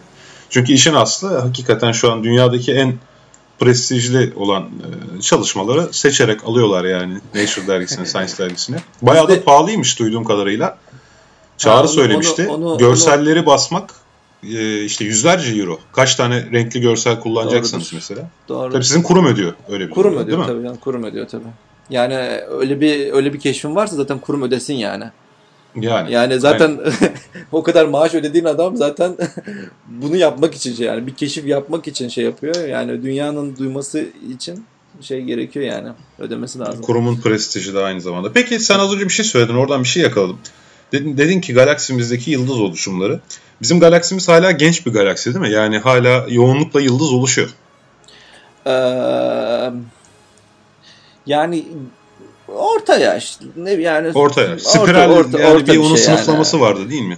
Çünkü 0.49 0.73
işin 0.73 0.93
aslı 0.93 1.37
hakikaten 1.37 1.91
şu 1.91 2.11
an 2.11 2.23
dünyadaki 2.23 2.73
en 2.73 2.93
prestijli 3.59 4.33
olan 4.35 4.63
e, 4.63 5.21
çalışmaları 5.21 5.93
seçerek 5.93 6.43
alıyorlar 6.43 6.85
yani 6.85 7.13
Nature 7.35 7.67
dergisine, 7.67 8.05
Science 8.05 8.37
dergisine. 8.37 8.77
Bayağı 9.01 9.29
da 9.29 9.43
pahalıymış 9.43 9.99
duyduğum 9.99 10.23
kadarıyla. 10.23 10.77
Çağrı 11.57 11.75
ha, 11.75 11.81
onu, 11.81 11.87
söylemişti. 11.87 12.47
Onu, 12.47 12.67
onu, 12.67 12.77
Görselleri 12.77 13.39
onu... 13.39 13.45
basmak 13.45 13.89
e, 14.43 14.83
işte 14.83 15.05
yüzlerce 15.05 15.51
euro. 15.51 15.79
Kaç 15.93 16.15
tane 16.15 16.45
renkli 16.51 16.81
görsel 16.81 17.19
kullanacaksınız 17.19 17.83
Doğrudur. 17.83 17.95
mesela. 17.95 18.29
Doğru. 18.49 18.73
Tabii 18.73 18.83
sizin 18.83 19.01
kurum 19.01 19.25
ödüyor 19.25 19.53
öyle 19.69 19.87
bir 19.87 19.91
Kurum 19.91 20.11
durum, 20.13 20.23
ödüyor 20.23 20.37
değil 20.39 20.49
mi? 20.49 20.55
tabii. 20.55 20.67
Yani, 20.67 20.79
kurum 20.79 21.03
ödüyor 21.03 21.27
tabii. 21.27 21.43
Yani 21.89 22.15
öyle 22.59 22.81
bir 22.81 23.13
öyle 23.13 23.33
bir 23.33 23.39
keşfin 23.39 23.75
varsa 23.75 23.95
zaten 23.95 24.19
kurum 24.19 24.41
ödesin 24.41 24.73
yani. 24.73 25.05
Yani. 25.75 26.11
Yani 26.13 26.39
zaten 26.39 26.79
o 27.51 27.63
kadar 27.63 27.85
maaş 27.85 28.13
ödediğin 28.13 28.45
adam 28.45 28.77
zaten 28.77 29.17
bunu 29.87 30.15
yapmak 30.15 30.55
için 30.55 30.75
şey 30.75 30.85
yani 30.87 31.07
bir 31.07 31.15
keşif 31.15 31.45
yapmak 31.47 31.87
için 31.87 32.07
şey 32.07 32.23
yapıyor. 32.23 32.67
Yani 32.67 33.03
dünyanın 33.03 33.57
duyması 33.57 34.05
için 34.33 34.65
şey 35.01 35.21
gerekiyor 35.21 35.65
yani 35.65 35.89
ödemesi 36.19 36.59
lazım. 36.59 36.81
Kurumun 36.81 37.15
prestiji 37.15 37.73
de 37.73 37.79
aynı 37.79 38.01
zamanda. 38.01 38.31
Peki 38.33 38.59
sen 38.59 38.79
az 38.79 38.93
önce 38.93 39.05
bir 39.05 39.09
şey 39.13 39.25
söyledin 39.25 39.55
oradan 39.55 39.83
bir 39.83 39.87
şey 39.87 40.03
yakaladım. 40.03 40.39
Dedin, 40.91 41.17
dedin 41.17 41.41
ki 41.41 41.53
galaksimizdeki 41.53 42.31
yıldız 42.31 42.59
oluşumları. 42.59 43.19
Bizim 43.61 43.79
galaksimiz 43.79 44.27
hala 44.27 44.51
genç 44.51 44.85
bir 44.85 44.91
galaksi 44.93 45.33
değil 45.33 45.45
mi? 45.45 45.51
Yani 45.51 45.77
hala 45.77 46.25
yoğunlukla 46.29 46.81
yıldız 46.81 47.13
oluşuyor. 47.13 47.49
Ee, 48.67 48.71
yani 51.25 51.65
orta 52.47 52.97
yaş. 52.97 53.39
Ne 53.55 53.71
yani 53.71 54.11
orta 54.15 54.41
yaş. 54.41 54.61
Spiral 54.61 55.11
orta, 55.11 55.19
orta, 55.19 55.39
yani 55.39 55.53
orta 55.53 55.67
bir, 55.67 55.73
bir 55.73 55.77
onun 55.77 55.95
şey 55.95 56.05
sınıflaması 56.05 56.57
yani. 56.57 56.65
vardı 56.65 56.89
değil 56.89 57.01
mi? 57.01 57.17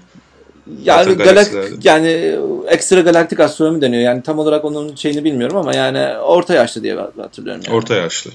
Yani 0.84 1.14
galak 1.14 1.52
yani 1.84 2.40
ekstra 2.68 3.00
galaktik 3.00 3.40
astronomi 3.40 3.82
deniyor. 3.82 4.04
Yani 4.04 4.22
tam 4.22 4.40
olarak 4.40 4.66
onun 4.66 4.96
şeyini 4.96 5.24
bilmiyorum 5.24 5.58
ama 5.58 5.76
yani 5.76 6.18
orta 6.18 6.54
yaşlı 6.54 6.84
diye 6.84 6.96
hatırlıyorum. 6.96 7.62
Yani. 7.66 7.76
Orta 7.76 7.96
yaşlı. 7.96 8.32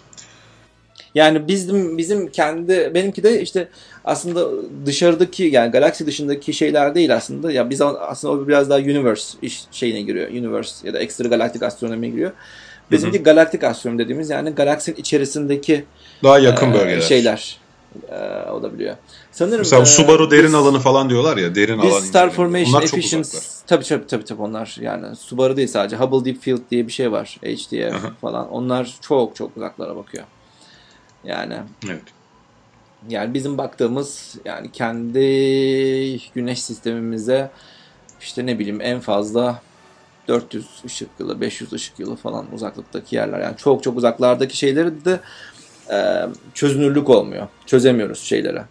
Yani 1.17 1.49
bizim 1.49 1.99
bizim 1.99 2.29
kendi 2.31 2.91
benimki 2.95 3.23
de 3.23 3.43
işte 3.43 3.69
aslında 4.05 4.49
dışarıdaki 4.87 5.43
yani 5.45 5.71
galaksi 5.71 6.07
dışındaki 6.07 6.53
şeyler 6.53 6.95
değil 6.95 7.15
aslında. 7.15 7.53
Ya 7.53 7.71
biz 7.71 7.81
aslında 7.81 8.35
o 8.35 8.49
biraz 8.49 8.71
daha 8.71 8.79
universe 8.79 9.39
iş 9.43 9.63
şeyine 9.71 10.01
giriyor. 10.01 10.29
Universe 10.29 10.89
ya 10.89 10.95
da 10.95 10.99
ekstra 10.99 11.29
galaktik 11.29 11.63
astronomiye 11.63 12.13
giriyor. 12.13 12.33
Bizimki 12.91 13.23
galaktik 13.23 13.65
astronomi 13.65 13.99
dediğimiz 13.99 14.31
yani 14.31 14.51
galaksinin 14.51 14.97
içerisindeki 14.97 15.85
daha 16.23 16.39
yakın 16.39 16.71
e, 16.71 16.75
bölgeler. 16.75 17.01
şeyler 17.01 17.59
e, 18.11 18.51
olabiliyor. 18.51 18.97
Sanırım 19.33 19.59
Mesela 19.59 19.83
e, 19.83 19.87
Subaru 19.87 20.31
derin 20.31 20.45
biz, 20.45 20.55
alanı 20.55 20.79
falan 20.79 21.11
diyorlar 21.11 21.37
ya 21.37 21.55
derin 21.55 21.79
alan. 21.79 22.01
Star 22.01 22.31
Formation 22.31 22.83
Efficiency 22.83 23.37
tabii 23.67 23.85
tabii 23.85 24.07
tabii 24.07 24.25
tabii 24.25 24.43
onlar 24.43 24.77
yani 24.81 25.17
Subaru 25.17 25.57
değil 25.57 25.69
sadece 25.69 25.97
Hubble 25.97 26.25
Deep 26.25 26.43
Field 26.43 26.61
diye 26.71 26.87
bir 26.87 26.93
şey 26.93 27.13
var. 27.13 27.39
HDF 27.43 27.95
Aha. 27.95 28.13
falan. 28.21 28.51
Onlar 28.51 28.95
çok 29.01 29.37
çok 29.37 29.57
uzaklara 29.57 29.97
bakıyor. 29.97 30.25
Yani 31.27 31.55
Evet. 31.87 32.03
Yani 33.09 33.35
bizim 33.35 33.59
baktığımız 33.59 34.35
yani 34.45 34.73
kendi 34.73 35.21
güneş 36.35 36.63
sistemimize 36.63 37.51
işte 38.21 38.47
ne 38.47 38.59
bileyim 38.59 38.81
en 38.81 39.01
fazla 39.01 39.63
400 40.29 40.67
ışık 40.85 41.09
yılı, 41.19 41.41
500 41.41 41.73
ışık 41.73 41.99
yılı 41.99 42.17
falan 42.17 42.47
uzaklıktaki 42.55 43.17
yerler. 43.17 43.41
Yani 43.41 43.57
çok 43.57 43.83
çok 43.83 43.97
uzaklardaki 43.97 44.57
şeyleri 44.57 45.05
de 45.05 45.21
e, 45.91 46.27
çözünürlük 46.55 47.11
olmuyor. 47.11 47.49
Çözemiyoruz 47.67 48.23
şeylere. 48.23 48.65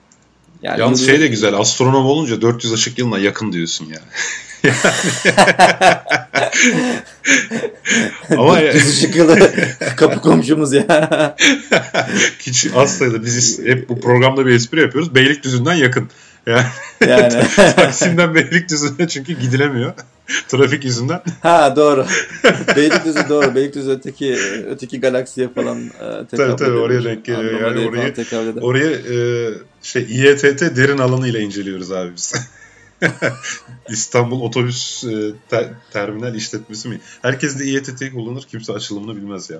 Yani 0.62 0.80
Yalnız 0.80 1.02
yıldız... 1.02 1.14
şey 1.14 1.22
de 1.22 1.28
güzel. 1.28 1.54
Astronom 1.54 2.06
olunca 2.06 2.42
400 2.42 2.74
ışık 2.74 3.00
yılına 3.00 3.20
yakın 3.20 3.52
diyorsun 3.52 3.86
yani. 3.86 4.06
Ama 8.38 8.60
ya... 8.60 8.74
ışık 8.74 9.16
yılı 9.16 9.50
kapı 9.98 10.22
komşumuz 10.22 10.74
ya. 10.74 11.30
Hiç 12.40 12.68
az 12.76 12.98
sayıda 12.98 13.26
biz 13.26 13.60
hep 13.66 13.90
bu 13.90 14.02
programda 14.02 14.46
bir 14.46 14.52
espri 14.52 14.82
yapıyoruz. 14.82 15.16
Beylikdüzü'nden 15.16 15.74
yakın. 15.74 16.10
Yani, 16.48 16.66
yani. 17.08 17.44
Taksim'den 17.76 18.36
Beylikdüzü'ne 18.36 19.08
çünkü 19.08 19.40
gidilemiyor. 19.40 19.94
Trafik 20.48 20.84
yüzünden. 20.84 21.22
Ha 21.42 21.76
doğru. 21.76 22.06
Beylikdüzü 22.76 23.30
doğru. 23.30 23.56
Beylikdüzü 23.56 23.92
öteki 23.92 24.38
öteki 24.70 25.00
galaksiye 25.00 25.50
falan 25.50 25.84
e, 25.84 26.38
Tabii 26.38 26.56
tabii 26.56 26.78
oraya 26.78 27.04
denk 27.04 27.26
geliyor. 27.26 27.62
Yani 27.62 27.88
orayı, 27.88 28.14
oraya 28.62 28.92
e, 28.92 29.50
şey 29.82 30.06
İETT 30.10 30.62
derin 30.62 30.98
alanı 30.98 31.28
ile 31.28 31.40
inceliyoruz 31.40 31.92
abi 31.92 32.12
biz. 32.16 32.34
İstanbul 33.90 34.42
Otobüs 34.42 35.04
e, 35.04 35.34
ter, 35.50 35.70
Terminal 35.94 36.36
İşletmesi 36.36 36.90
mi? 36.90 37.00
Herkes 37.22 37.60
de 37.60 37.66
İETT 37.66 38.12
kullanır. 38.14 38.44
Kimse 38.44 38.74
açılımını 38.74 39.16
bilmez 39.16 39.50
ya. 39.50 39.58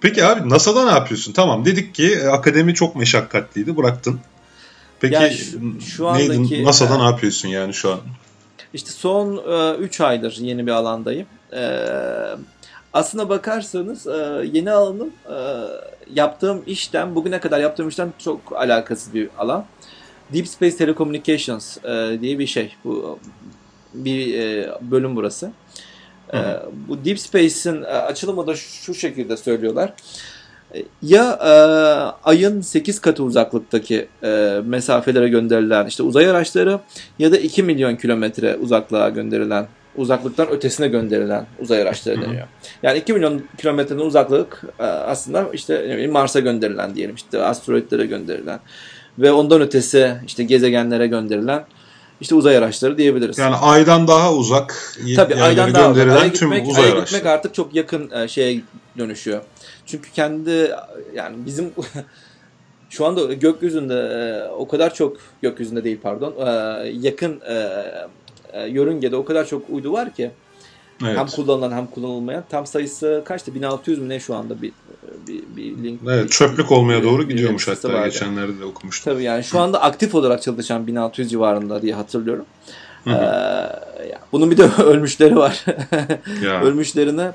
Peki 0.00 0.24
abi 0.24 0.48
NASA'da 0.48 0.84
ne 0.84 0.90
yapıyorsun? 0.90 1.32
Tamam 1.32 1.64
dedik 1.64 1.94
ki 1.94 2.14
e, 2.14 2.26
akademi 2.26 2.74
çok 2.74 2.96
meşakkatliydi. 2.96 3.76
Bıraktın. 3.76 4.20
Peki 5.00 5.14
yani 5.14 5.32
şu, 5.34 5.80
şu 5.80 6.08
andaki, 6.08 6.42
neydi, 6.42 6.64
NASA'da 6.64 6.94
e, 6.94 6.98
ne 6.98 7.02
yapıyorsun 7.02 7.48
yani 7.48 7.74
şu 7.74 7.92
an? 7.92 8.00
İşte 8.74 8.90
son 8.90 9.42
3 9.78 10.00
e, 10.00 10.04
aydır 10.04 10.36
yeni 10.40 10.66
bir 10.66 10.72
alandayım. 10.72 11.26
E, 11.52 11.86
aslına 12.92 13.28
bakarsanız 13.28 14.06
e, 14.06 14.50
yeni 14.52 14.70
alanım 14.70 15.10
e, 15.30 15.36
yaptığım 16.14 16.62
işten, 16.66 17.14
bugüne 17.14 17.40
kadar 17.40 17.60
yaptığım 17.60 17.88
işten 17.88 18.12
çok 18.18 18.40
alakasız 18.52 19.14
bir 19.14 19.28
alan. 19.38 19.64
Deep 20.34 20.48
Space 20.48 20.76
Telecommunications 20.76 21.84
e, 21.84 22.18
diye 22.20 22.38
bir 22.38 22.46
şey. 22.46 22.74
Bu 22.84 23.18
bir 23.94 24.38
e, 24.38 24.72
bölüm 24.80 25.16
burası. 25.16 25.52
E, 26.34 26.38
bu 26.88 27.04
Deep 27.04 27.20
Space'in 27.20 27.82
e, 27.82 27.86
açılımı 27.86 28.46
da 28.46 28.56
şu 28.56 28.94
şekilde 28.94 29.36
söylüyorlar. 29.36 29.92
E, 30.74 30.82
ya 31.02 31.38
e, 31.44 31.50
ayın 32.24 32.60
8 32.60 33.00
katı 33.00 33.22
uzaklıktaki 33.24 34.08
e, 34.22 34.60
mesafelere 34.64 35.28
gönderilen 35.28 35.86
işte 35.86 36.02
uzay 36.02 36.30
araçları 36.30 36.80
ya 37.18 37.32
da 37.32 37.38
2 37.38 37.62
milyon 37.62 37.96
kilometre 37.96 38.56
uzaklığa 38.56 39.08
gönderilen 39.08 39.66
uzaklıktan 39.96 40.48
ötesine 40.50 40.88
gönderilen 40.88 41.46
uzay 41.60 41.82
araçları 41.82 42.22
deniyor. 42.22 42.46
Yani 42.82 42.98
2 42.98 43.12
milyon 43.12 43.42
kilometrenin 43.58 44.00
uzaklık 44.00 44.62
e, 44.78 44.82
aslında 44.82 45.48
işte 45.52 46.06
Mars'a 46.12 46.40
gönderilen 46.40 46.94
diyelim 46.94 47.14
işte 47.14 47.42
asteroitlere 47.42 48.06
gönderilen 48.06 48.60
ve 49.18 49.32
ondan 49.32 49.60
ötesi 49.60 50.16
işte 50.26 50.44
gezegenlere 50.44 51.06
gönderilen 51.06 51.64
işte 52.20 52.34
uzay 52.34 52.56
araçları 52.56 52.98
diyebiliriz. 52.98 53.38
Yani 53.38 53.56
aydan 53.56 54.08
daha 54.08 54.34
uzak 54.34 54.96
Tabii 55.16 55.34
aydan 55.34 55.74
daha 55.74 55.90
uzak. 55.90 56.06
Aya 56.08 56.26
gitmek, 56.26 56.34
tüm 56.34 56.70
uzay 56.70 56.92
aya 56.92 57.00
gitmek 57.00 57.26
artık 57.26 57.54
çok 57.54 57.74
yakın 57.74 58.10
e, 58.10 58.28
şeye 58.28 58.60
dönüşüyor. 58.98 59.40
Çünkü 59.86 60.12
kendi 60.12 60.70
yani 61.14 61.36
bizim 61.46 61.72
şu 62.90 63.06
anda 63.06 63.32
gökyüzünde 63.32 63.94
e, 63.94 64.48
o 64.48 64.68
kadar 64.68 64.94
çok 64.94 65.16
gökyüzünde 65.42 65.84
değil 65.84 65.98
pardon 66.02 66.34
yakın 66.84 67.40
e, 68.52 68.66
yörüngede 68.68 69.16
o 69.16 69.24
kadar 69.24 69.46
çok 69.46 69.70
uydu 69.70 69.92
var 69.92 70.14
ki 70.14 70.30
evet. 71.02 71.18
hem 71.18 71.26
kullanılan 71.26 71.72
hem 71.72 71.86
kullanılmayan 71.86 72.44
tam 72.50 72.66
sayısı 72.66 73.22
kaçtı 73.24 73.54
1600 73.54 73.98
mü 73.98 74.08
ne 74.08 74.20
şu 74.20 74.34
anda 74.34 74.62
bir 74.62 74.72
bir, 75.28 75.42
bir 75.56 75.84
link. 75.84 76.00
Evet, 76.08 76.30
çöplük 76.30 76.72
olmaya 76.72 76.98
bir, 76.98 77.04
doğru 77.04 77.28
gidiyormuş 77.28 77.68
hatta 77.68 77.92
vardı. 77.92 78.04
geçenlerde 78.04 78.60
de 78.60 78.64
okumuştum. 78.64 79.12
Tabii 79.12 79.22
yani 79.22 79.44
şu 79.44 79.60
anda 79.60 79.82
aktif 79.82 80.14
olarak 80.14 80.42
çalışan 80.42 80.86
1600 80.86 81.30
civarında 81.30 81.82
diye 81.82 81.94
hatırlıyorum. 81.94 82.46
Ee, 83.06 83.12
bunun 84.32 84.50
bir 84.50 84.56
de 84.56 84.62
ölmüşleri 84.82 85.36
var. 85.36 85.64
Ölmüşlerine 86.62 87.30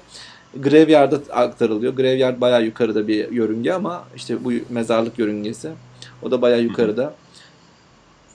Graveyard'a 0.57 1.19
aktarılıyor. 1.33 1.93
Graveyard 1.93 2.41
bayağı 2.41 2.63
yukarıda 2.63 3.07
bir 3.07 3.31
yörünge 3.31 3.73
ama 3.73 4.03
işte 4.15 4.43
bu 4.43 4.51
mezarlık 4.69 5.19
yörüngesi. 5.19 5.69
O 6.21 6.31
da 6.31 6.41
bayağı 6.41 6.61
yukarıda 6.61 7.13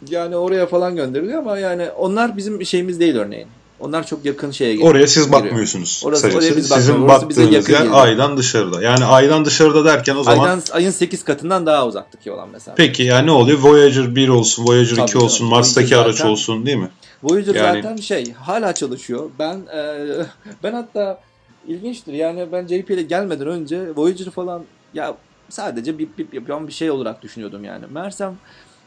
yani 0.08 0.36
oraya 0.36 0.66
falan 0.66 0.96
gönderiliyor 0.96 1.38
ama 1.38 1.58
yani 1.58 1.90
onlar 1.90 2.36
bizim 2.36 2.66
şeyimiz 2.66 3.00
değil 3.00 3.16
örneğin. 3.16 3.48
Onlar 3.84 4.06
çok 4.06 4.24
yakın 4.24 4.50
şeye 4.50 4.72
geliyor. 4.72 4.90
Oraya 4.90 5.06
siz 5.06 5.32
bakmıyorsunuz. 5.32 6.02
Orası, 6.04 6.26
oraya 6.26 6.56
biz 6.56 6.68
Sizin 6.68 7.08
baktığınız 7.08 7.52
yer 7.52 7.60
geliyor. 7.60 7.90
aydan 7.92 8.36
dışarıda. 8.36 8.82
Yani 8.82 9.04
aydan 9.04 9.44
dışarıda 9.44 9.84
derken 9.84 10.16
o 10.16 10.22
zaman... 10.22 10.44
Aydan, 10.44 10.62
ayın 10.72 10.90
8 10.90 11.24
katından 11.24 11.66
daha 11.66 11.86
uzaktaki 11.86 12.30
olan 12.30 12.48
mesela. 12.52 12.74
Peki 12.74 13.02
yani 13.02 13.26
ne 13.26 13.30
oluyor? 13.30 13.58
Voyager 13.58 14.16
1 14.16 14.28
olsun, 14.28 14.66
Voyager 14.66 14.96
Tabii 14.96 15.08
2 15.08 15.18
olsun, 15.18 15.46
Mars'taki 15.46 15.86
Voyager 15.86 16.06
araç 16.06 16.16
zaten, 16.16 16.30
olsun 16.30 16.66
değil 16.66 16.76
mi? 16.76 16.88
Voyager 17.22 17.54
yani... 17.54 17.82
zaten 17.82 17.96
şey 17.96 18.32
hala 18.32 18.74
çalışıyor. 18.74 19.30
Ben 19.38 19.56
e, 19.74 20.06
ben 20.62 20.72
hatta 20.72 21.20
ilginçtir 21.68 22.12
yani 22.12 22.46
ben 22.52 22.66
JP'ye 22.66 23.02
gelmeden 23.02 23.46
önce 23.46 23.96
Voyager 23.96 24.30
falan 24.30 24.64
ya 24.94 25.16
sadece 25.48 25.98
bir, 25.98 26.08
bir, 26.18 26.32
bir, 26.32 26.66
bir 26.68 26.72
şey 26.72 26.90
olarak 26.90 27.22
düşünüyordum 27.22 27.64
yani. 27.64 27.84
Mersem 27.90 28.36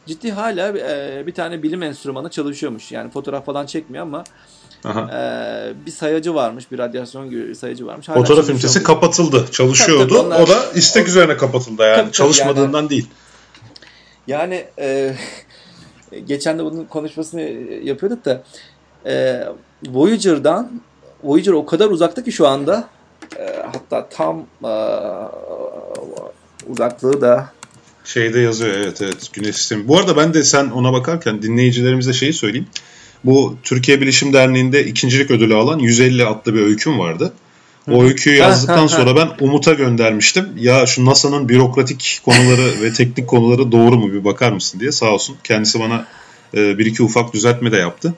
ciddi 0.06 0.32
hala 0.32 0.68
e, 0.68 1.26
bir 1.26 1.34
tane 1.34 1.62
bilim 1.62 1.82
enstrümanı 1.82 2.30
çalışıyormuş. 2.30 2.92
Yani 2.92 3.10
fotoğraf 3.10 3.46
falan 3.46 3.66
çekmiyor 3.66 4.02
ama 4.02 4.24
e, 4.84 5.86
bir 5.86 5.90
sayacı 5.90 6.34
varmış, 6.34 6.72
bir 6.72 6.78
radyasyon 6.78 7.52
sayacı 7.52 7.86
varmış. 7.86 8.08
Hala 8.08 8.18
fotoğraf 8.18 8.50
ünitesi 8.50 8.82
kapatıldı, 8.82 9.46
çalışıyordu. 9.52 10.02
Tabii, 10.02 10.14
tabii 10.14 10.26
onlar, 10.26 10.40
o 10.40 10.48
da 10.48 10.72
istek 10.74 11.06
o, 11.06 11.08
üzerine 11.08 11.36
kapatıldı 11.36 11.82
yani, 11.82 12.02
tabii, 12.02 12.12
çalışmadığından 12.12 12.78
yani, 12.78 12.90
değil. 12.90 13.08
Yani 14.26 14.64
e, 14.78 15.14
geçen 16.26 16.58
de 16.58 16.64
bunun 16.64 16.84
konuşmasını 16.84 17.40
yapıyorduk 17.82 18.24
da 18.24 18.42
e, 19.06 19.44
Voyager'dan 19.88 20.80
Voyager 21.24 21.52
o 21.52 21.66
kadar 21.66 21.90
uzakta 21.90 22.24
ki 22.24 22.32
şu 22.32 22.46
anda 22.46 22.88
e, 23.38 23.62
hatta 23.72 24.08
tam 24.08 24.46
e, 24.64 24.72
uzaklığı 26.68 27.20
da 27.20 27.48
Şeyde 28.04 28.40
yazıyor 28.40 28.74
evet 28.74 29.02
evet 29.02 29.30
güneş 29.32 29.56
sistemi. 29.56 29.88
Bu 29.88 29.98
arada 29.98 30.16
ben 30.16 30.34
de 30.34 30.44
sen 30.44 30.70
ona 30.70 30.92
bakarken 30.92 31.42
dinleyicilerimize 31.42 32.12
şeyi 32.12 32.32
söyleyeyim. 32.32 32.66
Bu 33.24 33.56
Türkiye 33.62 34.00
Bilişim 34.00 34.32
Derneği'nde 34.32 34.86
ikincilik 34.86 35.30
ödülü 35.30 35.54
alan 35.54 35.78
150 35.78 36.26
adlı 36.26 36.54
bir 36.54 36.60
öyküm 36.60 36.98
vardı. 36.98 37.32
O 37.90 38.04
öyküyü 38.04 38.36
yazdıktan 38.36 38.86
sonra 38.86 39.16
ben 39.16 39.28
Umut'a 39.40 39.72
göndermiştim. 39.72 40.48
Ya 40.56 40.86
şu 40.86 41.06
NASA'nın 41.06 41.48
bürokratik 41.48 42.20
konuları 42.24 42.72
ve 42.82 42.92
teknik 42.92 43.28
konuları 43.28 43.72
doğru 43.72 43.98
mu 43.98 44.12
bir 44.12 44.24
bakar 44.24 44.52
mısın 44.52 44.80
diye 44.80 44.92
sağ 44.92 45.10
olsun. 45.10 45.36
Kendisi 45.44 45.80
bana 45.80 46.06
e, 46.54 46.78
bir 46.78 46.86
iki 46.86 47.02
ufak 47.02 47.34
düzeltme 47.34 47.72
de 47.72 47.76
yaptı. 47.76 48.14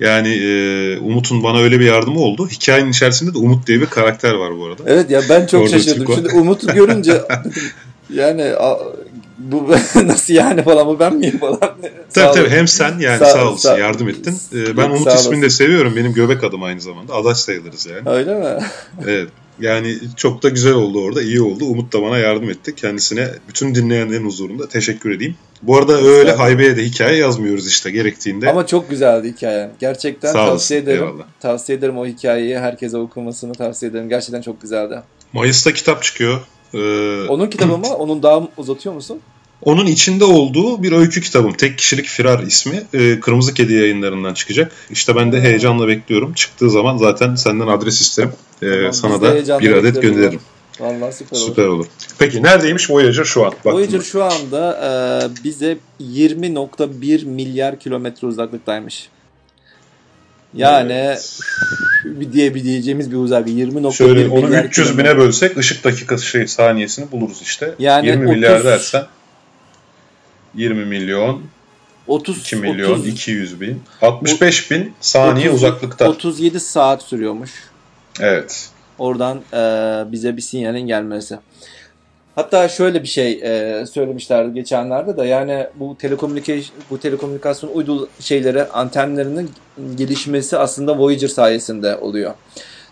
Yani 0.00 0.28
e, 0.28 0.98
Umut'un 0.98 1.42
bana 1.42 1.58
öyle 1.58 1.80
bir 1.80 1.84
yardımı 1.84 2.20
oldu. 2.20 2.48
Hikayenin 2.48 2.90
içerisinde 2.90 3.34
de 3.34 3.38
Umut 3.38 3.66
diye 3.66 3.80
bir 3.80 3.86
karakter 3.86 4.34
var 4.34 4.58
bu 4.58 4.66
arada. 4.66 4.82
Evet 4.86 5.10
ya 5.10 5.22
ben 5.28 5.46
çok 5.46 5.68
şaşırdım. 5.68 6.14
Şimdi 6.14 6.28
Umut'u 6.28 6.74
görünce 6.74 7.22
Yani 8.14 8.52
bu 9.38 9.70
nasıl 10.06 10.34
yani 10.34 10.62
falan 10.62 10.86
bu 10.86 10.98
ben 10.98 11.14
miyim 11.14 11.38
falan. 11.38 11.60
tabii 12.14 12.34
tabii 12.34 12.48
hem 12.48 12.68
sen 12.68 12.98
yani 12.98 13.18
sağ, 13.18 13.26
sağ 13.26 13.48
olasın 13.48 13.68
sağ, 13.68 13.78
yardım 13.78 14.08
ettin. 14.08 14.38
Ee, 14.54 14.76
ben 14.76 14.90
Umut 14.90 15.14
ismini 15.14 15.42
de 15.42 15.50
seviyorum. 15.50 15.96
Benim 15.96 16.12
göbek 16.12 16.44
adım 16.44 16.62
aynı 16.62 16.80
zamanda. 16.80 17.14
Adaş 17.14 17.38
sayılırız 17.38 17.86
yani. 17.86 18.10
Öyle 18.10 18.34
mi? 18.34 18.58
Evet. 19.06 19.28
Yani 19.60 19.98
çok 20.16 20.42
da 20.42 20.48
güzel 20.48 20.72
oldu 20.72 21.02
orada. 21.02 21.22
iyi 21.22 21.42
oldu. 21.42 21.64
Umut 21.64 21.92
da 21.92 22.02
bana 22.02 22.18
yardım 22.18 22.50
etti. 22.50 22.74
Kendisine 22.74 23.28
bütün 23.48 23.74
dinleyenlerin 23.74 24.24
huzurunda 24.24 24.68
teşekkür 24.68 25.10
edeyim. 25.10 25.34
Bu 25.62 25.76
arada 25.76 26.02
öyle 26.02 26.32
haybeye 26.32 26.76
de 26.76 26.84
hikaye 26.84 27.16
yazmıyoruz 27.16 27.68
işte 27.68 27.90
gerektiğinde. 27.90 28.50
Ama 28.50 28.66
çok 28.66 28.90
güzeldi 28.90 29.32
hikaye. 29.36 29.70
Gerçekten 29.78 30.32
Sağ 30.32 30.46
tavsiye 30.46 30.80
olasın, 30.80 30.92
ederim. 30.92 31.08
Eyvallah. 31.08 31.24
Tavsiye 31.40 31.78
ederim 31.78 31.98
o 31.98 32.06
hikayeyi. 32.06 32.58
Herkese 32.58 32.96
okumasını 32.96 33.52
tavsiye 33.52 33.90
ederim. 33.90 34.08
Gerçekten 34.08 34.42
çok 34.42 34.62
güzeldi. 34.62 35.02
Mayıs'ta 35.32 35.72
kitap 35.72 36.02
çıkıyor. 36.02 36.40
Ee, 36.74 37.26
Onun 37.28 37.46
kitabı 37.46 37.78
mı? 37.78 37.94
Onun 37.98 38.22
daha 38.22 38.48
uzatıyor 38.56 38.94
musun? 38.94 39.20
Onun 39.62 39.86
içinde 39.86 40.24
olduğu 40.24 40.82
bir 40.82 40.92
öykü 40.92 41.20
kitabım. 41.20 41.52
Tek 41.52 41.78
kişilik 41.78 42.06
firar 42.06 42.42
ismi. 42.42 42.82
E, 42.94 43.20
Kırmızı 43.20 43.54
Kedi 43.54 43.72
yayınlarından 43.72 44.34
çıkacak. 44.34 44.72
İşte 44.90 45.16
ben 45.16 45.32
de 45.32 45.40
heyecanla 45.40 45.88
bekliyorum. 45.88 46.32
Çıktığı 46.32 46.70
zaman 46.70 46.96
zaten 46.96 47.34
senden 47.34 47.66
adres 47.66 48.00
isterim. 48.00 48.32
E, 48.62 48.66
tamam, 48.66 48.92
sana 48.92 49.20
da 49.22 49.60
bir 49.60 49.72
adet 49.72 50.02
gönderirim. 50.02 50.40
Vallahi 50.80 51.12
süper 51.12 51.36
olur. 51.36 51.46
Süper 51.46 51.66
olur. 51.66 51.86
Peki 52.18 52.42
neredeymiş 52.42 52.90
Voyager 52.90 53.24
şu 53.24 53.44
an? 53.44 53.52
Baktım 53.52 53.72
Voyager 53.72 54.00
şu 54.00 54.24
anda 54.24 54.80
e, 55.40 55.44
bize 55.44 55.78
20.1 56.00 57.24
milyar 57.24 57.80
kilometre 57.80 58.26
uzaklıktaymış. 58.26 59.08
Yani 60.54 60.92
evet. 60.92 61.40
bir 62.04 62.32
diye 62.32 62.54
bir 62.54 62.64
diyeceğimiz 62.64 63.10
bir 63.10 63.16
uzaklık 63.16 63.48
20.1 63.48 63.92
Şöyle 63.92 64.28
onu 64.28 64.56
300 64.56 64.98
bine 64.98 65.18
bölsek 65.18 65.56
ışık 65.56 65.84
dakikası 65.84 66.26
şey 66.26 66.46
saniyesini 66.46 67.12
buluruz 67.12 67.42
işte. 67.42 67.74
Yani 67.78 68.06
20 68.06 68.24
30, 68.24 68.36
milyar 68.36 68.64
dersen 68.64 69.06
20 70.54 70.84
milyon 70.84 71.42
30 72.06 72.38
2 72.38 72.56
milyon 72.56 72.92
30, 72.92 73.06
200 73.06 73.60
bin 73.60 73.82
65 74.02 74.70
bin 74.70 74.92
saniye 75.00 75.48
30, 75.48 75.62
uzaklıkta. 75.62 76.08
37 76.08 76.60
saat 76.60 77.02
sürüyormuş. 77.02 77.50
Evet. 78.20 78.68
Oradan 78.98 79.42
e, 79.52 79.58
bize 80.12 80.36
bir 80.36 80.42
sinyalin 80.42 80.86
gelmesi. 80.86 81.38
Hatta 82.38 82.68
şöyle 82.68 83.02
bir 83.02 83.08
şey 83.08 83.32
e, 83.42 83.86
söylemişlerdi 83.86 84.54
geçenlerde 84.54 85.16
de 85.16 85.24
yani 85.24 85.66
bu 85.74 85.96
telekomünikasyon 85.98 86.78
bu 86.90 87.00
telekomünikasyon 87.00 87.70
uydu 87.70 88.08
şeyleri 88.20 88.64
antenlerinin 88.64 89.50
gelişmesi 89.94 90.58
aslında 90.58 90.98
Voyager 90.98 91.28
sayesinde 91.28 91.96
oluyor. 91.96 92.34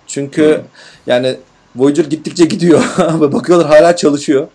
Çünkü 0.07 0.57
hmm. 0.57 0.65
yani 1.07 1.37
Voyager 1.77 2.05
gittikçe 2.05 2.45
gidiyor 2.45 2.85
ve 3.21 3.33
bakıyorlar 3.33 3.69
hala 3.69 3.97
çalışıyor. 3.97 4.49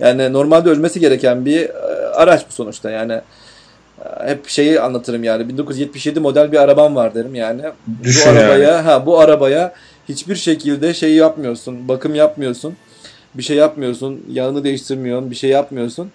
Yani 0.00 0.32
normalde 0.32 0.70
ölmesi 0.70 1.00
gereken 1.00 1.46
bir 1.46 1.60
e, 1.60 1.72
araç 2.14 2.46
bu 2.48 2.52
sonuçta. 2.52 2.90
Yani 2.90 3.12
e, 3.12 4.28
hep 4.28 4.48
şeyi 4.48 4.80
anlatırım 4.80 5.24
yani 5.24 5.48
1977 5.48 6.20
model 6.20 6.52
bir 6.52 6.58
arabam 6.58 6.96
var 6.96 7.14
derim 7.14 7.34
yani. 7.34 7.62
Düşün 8.02 8.34
bu 8.34 8.38
arabaya 8.38 8.58
yani. 8.58 8.82
ha 8.82 9.06
bu 9.06 9.20
arabaya 9.20 9.72
hiçbir 10.08 10.36
şekilde 10.36 10.94
şey 10.94 11.14
yapmıyorsun, 11.14 11.88
bakım 11.88 12.14
yapmıyorsun 12.14 12.76
bir 13.38 13.42
şey 13.42 13.56
yapmıyorsun, 13.56 14.24
yağını 14.30 14.64
değiştirmiyorsun, 14.64 15.30
bir 15.30 15.36
şey 15.36 15.50
yapmıyorsun. 15.50 16.10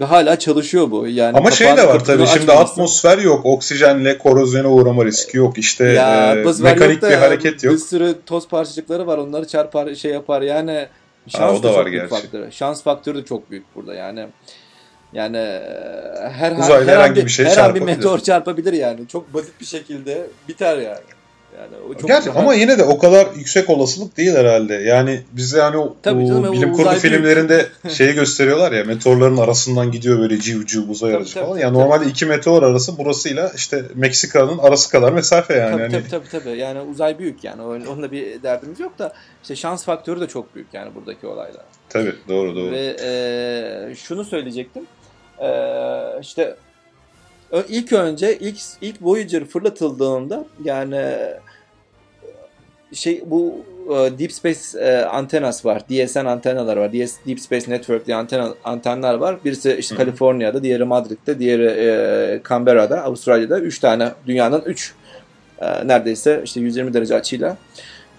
Ve 0.00 0.04
hala 0.04 0.38
çalışıyor 0.38 0.90
bu. 0.90 1.06
Yani 1.06 1.36
Ama 1.36 1.50
şey 1.50 1.76
de 1.76 1.88
var 1.88 2.04
tabii 2.04 2.26
şimdi 2.26 2.52
atmosfer 2.52 3.18
yok. 3.18 3.46
Oksijenle 3.46 4.18
korozyona 4.18 4.68
uğrama 4.68 5.04
riski 5.04 5.36
yok. 5.36 5.58
İşte 5.58 5.84
ya, 5.84 6.34
e, 6.34 6.62
mekanik 6.62 7.02
bir 7.02 7.14
hareket 7.14 7.64
yok. 7.64 7.74
Bir 7.74 7.78
sürü 7.78 8.14
toz 8.26 8.48
parçacıkları 8.48 9.06
var. 9.06 9.18
Onları 9.18 9.48
çarpar 9.48 9.94
şey 9.94 10.12
yapar. 10.12 10.42
Yani 10.42 10.88
şans 11.28 11.40
ha, 11.40 11.58
o 11.58 11.62
da, 11.62 11.68
da 11.68 11.74
var 11.74 11.86
gerçi. 11.86 12.08
Faktörü. 12.08 12.52
Şans 12.52 12.82
faktörü 12.82 13.18
de 13.18 13.24
çok 13.24 13.50
büyük 13.50 13.64
burada. 13.74 13.94
Yani 13.94 14.26
yani 15.12 15.60
her 16.32 16.52
Uzaylı 16.52 16.90
her, 16.90 16.96
herhangi 16.96 17.24
bir, 17.24 17.30
şey 17.30 17.46
her 17.46 17.56
an 17.56 17.74
bir 17.74 17.80
meteor 17.80 18.18
çarpabilir 18.18 18.72
yani. 18.72 19.08
Çok 19.08 19.34
basit 19.34 19.60
bir 19.60 19.66
şekilde 19.66 20.26
biter 20.48 20.78
yani. 20.78 21.13
Yani 21.58 21.76
o 21.90 21.94
çok 21.94 22.08
Gerçi, 22.08 22.30
ama 22.30 22.54
yine 22.54 22.78
de 22.78 22.84
o 22.84 22.98
kadar 22.98 23.26
yüksek 23.36 23.70
olasılık 23.70 24.16
değil 24.16 24.34
herhalde. 24.34 24.74
Yani 24.74 25.22
bize 25.32 25.60
hani 25.60 25.76
o, 25.76 25.96
Tabii 26.02 26.26
canım, 26.26 26.44
o 26.44 26.52
bilim 26.52 26.72
kurgu 26.72 26.94
filmlerinde 26.94 27.66
şeyi 27.88 28.14
gösteriyorlar 28.14 28.72
ya 28.72 28.84
meteorların 28.84 29.36
arasından 29.36 29.92
gidiyor 29.92 30.18
böyle 30.18 30.40
civ 30.40 30.66
civ 30.66 30.88
uzay 30.88 31.14
aracı 31.14 31.34
falan. 31.34 31.58
Yani 31.58 31.60
tabii. 31.60 31.74
normalde 31.74 32.06
iki 32.06 32.26
meteor 32.26 32.62
arası 32.62 32.98
burasıyla 32.98 33.52
işte 33.56 33.84
Meksika'nın 33.94 34.58
arası 34.58 34.90
kadar 34.90 35.12
mesafe 35.12 35.54
yani. 35.54 35.70
Tabii 35.70 35.82
yani... 35.82 35.92
tabii, 35.92 36.08
tabii 36.10 36.44
tabii. 36.44 36.58
Yani 36.58 36.80
uzay 36.80 37.18
büyük 37.18 37.44
yani. 37.44 37.62
Onunla 37.62 38.12
bir 38.12 38.42
derdimiz 38.42 38.80
yok 38.80 38.98
da 38.98 39.12
işte 39.42 39.56
şans 39.56 39.84
faktörü 39.84 40.20
de 40.20 40.26
çok 40.26 40.54
büyük 40.54 40.74
yani 40.74 40.94
buradaki 40.94 41.26
olaylar. 41.26 41.64
Tabii 41.88 42.14
doğru 42.28 42.56
doğru. 42.56 42.70
Ve 42.72 42.96
e, 43.02 43.94
şunu 43.94 44.24
söyleyecektim. 44.24 44.86
E, 45.38 45.48
işte 46.20 46.56
ilk 47.68 47.92
önce 47.92 48.38
ilk 48.38 48.56
ilk 48.80 48.96
Voyager 49.02 49.44
fırlatıldığında 49.44 50.46
yani 50.64 51.16
şey 52.94 53.22
bu 53.26 53.64
e, 53.90 54.18
Deep 54.18 54.32
Space 54.32 54.78
e, 54.78 55.04
antenas 55.04 55.64
var. 55.64 55.82
DSN 55.88 56.24
antenalar 56.24 56.76
var. 56.76 56.92
DS, 56.92 57.14
Deep 57.26 57.40
Space 57.40 57.70
Network 57.70 58.06
diye 58.06 58.16
antena, 58.16 58.54
antenler 58.64 59.14
var. 59.14 59.36
Birisi 59.44 59.76
işte 59.78 59.96
Kaliforniya'da, 59.96 60.62
diğeri 60.62 60.84
Madrid'de, 60.84 61.38
diğeri 61.38 61.66
e, 61.66 62.40
Canberra'da, 62.48 63.02
Avustralya'da. 63.02 63.60
Üç 63.60 63.78
tane 63.78 64.08
dünyanın 64.26 64.62
üç 64.66 64.92
e, 65.58 65.88
neredeyse 65.88 66.40
işte 66.44 66.60
120 66.60 66.94
derece 66.94 67.14
açıyla. 67.14 67.56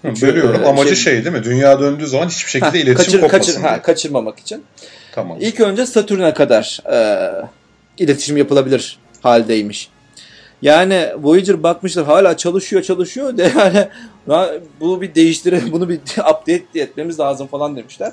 Üçü, 0.04 0.26
Bölüyorum. 0.26 0.62
E, 0.62 0.66
Amacı 0.66 0.96
şey, 0.96 1.14
şey 1.14 1.24
değil 1.24 1.36
mi? 1.36 1.44
Dünya 1.44 1.80
döndüğü 1.80 2.06
zaman 2.06 2.28
hiçbir 2.28 2.50
şekilde 2.50 2.70
ha, 2.70 2.76
iletişim 2.76 2.96
kaçır, 2.96 3.20
kopmasın 3.20 3.52
kaçır, 3.52 3.60
ha, 3.60 3.82
kaçırmamak 3.82 4.38
için. 4.38 4.64
Tamam. 5.14 5.38
İlk 5.40 5.60
önce 5.60 5.86
Satürn'e 5.86 6.34
kadar 6.34 6.80
e, 6.92 7.30
iletişim 7.98 8.36
yapılabilir 8.36 8.98
haldeymiş. 9.26 9.90
Yani 10.62 11.08
Voyager 11.22 11.62
bakmışlar 11.62 12.04
hala 12.04 12.36
çalışıyor 12.36 12.82
çalışıyor 12.82 13.36
de 13.36 13.52
yani 14.28 14.60
bunu 14.80 15.00
bir 15.00 15.14
değiştire 15.14 15.60
bunu 15.72 15.88
bir 15.88 15.96
update 16.18 16.64
etmemiz 16.74 17.20
lazım 17.20 17.46
falan 17.46 17.76
demişler. 17.76 18.12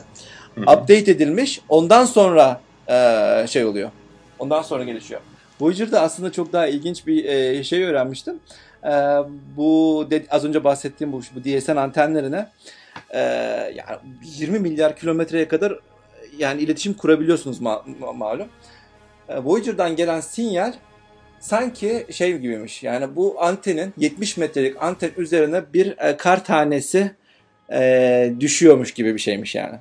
Hı 0.55 0.61
hı. 0.61 0.63
Update 0.63 1.11
edilmiş. 1.11 1.61
Ondan 1.69 2.05
sonra 2.05 2.61
e, 2.87 3.45
şey 3.49 3.65
oluyor. 3.65 3.91
Ondan 4.39 4.61
sonra 4.61 4.83
gelişiyor. 4.83 5.21
Voyager'da 5.61 6.01
aslında 6.01 6.31
çok 6.31 6.53
daha 6.53 6.67
ilginç 6.67 7.07
bir 7.07 7.25
e, 7.25 7.63
şey 7.63 7.83
öğrenmiştim. 7.83 8.39
E, 8.83 8.91
bu 9.57 10.07
de, 10.09 10.25
az 10.29 10.45
önce 10.45 10.63
bahsettiğim 10.63 11.13
bu, 11.13 11.21
bu 11.35 11.43
DSN 11.43 11.75
antenlerine 11.75 12.49
e, 13.09 13.19
yani 13.75 13.97
20 14.23 14.59
milyar 14.59 14.95
kilometreye 14.95 15.47
kadar 15.47 15.79
yani 16.37 16.61
iletişim 16.61 16.93
kurabiliyorsunuz 16.93 17.61
ma- 17.61 17.81
ma- 18.01 18.17
malum. 18.17 18.47
E, 19.29 19.37
Voyager'dan 19.37 19.95
gelen 19.95 20.19
sinyal 20.19 20.73
sanki 21.43 22.05
şey 22.11 22.37
gibiymiş. 22.37 22.83
Yani 22.83 23.15
bu 23.15 23.35
antenin 23.39 23.93
70 23.97 24.37
metrelik 24.37 24.83
anten 24.83 25.11
üzerine 25.17 25.61
bir 25.73 25.97
e, 25.97 26.17
kar 26.17 26.45
tanesi 26.45 27.11
e, 27.71 28.33
düşüyormuş 28.39 28.93
gibi 28.93 29.13
bir 29.13 29.19
şeymiş 29.19 29.55
yani. 29.55 29.75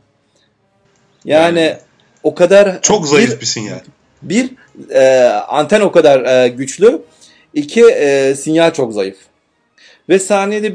Yani, 1.25 1.61
yani 1.61 1.77
o 2.22 2.35
kadar 2.35 2.83
çok 2.83 3.09
zayıf 3.09 3.37
bir, 3.37 3.40
bir 3.40 3.46
sinyal. 3.46 3.81
Bir 4.22 4.51
e, 4.90 5.25
anten 5.48 5.81
o 5.81 5.92
kadar 5.92 6.44
e, 6.44 6.48
güçlü. 6.48 7.03
İki 7.55 7.85
e, 7.85 8.35
sinyal 8.35 8.72
çok 8.72 8.92
zayıf. 8.92 9.16
Ve 10.09 10.18
saniyede 10.18 10.75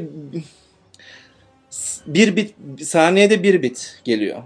bir 2.06 2.36
bit 2.36 2.54
saniyede 2.84 3.42
bir 3.42 3.62
bit 3.62 4.00
geliyor. 4.04 4.42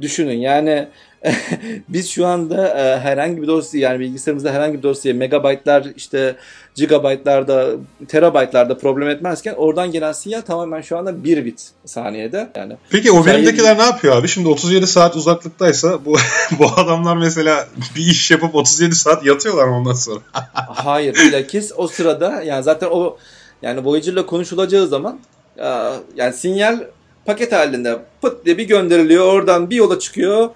Düşünün 0.00 0.38
yani 0.38 0.88
biz 1.88 2.10
şu 2.10 2.26
anda 2.26 2.68
e, 2.68 3.00
herhangi 3.00 3.42
bir 3.42 3.46
dosya 3.46 3.80
yani 3.80 4.00
bilgisayarımızda 4.00 4.52
herhangi 4.52 4.78
bir 4.78 4.82
dosyayı 4.82 5.18
megabaytlar 5.18 5.86
işte 5.96 6.36
gigabaytlarda 6.74 7.70
terabaytlarda 8.08 8.78
problem 8.78 9.08
etmezken 9.08 9.54
oradan 9.54 9.92
gelen 9.92 10.12
sinyal 10.12 10.40
tamamen 10.40 10.80
şu 10.80 10.98
anda 10.98 11.24
1 11.24 11.44
bit 11.44 11.70
saniyede. 11.84 12.50
Yani 12.56 12.76
Peki 12.90 13.12
o 13.12 13.26
birimdekiler 13.26 13.78
ne 13.78 13.82
yapıyor 13.82 14.16
abi? 14.16 14.28
Şimdi 14.28 14.48
37 14.48 14.86
saat 14.86 15.16
uzaklıktaysa 15.16 16.04
bu 16.04 16.16
bu 16.58 16.66
adamlar 16.76 17.16
mesela 17.16 17.68
bir 17.96 18.06
iş 18.06 18.30
yapıp 18.30 18.54
37 18.54 18.94
saat 18.94 19.26
yatıyorlar 19.26 19.64
mı 19.64 19.76
ondan 19.76 19.92
sonra? 19.92 20.20
Hayır 20.68 21.14
bilakis 21.14 21.72
o 21.76 21.88
sırada 21.88 22.42
yani 22.42 22.62
zaten 22.62 22.88
o 22.90 23.16
yani 23.62 23.84
Voyager'la 23.84 24.26
konuşulacağı 24.26 24.86
zaman 24.86 25.20
e, 25.58 25.68
yani 26.16 26.32
sinyal 26.32 26.80
paket 27.24 27.52
halinde 27.52 27.98
pıt 28.22 28.44
diye 28.44 28.58
bir 28.58 28.68
gönderiliyor 28.68 29.26
oradan 29.32 29.70
bir 29.70 29.76
yola 29.76 29.98
çıkıyor 29.98 30.50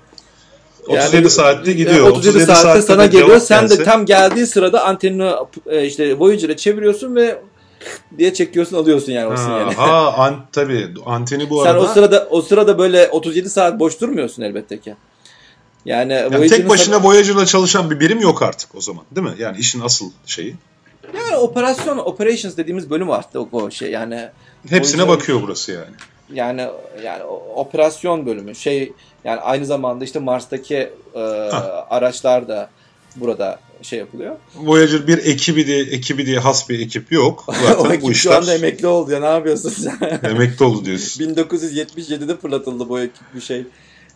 37 0.88 1.16
yani, 1.16 1.31
saatte 1.31 1.72
gidiyor. 1.72 2.09
37, 2.09 2.29
37 2.29 2.46
saatte, 2.46 2.62
saatte 2.62 2.83
sana 2.83 3.07
geliyor. 3.07 3.40
Sen 3.40 3.70
de 3.70 3.85
tam 3.85 4.07
geldiği 4.07 4.46
sırada 4.46 4.85
antenini 4.85 5.31
e, 5.66 5.87
işte 5.87 6.18
Voyager'e 6.18 6.57
çeviriyorsun 6.57 7.16
ve 7.16 7.38
diye 8.18 8.35
çekiyorsun 8.35 8.77
alıyorsun 8.77 9.12
yani 9.12 9.33
o 9.33 9.37
sinyali. 9.37 9.75
Ha, 9.75 10.14
an, 10.16 10.46
tabii 10.53 10.88
anteni 11.07 11.51
bu 11.51 11.62
Sen 11.62 11.70
arada. 11.70 11.85
Sen 11.85 11.90
o 11.90 11.94
sırada 11.94 12.29
o 12.31 12.42
sırada 12.42 12.79
böyle 12.79 13.09
37 13.09 13.51
saat 13.51 13.81
boş 13.81 14.01
durmuyorsun 14.01 14.42
elbette 14.42 14.81
ki. 14.81 14.94
Yani, 15.85 16.12
yani 16.12 16.49
tek 16.49 16.68
başına. 16.68 17.03
Voyager'la 17.03 17.46
çalışan 17.46 17.90
bir 17.90 18.01
birim 18.01 18.20
yok 18.20 18.42
artık 18.42 18.75
o 18.75 18.81
zaman 18.81 19.05
değil 19.11 19.27
mi? 19.27 19.35
Yani 19.38 19.59
işin 19.59 19.81
asıl 19.81 20.11
şeyi. 20.27 20.57
Yani 21.14 21.37
operasyon 21.37 21.99
operations 21.99 22.57
dediğimiz 22.57 22.90
bölüm 22.90 23.09
var 23.09 23.25
o, 23.35 23.49
o 23.53 23.70
şey 23.70 23.90
yani. 23.90 24.29
Hepsine 24.68 25.03
Voyager, 25.03 25.18
bakıyor 25.18 25.42
burası 25.42 25.72
yani. 25.72 25.94
Yani 26.33 26.67
yani 27.05 27.23
operasyon 27.55 28.27
bölümü 28.27 28.55
şey 28.55 28.93
yani 29.25 29.41
aynı 29.41 29.67
zamanda 29.67 30.05
işte 30.05 30.19
Mars'taki 30.19 30.91
e, 31.15 31.21
araçlar 31.91 32.49
da 32.49 32.71
burada 33.17 33.61
şey 33.83 33.99
yapılıyor. 33.99 34.37
Voyager 34.57 35.07
bir 35.07 35.19
ekibi 35.19 35.67
diye 35.67 35.81
ekibi 35.81 36.27
diye 36.27 36.39
has 36.39 36.69
bir 36.69 36.81
ekip 36.81 37.12
yok. 37.12 37.45
Zaten 37.67 37.85
o 37.85 37.89
ekip 37.89 38.03
bu 38.03 38.12
işler... 38.12 38.33
şu 38.33 38.37
anda 38.39 38.55
emekli 38.55 38.87
oldu 38.87 39.12
ya 39.12 39.21
ne 39.21 39.27
yapıyorsun 39.27 39.71
sen? 39.71 40.21
emekli 40.23 40.65
oldu 40.65 40.85
diyorsun. 40.85 41.25
1977'de 41.35 42.37
fırlatıldı 42.37 42.89
bu 42.89 43.01
ekip 43.01 43.35
bir 43.35 43.41
şey. 43.41 43.65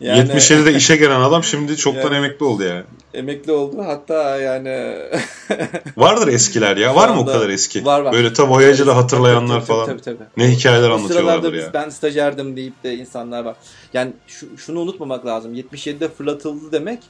Yani... 0.01 0.19
77'de 0.19 0.73
işe 0.77 0.97
gelen 0.97 1.21
adam 1.21 1.45
şimdi 1.45 1.77
çoktan 1.77 2.03
yani, 2.03 2.17
emekli 2.17 2.45
oldu 2.45 2.63
yani. 2.63 2.83
Emekli 3.15 3.53
oldu 3.53 3.83
hatta 3.87 4.39
yani. 4.39 4.97
Vardır 5.97 6.29
eskiler 6.29 6.77
ya. 6.77 6.95
Var 6.95 7.09
mı 7.09 7.21
o 7.21 7.27
kadar 7.27 7.49
eski? 7.49 7.85
Var 7.85 8.01
var. 8.01 8.13
Böyle 8.13 8.33
tam 8.33 8.51
Voyager'ı 8.51 8.91
hatırlayanlar 8.91 9.55
tabii, 9.55 9.67
falan. 9.67 9.87
Tabii, 9.87 10.01
tabii, 10.01 10.19
tabii. 10.19 10.29
Ne 10.37 10.51
hikayeler 10.51 10.91
o 10.91 10.95
anlatıyorlardır 10.95 11.55
ya. 11.55 11.71
Ben 11.75 11.89
stajyerdim 11.89 12.57
deyip 12.57 12.85
de 12.85 12.95
insanlar 12.95 13.45
var. 13.45 13.57
Yani 13.95 14.13
şu, 14.27 14.59
şunu 14.59 14.81
unutmamak 14.81 15.27
lazım. 15.27 15.55
77'de 15.55 16.09
fırlatıldı 16.09 16.73
demek 16.73 17.01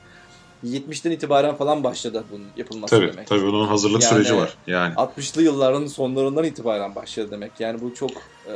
70'ten 0.65 1.11
itibaren 1.11 1.55
falan 1.55 1.85
başladı 1.85 2.25
bunun 2.33 2.47
yapılması 2.57 2.97
tabii, 2.97 3.13
demek. 3.13 3.27
Tabii 3.27 3.43
bunun 3.43 3.67
hazırlık 3.67 4.03
yani, 4.03 4.11
süreci 4.11 4.37
var. 4.37 4.55
Yani 4.67 4.95
60'lı 4.95 5.43
yılların 5.43 5.87
sonlarından 5.87 6.45
itibaren 6.45 6.95
başladı 6.95 7.29
demek. 7.31 7.53
Yani 7.59 7.81
bu 7.81 7.95
çok 7.95 8.11
e, 8.47 8.55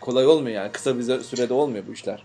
kolay 0.00 0.26
olmuyor 0.26 0.56
yani. 0.56 0.72
Kısa 0.72 0.98
bir 0.98 1.22
sürede 1.22 1.54
olmuyor 1.54 1.84
bu 1.88 1.92
işler. 1.92 2.22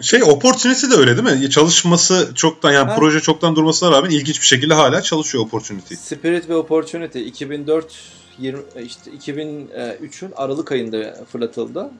Şey 0.00 0.22
Opportunity 0.22 0.86
de 0.90 0.94
öyle 0.94 1.16
değil 1.16 1.38
mi? 1.38 1.50
Çalışması 1.50 2.32
çoktan 2.34 2.72
yani 2.72 2.90
ha. 2.90 2.96
proje 2.98 3.20
çoktan 3.20 3.56
durmasına 3.56 3.90
rağmen 3.90 4.10
ilginç 4.10 4.40
bir 4.40 4.46
şekilde 4.46 4.74
hala 4.74 5.02
çalışıyor 5.02 5.44
Opportunity. 5.44 5.94
Spirit 5.94 6.48
ve 6.48 6.54
Opportunity 6.54 7.26
2004 7.26 7.94
20, 8.38 8.60
işte 8.84 9.10
2003'ün 9.10 10.32
Aralık 10.36 10.72
ayında 10.72 11.24
fırlatıldı. 11.32 11.90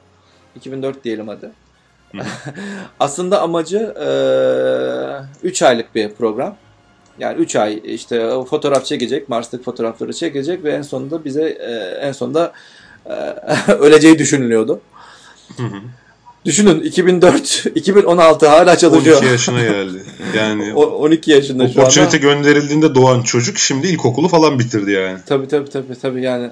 2004 0.57 1.04
diyelim 1.04 1.28
hadi. 1.28 1.50
Aslında 3.00 3.42
amacı 3.42 3.94
3 5.42 5.62
e, 5.62 5.66
aylık 5.66 5.94
bir 5.94 6.14
program. 6.14 6.57
Yani 7.18 7.38
3 7.38 7.57
ay 7.57 7.80
işte 7.85 8.30
fotoğraf 8.50 8.85
çekecek, 8.85 9.28
Mars'taki 9.28 9.64
fotoğrafları 9.64 10.12
çekecek 10.12 10.64
ve 10.64 10.72
en 10.72 10.83
sonunda 10.83 11.24
bize 11.24 11.44
e, 11.44 11.72
en 12.07 12.12
sonunda 12.12 12.52
e, 13.07 13.12
öleceği 13.72 14.18
düşünülüyordu. 14.18 14.80
Hı 15.57 15.62
hı. 15.62 15.80
Düşünün 16.44 16.80
2004, 16.80 17.66
2016 17.74 18.48
hala 18.48 18.78
çalışıyor. 18.78 19.16
12 19.16 19.26
yaşına 19.26 19.62
geldi. 19.62 20.02
Yani 20.37 20.74
o, 20.76 20.83
12 20.83 21.30
yaşında 21.30 21.68
şu 21.68 21.70
anda. 21.70 21.80
Opportunity 21.80 22.16
gönderildiğinde 22.16 22.94
doğan 22.94 23.22
çocuk 23.22 23.59
şimdi 23.59 23.87
ilkokulu 23.87 24.28
falan 24.28 24.59
bitirdi 24.59 24.90
yani. 24.90 25.18
Tabii 25.26 25.48
tabii 25.48 25.70
tabii 25.70 26.00
tabii 26.02 26.22
yani. 26.22 26.50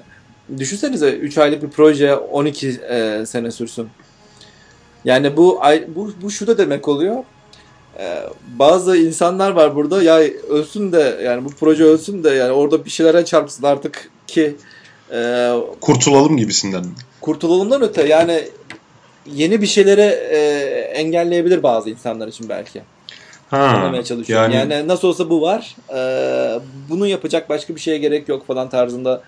Düşünsenize 0.57 1.11
3 1.11 1.37
aylık 1.37 1.63
bir 1.63 1.69
proje 1.69 2.15
12 2.15 2.69
e, 2.69 3.25
sene 3.25 3.51
sürsün. 3.51 3.87
Yani 5.05 5.37
bu 5.37 5.61
bu 5.95 6.11
bu 6.21 6.31
şu 6.31 6.47
da 6.47 6.57
demek 6.57 6.87
oluyor. 6.87 7.23
Ee, 7.99 8.23
bazı 8.59 8.97
insanlar 8.97 9.51
var 9.51 9.75
burada 9.75 10.03
ya 10.03 10.19
ölsün 10.49 10.91
de 10.91 11.21
yani 11.23 11.45
bu 11.45 11.49
proje 11.49 11.83
ölsün 11.83 12.23
de 12.23 12.29
yani 12.29 12.51
orada 12.51 12.85
bir 12.85 12.89
şeylere 12.89 13.25
çarpsın 13.25 13.63
artık 13.63 14.09
ki 14.27 14.55
e, 15.11 15.51
kurtulalım 15.81 16.37
gibisinden. 16.37 16.85
Kurtulalımdan 17.21 17.81
öte 17.81 18.07
yani 18.07 18.43
yeni 19.25 19.61
bir 19.61 19.67
şeylere 19.67 20.05
e, 20.31 20.37
engelleyebilir 20.93 21.63
bazı 21.63 21.89
insanlar 21.89 22.27
için 22.27 22.49
belki. 22.49 22.81
Ha, 23.49 23.57
anlamaya 23.57 24.03
çalışıyorum. 24.03 24.51
yani- 24.51 24.73
Yani, 24.73 24.87
nasıl 24.87 25.07
olsa 25.07 25.29
bu 25.29 25.41
var. 25.41 25.75
Ee, 25.95 26.59
bunu 26.89 27.07
yapacak 27.07 27.49
başka 27.49 27.75
bir 27.75 27.79
şeye 27.81 27.97
gerek 27.97 28.29
yok 28.29 28.47
falan 28.47 28.69
tarzında 28.69 29.21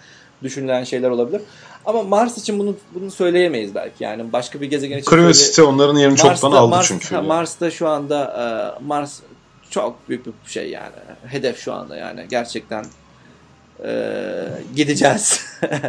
düşünülen 0.44 0.84
şeyler 0.84 1.10
olabilir. 1.10 1.42
Ama 1.86 2.04
Mars 2.04 2.38
için 2.38 2.60
bunu 2.60 2.76
bunu 2.94 3.12
söyleyemeyiz 3.12 3.76
belki. 3.76 4.04
Yani 4.04 4.34
başka 4.34 4.62
bir 4.62 4.66
gezegen 4.70 4.98
için 4.98 5.10
söyle- 5.10 5.22
Curiosity 5.22 5.62
onların 5.62 5.96
yerini 5.98 6.18
çoktan 6.18 6.52
aldı 6.52 6.76
Mars- 6.76 6.88
çünkü. 6.88 7.16
ha, 7.16 7.22
Mars'ta 7.22 7.72
şu 7.72 7.88
anda 7.88 8.24
e, 8.80 8.84
Mars 8.84 9.20
çok 9.70 10.10
büyük 10.10 10.26
bir 10.26 10.52
şey 10.52 10.70
yani. 10.70 10.96
Hedef 11.28 11.60
şu 11.60 11.74
anda 11.74 11.96
yani. 11.96 12.26
Gerçekten 12.30 12.86
e, 13.86 13.92
gideceğiz. 14.76 15.42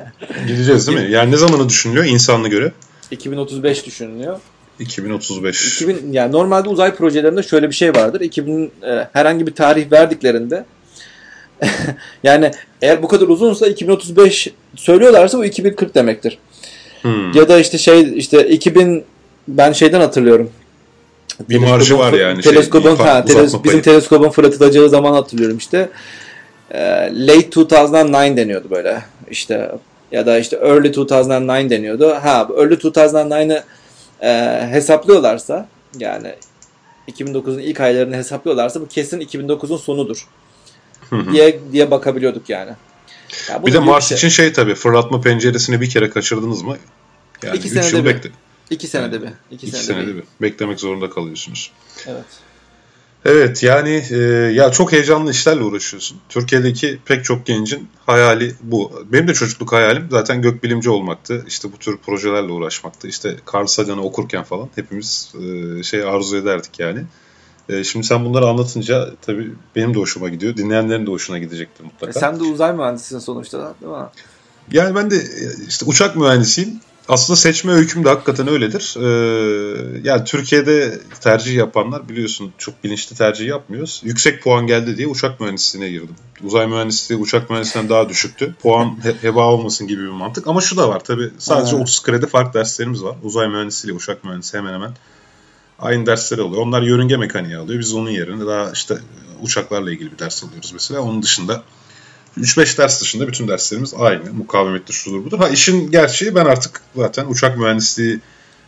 Gideceğiz 0.46 0.88
değil 0.88 0.98
mi? 1.00 1.10
Yani 1.10 1.30
ne 1.32 1.36
zamanı 1.36 1.68
düşünülüyor 1.68 2.04
insanla 2.06 2.48
göre? 2.48 2.72
2035 3.10 3.86
düşünülüyor. 3.86 4.40
2035. 4.78 5.74
2000 5.74 6.12
yani 6.12 6.32
normalde 6.32 6.68
uzay 6.68 6.94
projelerinde 6.94 7.42
şöyle 7.42 7.68
bir 7.68 7.74
şey 7.74 7.94
vardır. 7.94 8.20
2000 8.20 8.72
e, 8.82 9.08
herhangi 9.12 9.46
bir 9.46 9.54
tarih 9.54 9.92
verdiklerinde 9.92 10.64
yani 12.22 12.50
eğer 12.82 13.02
bu 13.02 13.08
kadar 13.08 13.28
uzunsa 13.28 13.66
2035 13.66 14.48
söylüyorlarsa 14.76 15.38
bu 15.38 15.44
2040 15.44 15.94
demektir. 15.94 16.38
Hmm. 17.02 17.32
Ya 17.32 17.48
da 17.48 17.58
işte 17.58 17.78
şey 17.78 18.18
işte 18.18 18.48
2000 18.48 19.04
ben 19.48 19.72
şeyden 19.72 20.00
hatırlıyorum. 20.00 20.50
Bir 21.48 21.58
marjı 21.58 21.98
var 21.98 22.12
yani. 22.12 22.42
şey, 22.42 22.52
Teleskobun, 22.52 22.98
bir 22.98 23.04
ha, 23.04 23.20
teles- 23.20 23.52
payı. 23.52 23.64
bizim 23.64 23.82
teleskobun 23.82 24.28
fırlatılacağı 24.28 24.88
zaman 24.88 25.12
hatırlıyorum 25.12 25.56
işte. 25.56 25.88
Ee, 26.70 26.78
late 27.12 27.38
2009 27.38 28.36
deniyordu 28.36 28.70
böyle. 28.70 29.02
İşte 29.30 29.70
ya 30.12 30.26
da 30.26 30.38
işte 30.38 30.56
early 30.56 30.88
2009 30.88 31.70
deniyordu. 31.70 32.14
Ha 32.22 32.48
early 32.58 32.74
2009'ı 32.74 33.62
e, 34.22 34.60
hesaplıyorlarsa 34.70 35.68
yani 35.98 36.34
2009'un 37.08 37.58
ilk 37.58 37.80
aylarını 37.80 38.16
hesaplıyorlarsa 38.16 38.80
bu 38.80 38.88
kesin 38.88 39.20
2009'un 39.20 39.76
sonudur 39.76 40.28
Hı 41.10 41.16
hı. 41.16 41.32
diye 41.32 41.60
diye 41.72 41.90
bakabiliyorduk 41.90 42.50
yani. 42.50 42.70
Ya 43.50 43.62
bu 43.62 43.66
Bir 43.66 43.72
de 43.72 43.78
Mars 43.78 44.08
şey. 44.08 44.16
için 44.16 44.28
şey 44.28 44.52
tabii 44.52 44.74
fırlatma 44.74 45.20
penceresini 45.20 45.80
bir 45.80 45.90
kere 45.90 46.10
kaçırdınız 46.10 46.62
mı? 46.62 46.76
Yani 47.42 47.56
İki 47.56 47.68
3 47.68 47.74
senede 47.74 47.96
yıl 47.96 48.04
bir. 48.04 48.14
bekle. 48.14 48.30
iki 48.70 48.86
senede 48.88 49.22
bir. 49.22 49.28
İki, 49.50 49.66
2 49.66 49.76
senede, 49.76 49.86
senede 49.86 50.06
bir. 50.06 50.16
bir. 50.16 50.24
Beklemek 50.42 50.80
zorunda 50.80 51.10
kalıyorsunuz. 51.10 51.70
Evet. 52.06 52.24
Evet 53.28 53.62
yani 53.62 54.04
e, 54.10 54.16
ya 54.54 54.70
çok 54.70 54.92
heyecanlı 54.92 55.30
işlerle 55.30 55.62
uğraşıyorsun. 55.62 56.18
Türkiye'deki 56.28 56.98
pek 57.04 57.24
çok 57.24 57.46
gencin 57.46 57.88
hayali 58.06 58.54
bu. 58.62 59.02
Benim 59.12 59.28
de 59.28 59.34
çocukluk 59.34 59.72
hayalim 59.72 60.08
zaten 60.10 60.42
gökbilimci 60.42 60.90
olmaktı. 60.90 61.44
İşte 61.48 61.72
bu 61.72 61.76
tür 61.76 61.96
projelerle 61.96 62.52
uğraşmaktı. 62.52 63.08
İşte 63.08 63.36
Carl 63.54 63.66
Sagan'ı 63.66 64.02
okurken 64.02 64.42
falan 64.44 64.68
hepimiz 64.74 65.32
e, 65.78 65.82
şey 65.82 66.02
arzu 66.02 66.36
ederdik 66.36 66.78
yani. 66.78 67.04
E, 67.68 67.84
şimdi 67.84 68.06
sen 68.06 68.24
bunları 68.24 68.46
anlatınca 68.46 69.10
tabii 69.22 69.52
benim 69.76 69.94
de 69.94 69.98
hoşuma 69.98 70.28
gidiyor. 70.28 70.56
Dinleyenlerin 70.56 71.06
de 71.06 71.10
hoşuna 71.10 71.38
gidecektir 71.38 71.84
E 71.84 71.86
mutlaka. 71.86 72.20
sen 72.20 72.40
de 72.40 72.44
uzay 72.44 72.72
mühendisisin 72.72 73.18
sonuçta 73.18 73.74
değil 73.82 73.92
mi? 73.92 73.98
Yani 74.72 74.94
ben 74.94 75.10
de 75.10 75.16
e, 75.16 75.66
işte 75.68 75.84
uçak 75.86 76.16
mühendisiyim. 76.16 76.80
Aslında 77.08 77.36
seçme 77.36 77.72
öyküm 77.72 78.04
de 78.04 78.08
hakikaten 78.08 78.48
öyledir. 78.48 78.94
Ee, 79.00 80.00
yani 80.04 80.24
Türkiye'de 80.24 81.00
tercih 81.20 81.54
yapanlar 81.54 82.08
biliyorsun 82.08 82.52
çok 82.58 82.84
bilinçli 82.84 83.16
tercih 83.16 83.46
yapmıyoruz. 83.46 84.00
Yüksek 84.04 84.42
puan 84.42 84.66
geldi 84.66 84.96
diye 84.96 85.06
uçak 85.08 85.40
mühendisliğine 85.40 85.90
girdim. 85.90 86.14
Uzay 86.44 86.66
mühendisliği 86.66 87.20
uçak 87.20 87.50
mühendisliğinden 87.50 87.90
daha 87.90 88.08
düşüktü. 88.08 88.54
Puan 88.62 88.98
he- 89.02 89.16
heba 89.22 89.46
olmasın 89.46 89.86
gibi 89.86 90.02
bir 90.02 90.08
mantık. 90.08 90.46
Ama 90.46 90.60
şu 90.60 90.76
da 90.76 90.88
var 90.88 91.00
tabii 91.04 91.30
sadece 91.38 91.76
Ha. 91.76 91.82
30 91.82 92.02
kredi 92.02 92.26
fark 92.26 92.54
derslerimiz 92.54 93.02
var. 93.02 93.16
Uzay 93.22 93.48
mühendisliği, 93.48 93.96
uçak 93.96 94.24
mühendisi 94.24 94.58
hemen 94.58 94.72
hemen 94.74 94.92
aynı 95.78 96.06
dersleri 96.06 96.42
alıyor. 96.42 96.62
Onlar 96.62 96.82
yörünge 96.82 97.16
mekaniği 97.16 97.56
alıyor. 97.56 97.80
Biz 97.80 97.94
onun 97.94 98.10
yerine 98.10 98.46
daha 98.46 98.70
işte 98.70 98.98
uçaklarla 99.42 99.90
ilgili 99.90 100.12
bir 100.12 100.18
ders 100.18 100.44
alıyoruz 100.44 100.70
mesela. 100.72 101.00
Onun 101.00 101.22
dışında 101.22 101.62
3-5 102.38 102.78
ders 102.78 103.00
dışında 103.00 103.28
bütün 103.28 103.48
derslerimiz 103.48 103.94
aynı. 103.98 104.32
Mukavemettir, 104.32 104.94
şudur 104.94 105.24
budur. 105.24 105.38
Ha 105.38 105.48
işin 105.48 105.90
gerçeği 105.90 106.34
ben 106.34 106.44
artık 106.44 106.80
zaten 106.96 107.26
uçak 107.28 107.58
mühendisliği 107.58 108.20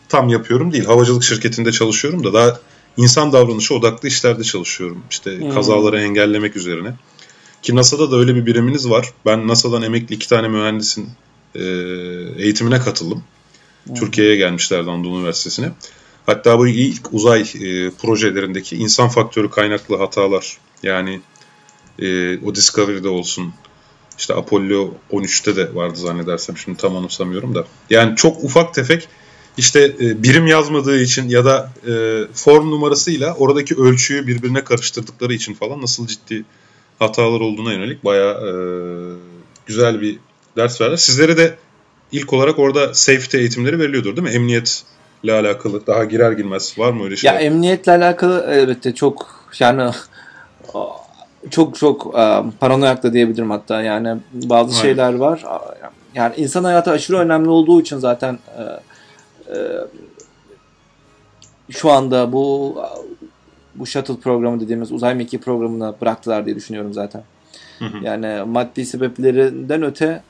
tam 0.08 0.28
yapıyorum 0.28 0.72
değil. 0.72 0.84
Havacılık 0.84 1.24
şirketinde 1.24 1.72
çalışıyorum 1.72 2.24
da 2.24 2.32
daha 2.32 2.60
insan 2.96 3.32
davranışı 3.32 3.74
odaklı 3.74 4.08
işlerde 4.08 4.44
çalışıyorum. 4.44 5.02
İşte 5.10 5.40
Hmm. 5.40 5.54
kazaları 5.54 6.00
engellemek 6.00 6.56
üzerine. 6.56 6.94
Ki 7.62 7.76
NASA'da 7.76 8.10
da 8.10 8.16
öyle 8.16 8.34
bir 8.34 8.46
biriminiz 8.46 8.90
var. 8.90 9.12
Ben 9.26 9.48
NASA'dan 9.48 9.82
emekli 9.82 10.14
iki 10.14 10.28
tane 10.28 10.48
mühendisin 10.48 11.08
e, 11.54 11.64
eğitimine 12.36 12.78
katıldım. 12.78 13.22
Türkiye'ye 13.94 14.36
gelmişlerdi 14.36 14.90
Anadolu 14.90 15.18
Üniversitesi'ne. 15.18 15.70
Hatta 16.26 16.58
bu 16.58 16.68
ilk 16.68 17.14
uzay 17.14 17.40
e, 17.40 17.90
projelerindeki 17.90 18.76
insan 18.76 19.08
faktörü 19.08 19.50
kaynaklı 19.50 19.96
hatalar 19.96 20.58
yani 20.82 21.20
e, 21.98 22.38
o 22.44 22.54
Discovery'de 22.54 23.08
olsun 23.08 23.54
işte 24.18 24.34
Apollo 24.34 24.94
13'te 25.12 25.56
de 25.56 25.74
vardı 25.74 25.98
zannedersem 25.98 26.56
şimdi 26.56 26.78
tam 26.78 26.96
anımsamıyorum 26.96 27.54
da. 27.54 27.64
Yani 27.90 28.16
çok 28.16 28.44
ufak 28.44 28.74
tefek 28.74 29.08
işte 29.58 29.92
e, 30.00 30.22
birim 30.22 30.46
yazmadığı 30.46 31.00
için 31.00 31.28
ya 31.28 31.44
da 31.44 31.72
e, 31.86 31.92
form 32.34 32.70
numarasıyla 32.70 33.34
oradaki 33.34 33.74
ölçüyü 33.74 34.26
birbirine 34.26 34.64
karıştırdıkları 34.64 35.34
için 35.34 35.54
falan 35.54 35.82
nasıl 35.82 36.06
ciddi 36.06 36.44
hatalar 36.98 37.40
olduğuna 37.40 37.72
yönelik 37.72 38.04
bayağı 38.04 38.32
e, 38.34 38.52
güzel 39.66 40.00
bir 40.00 40.18
ders 40.56 40.80
verdiler. 40.80 40.96
Sizlere 40.96 41.36
de 41.36 41.56
ilk 42.12 42.32
olarak 42.32 42.58
orada 42.58 42.94
safety 42.94 43.36
eğitimleri 43.38 43.78
veriliyordur 43.78 44.16
değil 44.16 44.28
mi? 44.28 44.34
Emniyetle 44.34 45.32
alakalı 45.32 45.86
daha 45.86 46.04
girer 46.04 46.32
girmez 46.32 46.78
var 46.78 46.92
mı 46.92 47.04
öyle 47.04 47.12
Ya 47.14 47.16
şeyler? 47.16 47.40
emniyetle 47.40 47.92
alakalı 47.92 48.46
elbette 48.50 48.94
çok 48.94 49.44
yani 49.58 49.90
çok 51.50 51.76
çok 51.76 52.06
e, 52.18 52.42
paranoyak 52.60 53.02
da 53.02 53.12
diyebilirim 53.12 53.50
hatta 53.50 53.82
yani 53.82 54.16
bazı 54.32 54.70
Aynen. 54.70 54.82
şeyler 54.82 55.14
var. 55.14 55.44
Yani 56.14 56.34
insan 56.36 56.64
hayatı 56.64 56.90
aşırı 56.90 57.18
önemli 57.18 57.48
olduğu 57.48 57.80
için 57.80 57.98
zaten 57.98 58.38
e, 58.58 58.62
e, 59.54 59.56
şu 61.70 61.90
anda 61.90 62.32
bu 62.32 62.76
bu 63.74 63.86
shuttle 63.86 64.16
programı 64.16 64.60
dediğimiz 64.60 64.92
uzay 64.92 65.14
mekiği 65.14 65.40
programını 65.40 65.94
bıraktılar 66.00 66.46
diye 66.46 66.56
düşünüyorum 66.56 66.92
zaten. 66.92 67.22
Hı 67.78 67.84
hı. 67.84 68.04
Yani 68.04 68.42
maddi 68.46 68.86
sebeplerinden 68.86 69.82
öte 69.82 70.22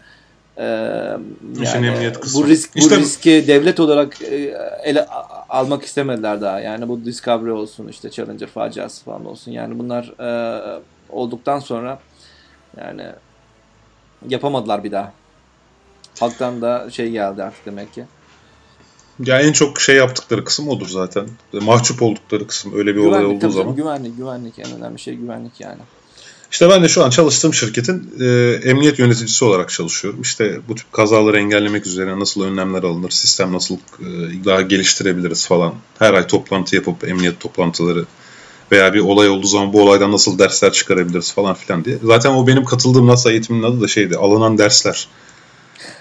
e, 0.57 0.65
yani 0.65 2.13
bu 2.35 2.47
risk 2.47 2.75
bu 2.77 2.79
İşte- 2.79 2.97
riski 2.97 3.45
devlet 3.47 3.81
olarak 3.81 4.23
e, 4.23 4.55
ele 4.85 5.07
almak 5.49 5.85
istemediler 5.85 6.41
daha. 6.41 6.61
Yani 6.61 6.89
bu 6.89 7.05
Discovery 7.05 7.51
olsun 7.51 7.89
işte 7.89 8.11
Challenger 8.11 8.47
faciası 8.47 9.05
falan 9.05 9.25
olsun. 9.27 9.53
Yani 9.53 9.79
bunlar 9.79 10.05
e, 10.21 10.81
olduktan 11.11 11.59
sonra 11.59 12.01
yani 12.77 13.07
yapamadılar 14.29 14.85
bir 14.85 14.93
daha. 14.93 15.13
Halktan 16.21 16.63
da 16.63 16.91
şey 16.91 17.11
geldi 17.11 17.43
artık 17.43 17.67
demek 17.67 17.95
ki. 17.95 18.05
Ya 19.25 19.41
en 19.41 19.53
çok 19.53 19.81
şey 19.81 19.97
yaptıkları 19.97 20.45
kısım 20.45 20.69
odur 20.69 20.89
zaten. 20.89 21.29
Mahcup 21.53 22.03
oldukları 22.03 22.47
kısım 22.47 22.73
öyle 22.79 22.95
bir 22.95 23.01
olay 23.01 23.21
Güvenlik 23.21 23.31
olduğu 23.31 23.41
tabii 23.41 23.53
zaman. 23.53 23.77
güvenlik 23.77 24.17
güvenlik 24.17 24.59
en 24.59 24.73
önemli 24.73 24.99
şey 24.99 25.15
güvenlik 25.15 25.61
yani. 25.61 25.81
İşte 26.51 26.69
ben 26.71 26.83
de 26.83 26.89
şu 26.89 27.05
an 27.05 27.11
çalıştığım 27.11 27.55
şirketin 27.55 28.15
e, 28.21 28.25
emniyet 28.71 28.99
yöneticisi 28.99 29.45
olarak 29.45 29.71
çalışıyorum. 29.71 30.23
İşte 30.23 30.61
bu 30.69 30.75
tip 30.75 30.93
kazaları 30.93 31.39
engellemek 31.39 31.87
üzere 31.87 32.21
nasıl 32.21 32.43
önlemler 32.43 32.83
alınır, 32.83 33.11
sistem 33.11 33.53
nasıl 33.53 33.75
e, 33.75 34.07
daha 34.45 34.63
geliştirebiliriz 34.63 35.47
falan. 35.47 35.75
Her 35.99 36.15
ay 36.15 36.27
toplantı 36.27 36.77
yapıp 36.77 37.09
emniyet 37.09 37.41
toplantıları 37.41 38.05
veya 38.73 38.95
bir 38.95 39.01
olay 39.01 39.29
olduğu 39.29 39.47
zaman 39.47 39.73
bu 39.73 39.83
olaydan 39.83 40.13
nasıl 40.13 40.39
dersler 40.39 40.73
çıkarabiliriz 40.73 41.33
falan 41.33 41.55
filan 41.55 41.85
diye. 41.85 41.97
Zaten 42.03 42.31
o 42.31 42.47
benim 42.47 42.65
katıldığım 42.65 43.07
NASA 43.07 43.31
eğitiminin 43.31 43.63
adı 43.63 43.81
da 43.81 43.89
şeydi, 43.89 44.17
alınan 44.17 44.59
dersler. 44.59 45.09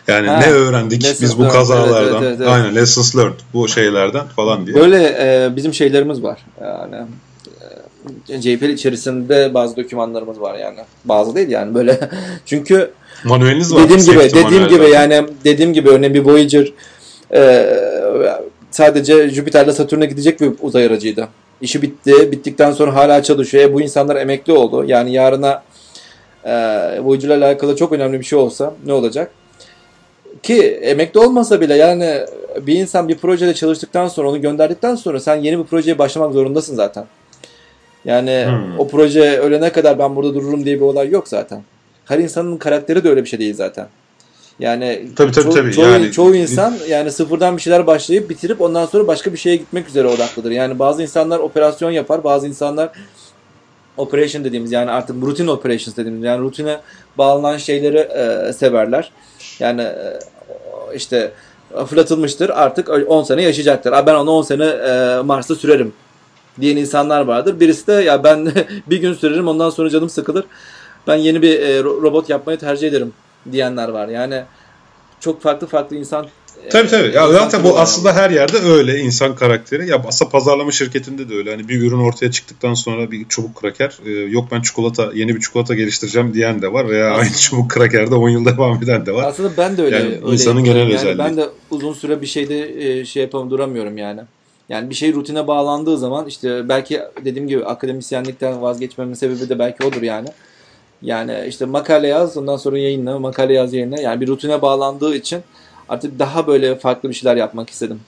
Yani 0.07 0.27
Ha, 0.27 0.37
ne 0.37 0.51
öğrendik 0.51 1.01
biz 1.21 1.37
bu 1.37 1.41
learned, 1.41 1.53
kazalardan? 1.53 2.23
evet, 2.23 2.23
evet, 2.23 2.37
evet. 2.37 2.47
Aynen 2.47 2.75
lessons 2.75 3.15
learned 3.15 3.39
bu 3.53 3.67
şeylerden 3.67 4.27
falan 4.27 4.65
diye. 4.65 4.75
Böyle 4.75 5.03
e, 5.03 5.55
bizim 5.55 5.73
şeylerimiz 5.73 6.23
var. 6.23 6.45
Yani 6.61 6.95
e, 8.29 8.41
JPL 8.41 8.69
içerisinde 8.69 9.53
bazı 9.53 9.77
dokümanlarımız 9.77 10.41
var 10.41 10.55
yani. 10.59 10.79
Bazı 11.05 11.35
değil 11.35 11.49
yani 11.49 11.75
böyle. 11.75 11.99
Çünkü 12.45 12.91
Manueliniz 13.23 13.73
var. 13.73 13.83
dediğim 13.83 14.01
gibi 14.01 14.19
dediğim 14.19 14.67
gibi 14.67 14.89
yani 14.89 15.25
dediğim 15.43 15.73
gibi 15.73 15.89
örneğin 15.89 16.13
bir 16.13 16.21
Voyager 16.25 16.73
e, 17.33 17.69
sadece 18.71 19.29
Jüpiter'le 19.29 19.71
Satürn'e 19.71 20.05
gidecek 20.05 20.41
bir 20.41 20.51
uzay 20.61 20.85
aracıydı. 20.85 21.27
İşi 21.61 21.81
bitti. 21.81 22.31
Bittikten 22.31 22.71
sonra 22.71 22.95
hala 22.95 23.23
çalışıyor. 23.23 23.63
E, 23.63 23.73
bu 23.73 23.81
insanlar 23.81 24.15
emekli 24.15 24.53
oldu. 24.53 24.85
Yani 24.87 25.11
yarına 25.11 25.63
e, 26.45 26.51
Voyager'la 27.03 27.37
alakalı 27.37 27.75
çok 27.75 27.91
önemli 27.91 28.19
bir 28.19 28.25
şey 28.25 28.39
olsa 28.39 28.73
ne 28.85 28.93
olacak? 28.93 29.31
Ki 30.43 30.61
emekli 30.63 31.19
olmasa 31.19 31.61
bile 31.61 31.75
yani 31.75 32.19
bir 32.61 32.75
insan 32.75 33.07
bir 33.07 33.17
projede 33.17 33.53
çalıştıktan 33.53 34.07
sonra 34.07 34.29
onu 34.29 34.41
gönderdikten 34.41 34.95
sonra 34.95 35.19
sen 35.19 35.35
yeni 35.35 35.59
bir 35.59 35.63
projeye 35.63 35.97
başlamak 35.97 36.33
zorundasın 36.33 36.75
zaten. 36.75 37.05
Yani 38.05 38.45
Hmm. 38.47 38.79
o 38.79 38.87
proje 38.87 39.39
ölene 39.39 39.71
kadar 39.71 39.99
ben 39.99 40.15
burada 40.15 40.33
dururum 40.35 40.65
diye 40.65 40.75
bir 40.75 40.81
olay 40.81 41.09
yok 41.09 41.27
zaten. 41.27 41.63
Her 42.05 42.19
insanın 42.19 42.57
karakteri 42.57 43.03
de 43.03 43.09
öyle 43.09 43.23
bir 43.23 43.29
şey 43.29 43.39
değil 43.39 43.53
zaten. 43.53 43.87
Yani 44.59 45.09
Tabii, 45.15 45.31
tabii, 45.31 45.45
ço- 45.49 45.53
tabii. 45.53 45.73
çoğu, 45.73 45.85
Yani- 45.85 46.11
çoğu 46.11 46.35
insan 46.35 46.75
yani 46.89 47.11
sıfırdan 47.11 47.57
bir 47.57 47.61
şeyler 47.61 47.87
başlayıp 47.87 48.29
bitirip 48.29 48.61
ondan 48.61 48.85
sonra 48.85 49.07
başka 49.07 49.33
bir 49.33 49.37
şeye 49.37 49.55
gitmek 49.55 49.87
üzere 49.87 50.07
odaklıdır. 50.07 50.51
Yani 50.51 50.79
bazı 50.79 51.01
insanlar 51.01 51.39
operasyon 51.39 51.91
yapar, 51.91 52.23
bazı 52.23 52.47
insanlar 52.47 52.89
operation 53.97 54.43
dediğimiz 54.43 54.71
yani 54.71 54.91
artık 54.91 55.15
rutin 55.21 55.47
operations 55.47 55.97
dediğimiz 55.97 56.23
yani 56.23 56.41
rutine 56.41 56.79
bağlanan 57.17 57.57
şeyleri 57.57 57.97
e, 57.97 58.53
severler. 58.53 59.11
Yani 59.59 59.81
e, 59.81 60.19
işte 60.95 61.31
fırlatılmıştır 61.87 62.49
artık 62.49 62.89
10 63.07 63.23
sene 63.23 63.41
yaşayacaktır. 63.43 63.91
Ben 63.91 64.15
onu 64.15 64.31
10 64.31 64.41
sene 64.41 64.65
e, 64.65 65.21
Mars'ta 65.21 65.55
sürerim 65.55 65.93
diyen 66.61 66.77
insanlar 66.77 67.21
vardır. 67.21 67.59
Birisi 67.59 67.87
de 67.87 67.93
ya 67.93 68.23
ben 68.23 68.51
bir 68.89 68.97
gün 68.97 69.13
sürerim 69.13 69.47
ondan 69.47 69.69
sonra 69.69 69.89
canım 69.89 70.09
sıkılır. 70.09 70.45
Ben 71.07 71.15
yeni 71.15 71.41
bir 71.41 71.59
e, 71.59 71.83
robot 71.83 72.29
yapmayı 72.29 72.57
tercih 72.59 72.87
ederim 72.87 73.13
diyenler 73.51 73.89
var. 73.89 74.07
Yani 74.07 74.43
çok 75.19 75.41
farklı 75.41 75.67
farklı 75.67 75.95
insan 75.95 76.27
Tabii 76.69 76.87
tabii. 76.87 77.15
Ya 77.15 77.31
zaten 77.31 77.63
bu 77.63 77.79
aslında 77.79 78.13
her 78.15 78.29
yerde 78.29 78.57
öyle 78.57 78.99
insan 78.99 79.35
karakteri. 79.35 79.89
Ya 79.89 80.03
aslında 80.07 80.31
pazarlama 80.31 80.71
şirketinde 80.71 81.29
de 81.29 81.33
öyle. 81.33 81.51
Hani 81.51 81.67
bir 81.67 81.81
ürün 81.81 81.99
ortaya 81.99 82.31
çıktıktan 82.31 82.73
sonra 82.73 83.11
bir 83.11 83.25
çubuk 83.29 83.55
kraker 83.55 83.97
e, 84.05 84.11
yok 84.11 84.47
ben 84.51 84.61
çikolata 84.61 85.11
yeni 85.13 85.35
bir 85.35 85.41
çikolata 85.41 85.75
geliştireceğim 85.75 86.33
diyen 86.33 86.61
de 86.61 86.73
var 86.73 86.89
veya 86.89 87.11
aynı 87.11 87.33
çubuk 87.33 87.71
krakerde 87.71 88.15
10 88.15 88.29
yıl 88.29 88.45
devam 88.45 88.83
eden 88.83 89.05
de 89.05 89.13
var. 89.13 89.23
Aslında 89.23 89.51
ben 89.57 89.77
de 89.77 89.81
öyle. 89.81 89.95
Yani 89.95 90.07
öyle 90.07 90.31
insanın 90.33 90.63
genel 90.63 90.77
yani 90.77 90.93
özelliği. 90.93 91.17
Ben 91.17 91.37
de 91.37 91.49
uzun 91.71 91.93
süre 91.93 92.21
bir 92.21 92.27
şeyde 92.27 92.83
e, 92.89 93.05
şey 93.05 93.23
yapamam 93.23 93.49
duramıyorum 93.49 93.97
yani. 93.97 94.21
Yani 94.69 94.89
bir 94.89 94.95
şey 94.95 95.13
rutine 95.13 95.47
bağlandığı 95.47 95.97
zaman 95.97 96.27
işte 96.27 96.69
belki 96.69 97.01
dediğim 97.25 97.47
gibi 97.47 97.65
akademisyenlikten 97.65 98.61
vazgeçmemin 98.61 99.13
sebebi 99.13 99.49
de 99.49 99.59
belki 99.59 99.85
odur 99.85 100.01
yani. 100.01 100.27
Yani 101.01 101.45
işte 101.47 101.65
makale 101.65 102.07
yaz 102.07 102.37
ondan 102.37 102.57
sonra 102.57 102.77
yayınla 102.77 103.19
makale 103.19 103.53
yaz 103.53 103.73
yayınla 103.73 104.01
yani 104.01 104.21
bir 104.21 104.27
rutine 104.27 104.61
bağlandığı 104.61 105.15
için 105.15 105.41
artık 105.89 106.19
daha 106.19 106.47
böyle 106.47 106.75
farklı 106.75 107.09
bir 107.09 107.13
şeyler 107.13 107.35
yapmak 107.35 107.69
istedim. 107.69 107.99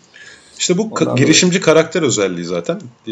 İşte 0.60 0.78
bu 0.78 0.82
ka- 0.82 1.18
girişimci 1.18 1.62
karakter 1.62 2.02
özelliği 2.02 2.46
zaten. 2.46 2.76
Ee, 3.08 3.12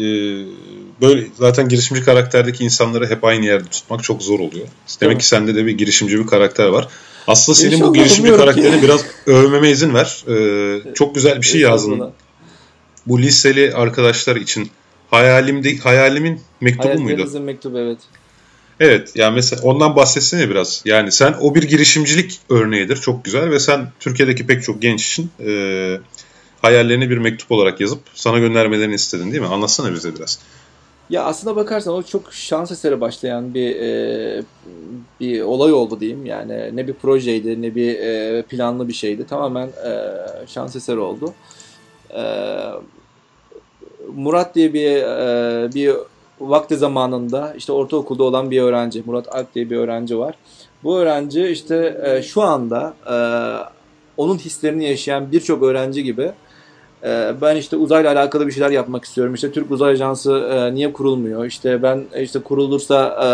böyle 1.00 1.26
zaten 1.38 1.68
girişimci 1.68 2.04
karakterdeki 2.04 2.64
insanları 2.64 3.06
hep 3.06 3.24
aynı 3.24 3.46
yerde 3.46 3.68
tutmak 3.68 4.02
çok 4.04 4.22
zor 4.22 4.40
oluyor. 4.40 4.66
Demek 5.00 5.00
Değil 5.00 5.18
ki 5.18 5.26
sende 5.26 5.54
de 5.54 5.66
bir 5.66 5.78
girişimci 5.78 6.18
bir 6.18 6.26
karakter 6.26 6.66
var. 6.66 6.88
Aslında 7.26 7.56
senin 7.56 7.72
İnşallah 7.72 7.88
bu 7.88 7.94
girişimci 7.94 8.36
karakterini 8.36 8.76
ki. 8.76 8.82
biraz 8.82 9.04
övmeme 9.26 9.70
izin 9.70 9.94
ver. 9.94 10.24
Ee, 10.28 10.94
çok 10.94 11.14
güzel 11.14 11.36
bir 11.36 11.46
şey 11.46 11.60
yazdın. 11.60 12.12
Bu 13.06 13.22
liseli 13.22 13.74
arkadaşlar 13.74 14.36
için 14.36 14.70
hayalimde 15.10 15.76
hayalimin 15.76 16.40
mektubu 16.60 16.98
muydu? 17.00 17.40
mektubu 17.40 17.78
evet. 17.78 17.98
Evet 18.80 19.12
yani 19.14 19.34
mesela 19.34 19.62
ondan 19.62 19.96
bahsetsene 19.96 20.50
biraz. 20.50 20.82
Yani 20.84 21.12
sen 21.12 21.34
o 21.40 21.54
bir 21.54 21.62
girişimcilik 21.62 22.40
örneğidir. 22.48 22.96
Çok 22.96 23.24
güzel 23.24 23.50
ve 23.50 23.58
sen 23.58 23.88
Türkiye'deki 24.00 24.46
pek 24.46 24.62
çok 24.62 24.82
genç 24.82 25.06
için 25.06 25.30
e, 25.46 25.50
hayallerini 26.62 27.10
bir 27.10 27.18
mektup 27.18 27.52
olarak 27.52 27.80
yazıp 27.80 28.00
sana 28.14 28.38
göndermelerini 28.38 28.94
istedin 28.94 29.30
değil 29.30 29.42
mi? 29.42 29.48
Anlatsana 29.48 29.92
bize 29.92 30.14
biraz. 30.14 30.38
Ya 31.10 31.24
aslında 31.24 31.56
bakarsan 31.56 31.94
o 31.94 32.02
çok 32.02 32.32
şans 32.32 32.72
eseri 32.72 33.00
başlayan 33.00 33.54
bir 33.54 33.76
e, 33.76 34.42
bir 35.20 35.40
olay 35.40 35.72
oldu 35.72 36.00
diyeyim. 36.00 36.26
Yani 36.26 36.76
ne 36.76 36.86
bir 36.88 36.92
projeydi 36.92 37.62
ne 37.62 37.74
bir 37.74 37.98
e, 37.98 38.42
planlı 38.42 38.88
bir 38.88 38.92
şeydi. 38.92 39.26
Tamamen 39.26 39.66
e, 39.66 39.92
şans 40.46 40.76
eseri 40.76 40.98
oldu. 40.98 41.34
E, 42.10 42.22
Murat 44.14 44.54
diye 44.54 44.72
bir 44.72 44.96
e, 44.96 45.74
bir 45.74 45.94
vakti 46.40 46.76
zamanında 46.76 47.54
işte 47.56 47.72
ortaokulda 47.72 48.24
olan 48.24 48.50
bir 48.50 48.62
öğrenci, 48.62 49.02
Murat 49.06 49.34
Alp 49.34 49.54
diye 49.54 49.70
bir 49.70 49.76
öğrenci 49.76 50.18
var. 50.18 50.34
Bu 50.84 50.98
öğrenci 50.98 51.46
işte 51.46 52.00
e, 52.04 52.22
şu 52.22 52.42
anda 52.42 52.94
e, 53.10 53.16
onun 54.16 54.38
hislerini 54.38 54.84
yaşayan 54.84 55.32
birçok 55.32 55.62
öğrenci 55.62 56.02
gibi 56.02 56.32
e, 57.04 57.34
ben 57.40 57.56
işte 57.56 57.76
uzayla 57.76 58.12
alakalı 58.12 58.46
bir 58.46 58.52
şeyler 58.52 58.70
yapmak 58.70 59.04
istiyorum. 59.04 59.34
İşte 59.34 59.52
Türk 59.52 59.70
Uzay 59.70 59.92
Ajansı 59.92 60.32
e, 60.32 60.74
niye 60.74 60.92
kurulmuyor? 60.92 61.44
İşte 61.44 61.82
ben 61.82 62.04
işte 62.20 62.38
kurulursa 62.38 63.18
e, 63.24 63.28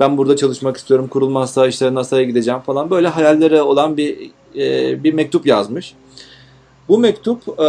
ben 0.00 0.18
burada 0.18 0.36
çalışmak 0.36 0.76
istiyorum. 0.76 1.08
Kurulmazsa 1.08 1.66
işte 1.66 1.94
NASA'ya 1.94 2.24
gideceğim 2.24 2.60
falan. 2.60 2.90
Böyle 2.90 3.08
hayalleri 3.08 3.62
olan 3.62 3.96
bir 3.96 4.30
e, 4.56 5.04
bir 5.04 5.14
mektup 5.14 5.46
yazmış. 5.46 5.94
Bu 6.88 6.98
mektup 6.98 7.60
e, 7.60 7.66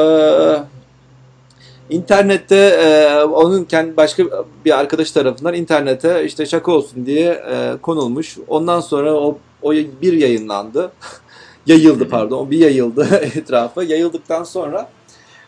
İnternette 1.89 2.55
e, 2.55 3.23
onun 3.23 3.63
kendi 3.63 3.97
başka 3.97 4.23
bir 4.65 4.79
arkadaş 4.79 5.11
tarafından 5.11 5.53
internete 5.53 6.25
işte 6.25 6.45
şaka 6.45 6.71
olsun 6.71 7.05
diye 7.05 7.29
e, 7.29 7.77
konulmuş. 7.81 8.37
Ondan 8.47 8.79
sonra 8.79 9.13
o, 9.13 9.37
o 9.61 9.71
bir 9.73 10.13
yayınlandı. 10.13 10.91
yayıldı 11.65 12.09
pardon. 12.09 12.51
Bir 12.51 12.57
yayıldı 12.57 13.07
etrafa. 13.35 13.83
Yayıldıktan 13.83 14.43
sonra 14.43 14.89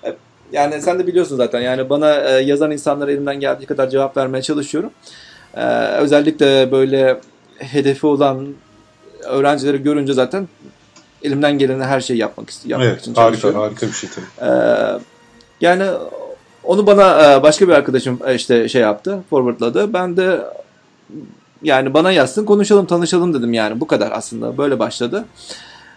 e, 0.04 0.16
yani 0.52 0.82
sen 0.82 1.00
de 1.00 1.08
biliyorsun 1.08 1.38
zaten 1.38 1.60
yani 1.60 1.90
bana 1.90 2.16
e, 2.16 2.44
yazan 2.44 2.72
insanlara 2.72 3.12
elimden 3.12 3.40
geldiği 3.40 3.66
kadar 3.66 3.90
cevap 3.90 4.18
vermeye 4.18 4.42
çalışıyorum. 4.42 4.92
E, 5.54 5.64
özellikle 5.78 6.72
böyle 6.72 7.20
hedefi 7.58 8.08
olan 8.08 8.48
öğrencileri 9.24 9.84
görünce 9.84 10.14
zaten 10.14 10.48
elimden 11.24 11.58
geleni 11.58 11.84
her 11.84 12.02
şeyi 12.02 12.20
yapmak, 12.20 12.66
yapmak 12.66 12.88
evet, 12.88 13.02
için 13.02 13.14
çalışıyorum. 13.14 13.60
Harika, 13.60 13.76
harika 13.76 13.88
bir 13.88 13.94
şey 13.94 14.10
tabii. 14.10 14.52
E, 14.52 14.52
yani 15.62 15.84
onu 16.70 16.88
bana 16.88 17.34
e, 17.34 17.44
başka 17.44 17.68
bir 17.68 17.74
arkadaşım 17.74 18.20
e, 18.26 18.36
işte 18.36 18.70
şey 18.70 18.82
yaptı, 18.82 19.20
forwardladı. 19.30 19.94
Ben 19.94 20.18
de 20.18 20.42
yani 21.64 21.94
bana 21.94 22.12
yazsın 22.12 22.46
konuşalım 22.46 22.86
tanışalım 22.86 23.34
dedim 23.34 23.54
yani 23.54 23.80
bu 23.80 23.88
kadar 23.88 24.12
aslında 24.12 24.58
böyle 24.58 24.80
başladı. 24.80 25.26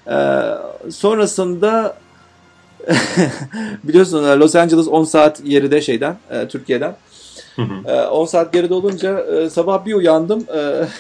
Ee, 0.06 0.42
sonrasında 0.90 1.96
biliyorsun 3.84 4.24
e, 4.24 4.36
Los 4.36 4.56
Angeles 4.56 4.88
10 4.88 5.04
saat 5.04 5.44
geride 5.44 5.80
şeyden 5.80 6.16
Türkiye'den. 6.48 6.96
Hı 7.56 7.62
10 8.10 8.26
saat 8.26 8.52
geride 8.52 8.74
olunca 8.74 9.24
sabah 9.50 9.86
bir 9.86 9.94
uyandım 9.94 10.46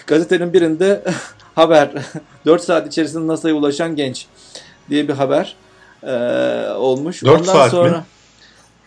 gazetenin 0.06 0.52
birinde 0.52 1.02
haber 1.54 1.90
4 2.46 2.62
saat 2.62 2.86
içerisinde 2.86 3.26
NASA'ya 3.26 3.54
ulaşan 3.54 3.96
genç 3.96 4.26
diye 4.90 5.08
bir 5.08 5.12
haber 5.12 5.56
olmuş. 6.76 7.24
4 7.24 7.40
Ondan 7.40 7.52
saat 7.52 7.70
sonra, 7.70 7.90
mi? 7.90 8.04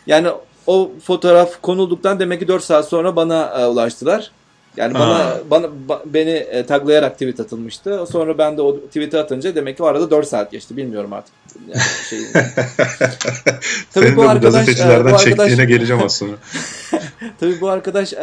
Yani 0.08 0.28
o 0.68 0.92
fotoğraf 1.04 1.62
konulduktan 1.62 2.20
demek 2.20 2.40
ki 2.40 2.48
4 2.48 2.64
saat 2.64 2.88
sonra 2.88 3.16
bana 3.16 3.46
e, 3.60 3.66
ulaştılar. 3.66 4.32
Yani 4.78 4.94
ha. 4.94 5.00
bana 5.00 5.38
bana 5.50 5.72
ba, 5.90 6.04
beni 6.06 6.30
e, 6.30 6.66
taglayarak 6.66 7.14
tweet 7.14 7.40
atılmıştı. 7.40 8.06
Sonra 8.12 8.38
ben 8.38 8.58
de 8.58 8.62
o 8.62 8.80
tweet'i 8.80 9.20
atınca 9.20 9.56
demek 9.56 9.78
ki 9.78 9.84
o 9.84 9.86
arada 9.86 10.12
4 10.12 10.28
saat 10.28 10.52
geçti. 10.52 10.78
Bilmiyorum 10.78 11.14
artık. 11.14 11.34
Yani 11.68 11.82
şey, 12.10 12.20
Tabii 13.94 14.06
Senin 14.06 14.16
bu 14.16 14.22
de 14.22 14.28
arkadaş, 14.28 14.54
gazetecilerden 14.54 15.02
e, 15.02 15.12
bu 15.12 15.16
arkadaş, 15.16 15.24
çektiğine 15.24 15.66
geleceğim 15.66 16.04
aslında. 16.06 16.36
Tabii 17.40 17.62
bu 17.62 17.70
arkadaş 17.70 18.14
e, 18.14 18.18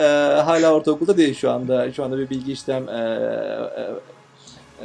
hala 0.45 0.72
ortaokulda 0.74 1.16
değil 1.16 1.34
şu 1.34 1.51
anda. 1.51 1.93
Şu 1.93 2.05
anda 2.05 2.18
bir 2.18 2.30
bilgi 2.30 2.53
işlem 2.53 2.88
e, 2.88 2.93
e, 3.76 3.82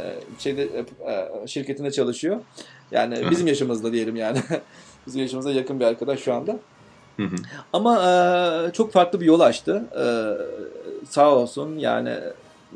e 0.01 0.15
şeyde 0.39 0.63
e, 0.63 1.47
şirketinde 1.47 1.91
çalışıyor. 1.91 2.37
Yani 2.91 3.31
bizim 3.31 3.47
yaşımızda 3.47 3.91
diyelim 3.91 4.15
yani. 4.15 4.39
bizim 5.07 5.21
yaşımıza 5.21 5.51
yakın 5.51 5.79
bir 5.79 5.85
arkadaş 5.85 6.19
şu 6.19 6.33
anda. 6.33 6.59
Ama 7.73 7.95
e, 8.03 8.71
çok 8.73 8.93
farklı 8.93 9.21
bir 9.21 9.25
yol 9.25 9.39
açtı. 9.39 9.83
E, 9.99 10.05
sağ 11.09 11.35
olsun 11.35 11.77
yani 11.77 12.13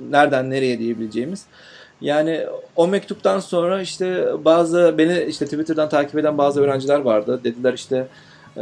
nereden 0.10 0.50
nereye 0.50 0.80
diyebileceğimiz. 0.80 1.46
Yani 2.02 2.46
o 2.76 2.88
mektuptan 2.88 3.40
sonra 3.40 3.82
işte 3.82 4.26
bazı 4.46 4.96
beni 4.98 5.24
işte 5.24 5.46
Twitter'dan 5.46 5.90
takip 5.90 6.18
eden 6.18 6.38
bazı 6.38 6.62
öğrenciler 6.62 7.00
vardı. 7.00 7.42
Dediler 7.44 7.74
işte 7.74 8.08
e, 8.58 8.62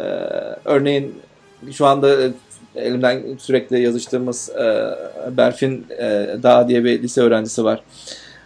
örneğin 0.65 1.15
şu 1.71 1.85
anda 1.85 2.15
elimden 2.75 3.37
sürekli 3.37 3.81
yazıştığımız 3.81 4.49
e, 4.49 4.95
Berfin 5.37 5.85
e, 5.89 6.37
Dağ 6.43 6.67
diye 6.67 6.83
bir 6.83 7.03
lise 7.03 7.21
öğrencisi 7.21 7.63
var. 7.63 7.83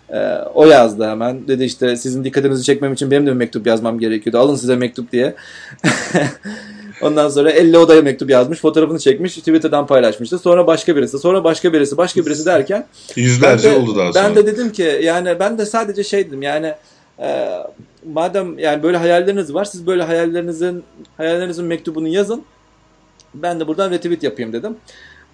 E, 0.10 0.38
o 0.54 0.66
yazdı 0.66 1.10
hemen. 1.10 1.48
Dedi 1.48 1.64
işte 1.64 1.96
sizin 1.96 2.24
dikkatinizi 2.24 2.64
çekmem 2.64 2.94
için 2.94 3.12
benim 3.12 3.26
de 3.26 3.32
bir 3.32 3.36
mektup 3.36 3.68
yazmam 3.68 4.00
gerekiyordu. 4.00 4.38
Alın 4.38 4.56
size 4.56 4.76
mektup 4.76 5.12
diye. 5.12 5.36
Ondan 7.04 7.30
sonra 7.30 7.52
50 7.52 7.78
odaya 7.78 8.02
mektup 8.02 8.30
yazmış, 8.30 8.60
fotoğrafını 8.60 9.00
çekmiş, 9.00 9.36
Twitter'dan 9.36 9.88
paylaşmıştı. 9.88 10.40
Sonra 10.40 10.68
başka 10.68 10.96
birisi, 10.96 11.20
sonra 11.20 11.44
başka 11.44 11.74
birisi, 11.74 11.98
başka 11.98 12.26
birisi 12.26 12.46
derken 12.46 12.86
yüzlerce 13.16 13.72
de, 13.72 13.78
oldu 13.78 13.98
daha 13.98 14.14
sonra. 14.14 14.26
Ben 14.26 14.36
de 14.36 14.46
dedim 14.46 14.72
ki 14.72 15.00
yani 15.04 15.40
ben 15.40 15.58
de 15.58 15.66
sadece 15.66 16.04
şey 16.04 16.28
dedim 16.28 16.42
yani 16.42 16.74
e, 17.20 17.50
madem 18.14 18.60
yani 18.60 18.84
böyle 18.84 18.98
hayalleriniz 18.98 19.54
var, 19.54 19.66
siz 19.66 19.88
böyle 19.88 20.04
hayallerinizin 20.04 20.84
hayallerinizin 21.18 21.66
mektubunu 21.66 22.08
yazın. 22.08 22.44
Ben 23.34 23.60
de 23.60 23.68
buradan 23.68 23.92
retweet 23.92 24.24
yapayım 24.24 24.54
dedim. 24.54 24.78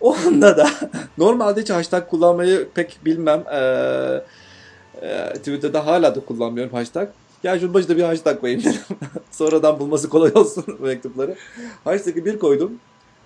O 0.02 0.16
anda 0.16 0.58
da 0.58 0.70
normalde 1.18 1.62
hiç 1.62 1.70
hashtag 1.70 2.08
kullanmayı 2.08 2.68
pek 2.76 3.00
bilmem. 3.06 3.44
Ee, 3.54 4.22
e, 5.02 5.34
Twitter'da 5.34 5.86
hala 5.86 6.16
da 6.16 6.20
kullanmıyorum 6.20 6.74
hashtag. 6.74 7.08
Ya 7.44 7.60
şunun 7.60 7.74
başına 7.74 7.98
bir 7.98 8.04
hashtag 8.04 8.40
koyayım 8.40 8.64
dedim. 8.64 8.82
Sonradan 9.32 9.80
bulması 9.80 10.10
kolay 10.10 10.32
olsun 10.36 10.66
mektupları. 10.80 11.36
Hashtag'ı 11.84 12.26
bir 12.26 12.40
koydum. 12.40 12.72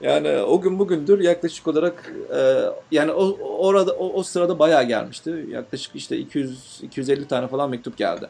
Yani 0.02 0.30
o 0.30 0.62
gün 0.62 0.80
bugündür 0.80 1.20
yaklaşık 1.20 1.68
olarak 1.68 2.14
e, 2.36 2.64
yani 2.92 3.12
o 3.12 3.38
orada 3.58 3.92
o, 3.92 4.14
o 4.14 4.24
sırada 4.24 4.60
bayağı 4.60 4.84
gelmişti. 4.84 5.46
Yaklaşık 5.50 5.96
işte 5.96 6.18
200 6.18 6.80
250 6.82 7.28
tane 7.28 7.48
falan 7.48 7.70
mektup 7.70 7.98
geldi. 7.98 8.30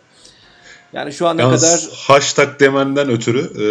Yani 0.93 1.13
şu 1.13 1.27
ana 1.27 1.41
Yalnız 1.41 1.61
kadar 1.61 1.97
hashtag 2.07 2.59
demenden 2.59 3.09
ötürü 3.09 3.39
e, 3.39 3.67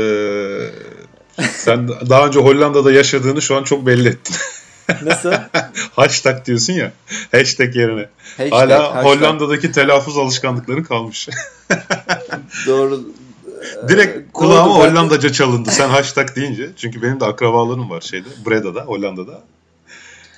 sen 1.43 1.89
daha 1.89 2.27
önce 2.27 2.41
Hollanda'da 2.41 2.93
yaşadığını 2.93 3.43
şu 3.43 3.57
an 3.57 3.63
çok 3.63 3.87
belli 3.87 4.09
ettin. 4.09 4.37
Nasıl? 5.03 5.33
hashtag 5.93 6.47
diyorsun 6.47 6.73
ya. 6.73 6.93
Hashtag 7.33 7.77
yerine. 7.77 8.09
Hashtag, 8.37 8.53
Hala 8.53 8.95
hashtag. 8.95 9.05
Hollanda'daki 9.05 9.73
telaffuz 9.73 10.19
alışkanlıkları 10.19 10.85
kalmış. 10.85 11.29
Doğru. 12.67 13.01
Direkt 13.89 14.33
kulağıma 14.33 14.75
Doğru, 14.75 14.91
Hollandaca 14.91 15.29
ben... 15.29 15.33
çalındı 15.33 15.71
sen 15.71 15.89
hashtag 15.89 16.37
deyince. 16.37 16.71
Çünkü 16.77 17.03
benim 17.03 17.21
de 17.21 17.25
akrabalarım 17.25 17.91
var 17.91 18.01
şeyde. 18.01 18.29
Breda'da, 18.47 18.81
Hollanda'da. 18.81 19.41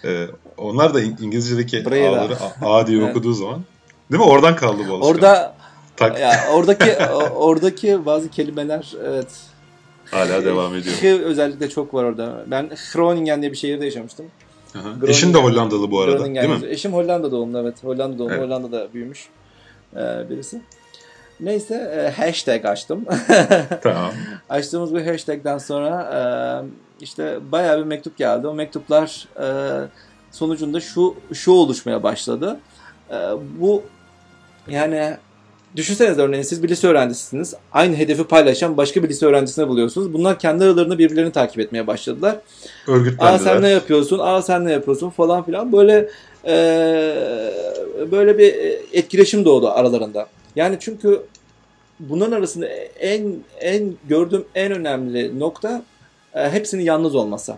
Ee, 0.05 0.27
onlar 0.57 0.95
da 0.95 1.01
İngilizce'deki 1.01 1.85
Breda. 1.85 2.09
A'ları 2.09 2.37
A 2.63 2.87
diye 2.87 3.05
okuduğu 3.05 3.33
zaman. 3.33 3.65
Değil 4.11 4.23
mi? 4.23 4.29
Oradan 4.29 4.57
kaldı 4.57 4.77
bu 4.79 4.95
alışkanlık. 4.95 5.05
Orada 5.05 5.55
Tak. 5.97 6.21
Ya 6.21 6.45
oradaki 6.53 6.97
oradaki 7.35 8.07
bazı 8.07 8.31
kelimeler 8.31 8.93
evet. 9.05 9.29
Hala 10.11 10.45
devam 10.45 10.75
ediyor. 10.75 10.97
H 10.97 11.25
özellikle 11.25 11.71
çok 11.71 11.95
var 11.95 12.05
orada. 12.05 12.45
Ben 12.47 12.71
Groningen 12.95 13.43
diye 13.43 13.53
bir 13.53 13.57
şehirde 13.57 13.85
yaşamıştım. 13.85 14.27
Aha. 14.79 15.07
Eşin 15.07 15.35
de 15.35 15.39
Hollandalı 15.39 15.91
bu 15.91 16.01
arada 16.01 16.17
Groningen, 16.17 16.49
değil 16.49 16.61
mi? 16.61 16.69
Eşim 16.69 16.93
Hollanda 16.93 17.33
doğumlu 17.33 17.59
evet. 17.59 17.85
Hollanda 17.85 18.19
doğumlu. 18.19 18.35
Evet. 18.35 18.45
Hollanda'da 18.45 18.89
büyümüş 18.95 19.29
ee, 19.97 20.31
birisi. 20.31 20.61
Neyse 21.41 21.75
e, 21.75 22.23
hashtag 22.23 22.65
açtım. 22.65 23.05
tamam. 23.83 24.11
Açtığımız 24.49 24.95
bu 24.95 25.07
hashtag'den 25.07 25.59
sonra 25.59 26.11
e, 26.13 26.21
işte 27.05 27.39
bayağı 27.53 27.79
bir 27.79 27.85
mektup 27.85 28.17
geldi. 28.17 28.47
O 28.47 28.55
mektuplar 28.55 29.29
e, 29.41 29.47
sonucunda 30.31 30.81
şu 30.81 31.15
şu 31.33 31.53
oluşmaya 31.53 32.03
başladı. 32.03 32.61
E, 33.11 33.17
bu 33.59 33.83
yani 34.69 35.17
Düşünsenize 35.77 36.23
örneğin 36.23 36.43
siz 36.43 36.63
bir 36.63 36.69
lise 36.69 36.87
öğrencisisiniz. 36.87 37.55
Aynı 37.73 37.97
hedefi 37.97 38.25
paylaşan 38.25 38.77
başka 38.77 39.03
bir 39.03 39.09
lise 39.09 39.27
öğrencisini 39.27 39.69
buluyorsunuz. 39.69 40.13
Bunlar 40.13 40.39
kendi 40.39 40.65
aralarında 40.65 40.99
birbirlerini 40.99 41.33
takip 41.33 41.59
etmeye 41.61 41.87
başladılar. 41.87 42.37
Örgütlendiler. 42.87 43.35
Aa 43.35 43.39
sen 43.39 43.63
ne 43.63 43.69
yapıyorsun? 43.69 44.19
Aa 44.19 44.43
sen 44.43 44.65
ne 44.65 44.73
yapıyorsun? 44.73 45.11
Falan 45.11 45.45
filan. 45.45 45.73
Böyle 45.73 46.09
e, 46.47 46.55
böyle 48.11 48.39
bir 48.39 48.55
etkileşim 48.93 49.45
doğdu 49.45 49.71
aralarında. 49.71 50.27
Yani 50.57 50.77
çünkü 50.81 51.23
bunların 52.01 52.33
arasında 52.33 52.67
en 53.01 53.35
en 53.61 53.95
gördüğüm 54.09 54.45
en 54.55 54.73
önemli 54.73 55.39
nokta 55.41 55.83
e, 56.35 56.51
hepsinin 56.51 56.83
yalnız 56.83 57.15
olması. 57.15 57.55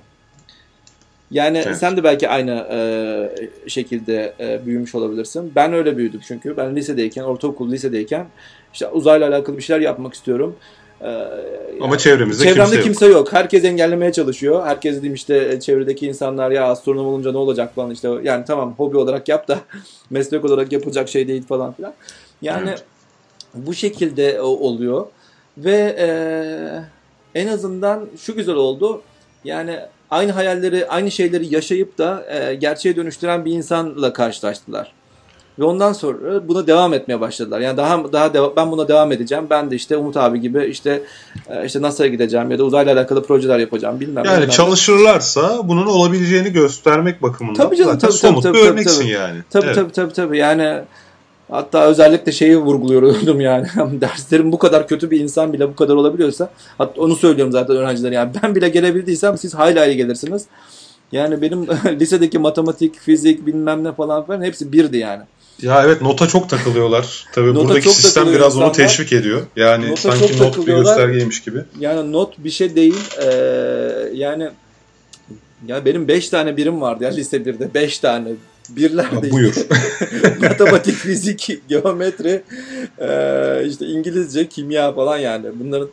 Yani 1.30 1.62
evet. 1.66 1.76
sen 1.76 1.96
de 1.96 2.04
belki 2.04 2.28
aynı 2.28 2.66
e, 2.70 3.70
şekilde 3.70 4.34
e, 4.40 4.66
büyümüş 4.66 4.94
olabilirsin. 4.94 5.52
Ben 5.54 5.72
öyle 5.72 5.96
büyüdüm 5.96 6.20
çünkü. 6.28 6.56
Ben 6.56 6.76
lisedeyken, 6.76 7.22
ortaokul 7.22 7.72
lisedeyken 7.72 8.26
işte 8.72 8.88
uzayla 8.88 9.28
alakalı 9.28 9.56
bir 9.56 9.62
şeyler 9.62 9.80
yapmak 9.80 10.14
istiyorum. 10.14 10.56
Ee, 11.00 11.28
Ama 11.80 11.98
çevremizde 11.98 12.44
çevremde 12.44 12.70
kimse, 12.70 12.82
kimse 12.82 13.06
yok. 13.06 13.14
yok. 13.14 13.32
Herkes 13.32 13.64
engellemeye 13.64 14.12
çalışıyor. 14.12 14.66
Herkes 14.66 14.94
diyeyim 14.94 15.14
işte 15.14 15.60
çevredeki 15.60 16.06
insanlar 16.06 16.50
ya 16.50 16.64
astronom 16.64 17.06
olunca 17.06 17.32
ne 17.32 17.38
olacak 17.38 17.74
falan 17.74 17.90
işte. 17.90 18.08
Yani 18.22 18.44
tamam 18.44 18.74
hobi 18.76 18.96
olarak 18.96 19.28
yap 19.28 19.48
da 19.48 19.58
meslek 20.10 20.44
olarak 20.44 20.72
yapılacak 20.72 21.08
şey 21.08 21.28
değil 21.28 21.46
falan 21.46 21.72
filan. 21.72 21.94
Yani 22.42 22.68
evet. 22.68 22.84
bu 23.54 23.74
şekilde 23.74 24.40
oluyor. 24.40 25.06
Ve 25.58 25.96
e, 25.98 26.08
en 27.40 27.46
azından 27.46 28.08
şu 28.18 28.34
güzel 28.34 28.54
oldu. 28.54 29.02
Yani 29.44 29.80
aynı 30.10 30.32
hayalleri, 30.32 30.88
aynı 30.88 31.10
şeyleri 31.10 31.54
yaşayıp 31.54 31.98
da 31.98 32.24
e, 32.30 32.54
gerçeğe 32.54 32.96
dönüştüren 32.96 33.44
bir 33.44 33.52
insanla 33.52 34.12
karşılaştılar. 34.12 34.92
Ve 35.58 35.64
ondan 35.64 35.92
sonra 35.92 36.48
buna 36.48 36.66
devam 36.66 36.94
etmeye 36.94 37.20
başladılar. 37.20 37.60
Yani 37.60 37.76
daha 37.76 38.12
daha 38.12 38.26
deva- 38.26 38.56
ben 38.56 38.70
buna 38.70 38.88
devam 38.88 39.12
edeceğim. 39.12 39.46
Ben 39.50 39.70
de 39.70 39.76
işte 39.76 39.96
Umut 39.96 40.16
abi 40.16 40.40
gibi 40.40 40.64
işte 40.64 41.02
e, 41.48 41.66
işte 41.66 41.82
NASA'ya 41.82 42.10
gideceğim 42.10 42.50
ya 42.50 42.58
da 42.58 42.64
uzayla 42.64 42.92
alakalı 42.92 43.22
projeler 43.22 43.58
yapacağım 43.58 44.00
bilmem. 44.00 44.24
Yani 44.24 44.36
bilmem 44.36 44.50
çalışırlarsa 44.50 45.68
bunun 45.68 45.86
olabileceğini 45.86 46.52
göstermek 46.52 47.22
bakımından 47.22 47.54
tabii 47.54 47.76
canım, 47.76 47.92
zaten 47.92 48.08
tabii, 48.08 48.18
somut 48.18 48.42
tabii, 48.42 48.54
bir 48.54 48.58
tabii, 48.58 48.70
örneksin 48.70 49.02
tabii. 49.02 49.12
yani. 49.12 49.38
Tabii 49.50 49.66
evet. 49.66 49.76
tabii 49.76 49.92
tabii 49.92 50.12
tabii. 50.12 50.38
Yani 50.38 50.80
Hatta 51.50 51.86
özellikle 51.86 52.32
şeyi 52.32 52.58
vurguluyordum 52.58 53.40
yani. 53.40 53.66
Derslerim 54.00 54.52
bu 54.52 54.58
kadar 54.58 54.88
kötü 54.88 55.10
bir 55.10 55.20
insan 55.20 55.52
bile 55.52 55.68
bu 55.68 55.76
kadar 55.76 55.94
olabiliyorsa. 55.94 56.50
Hatta 56.78 57.00
onu 57.00 57.16
söylüyorum 57.16 57.52
zaten 57.52 57.76
öğrencilere. 57.76 58.14
Yani 58.14 58.30
ben 58.42 58.54
bile 58.54 58.68
gelebildiysem 58.68 59.38
siz 59.38 59.54
hayli 59.54 59.78
hayli 59.78 59.96
gelirsiniz. 59.96 60.44
Yani 61.12 61.42
benim 61.42 61.66
lisedeki 62.00 62.38
matematik, 62.38 62.98
fizik 63.00 63.46
bilmem 63.46 63.84
ne 63.84 63.92
falan 63.92 64.26
filan 64.26 64.42
hepsi 64.42 64.72
birdi 64.72 64.96
yani. 64.96 65.22
Ya 65.62 65.82
evet 65.84 66.02
nota 66.02 66.28
çok 66.28 66.48
takılıyorlar. 66.48 67.24
Tabii 67.32 67.54
nota 67.54 67.68
buradaki 67.68 67.88
sistem 67.88 68.26
biraz 68.26 68.46
insanlar. 68.46 68.66
onu 68.66 68.72
teşvik 68.72 69.12
ediyor. 69.12 69.42
Yani 69.56 69.90
nota 69.90 70.00
sanki 70.00 70.38
not 70.42 70.66
bir 70.66 70.74
göstergeymiş 70.74 71.42
gibi. 71.42 71.58
Yani 71.80 72.12
not 72.12 72.38
bir 72.38 72.50
şey 72.50 72.76
değil. 72.76 72.96
Ee, 73.22 74.10
yani 74.14 74.48
ya 75.66 75.84
benim 75.84 76.08
5 76.08 76.28
tane 76.28 76.56
birim 76.56 76.80
vardı 76.80 77.04
ya 77.04 77.10
lise 77.10 77.36
1'de. 77.36 77.74
5 77.74 77.98
tane 77.98 78.28
birler 78.68 79.22
de 79.22 79.30
Buyur. 79.30 79.54
matematik, 80.40 80.94
fizik, 80.94 81.62
geometri, 81.68 82.42
e, 82.98 83.66
işte 83.66 83.86
İngilizce, 83.86 84.48
kimya 84.48 84.92
falan 84.92 85.18
yani. 85.18 85.46
Bunların 85.54 85.88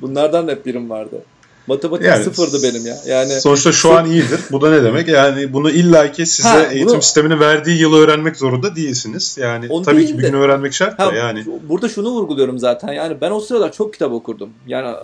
bunlardan 0.00 0.48
hep 0.48 0.66
birim 0.66 0.90
vardı. 0.90 1.22
Matematik 1.66 2.06
yani, 2.06 2.24
sıfırdı 2.24 2.62
benim 2.62 2.86
ya. 2.86 2.96
Yani 3.06 3.32
sonuçta 3.32 3.72
şu 3.72 3.92
an 3.92 4.06
iyidir. 4.06 4.40
Bu 4.52 4.60
da 4.60 4.70
ne 4.70 4.82
demek? 4.82 5.08
Yani 5.08 5.52
bunu 5.52 5.70
illaki 5.70 6.26
size 6.26 6.48
ha, 6.48 6.62
eğitim 6.62 6.88
bunu, 6.88 7.02
sisteminin 7.02 7.40
verdiği 7.40 7.80
yılı 7.80 7.98
öğrenmek 7.98 8.36
zorunda 8.36 8.76
değilsiniz. 8.76 9.38
Yani 9.40 9.82
tabii 9.84 10.06
ki 10.06 10.18
bir 10.18 10.22
gün 10.22 10.32
öğrenmek 10.32 10.72
şart 10.74 10.98
ha, 10.98 11.06
da 11.06 11.14
yani. 11.14 11.44
Burada 11.68 11.88
şunu 11.88 12.10
vurguluyorum 12.10 12.58
zaten. 12.58 12.92
Yani 12.92 13.20
ben 13.20 13.30
o 13.30 13.40
sıralar 13.40 13.72
çok 13.72 13.92
kitap 13.92 14.12
okurdum. 14.12 14.50
Yani 14.66 14.96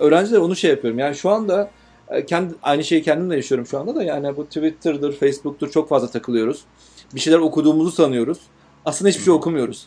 öğrenciler 0.00 0.38
onu 0.38 0.56
şey 0.56 0.70
yapıyorum. 0.70 0.98
Yani 0.98 1.16
şu 1.16 1.30
anda 1.30 1.70
kendi, 2.26 2.54
aynı 2.62 2.84
şeyi 2.84 3.02
kendim 3.02 3.30
de 3.30 3.36
yaşıyorum 3.36 3.66
şu 3.66 3.78
anda 3.78 3.94
da 3.94 4.02
yani 4.02 4.36
bu 4.36 4.46
Twitter'dır, 4.46 5.12
Facebook'tur 5.12 5.70
çok 5.70 5.88
fazla 5.88 6.10
takılıyoruz. 6.10 6.64
Bir 7.14 7.20
şeyler 7.20 7.38
okuduğumuzu 7.38 7.90
sanıyoruz. 7.90 8.38
Aslında 8.84 9.08
hiçbir 9.08 9.24
şey 9.24 9.34
okumuyoruz. 9.34 9.86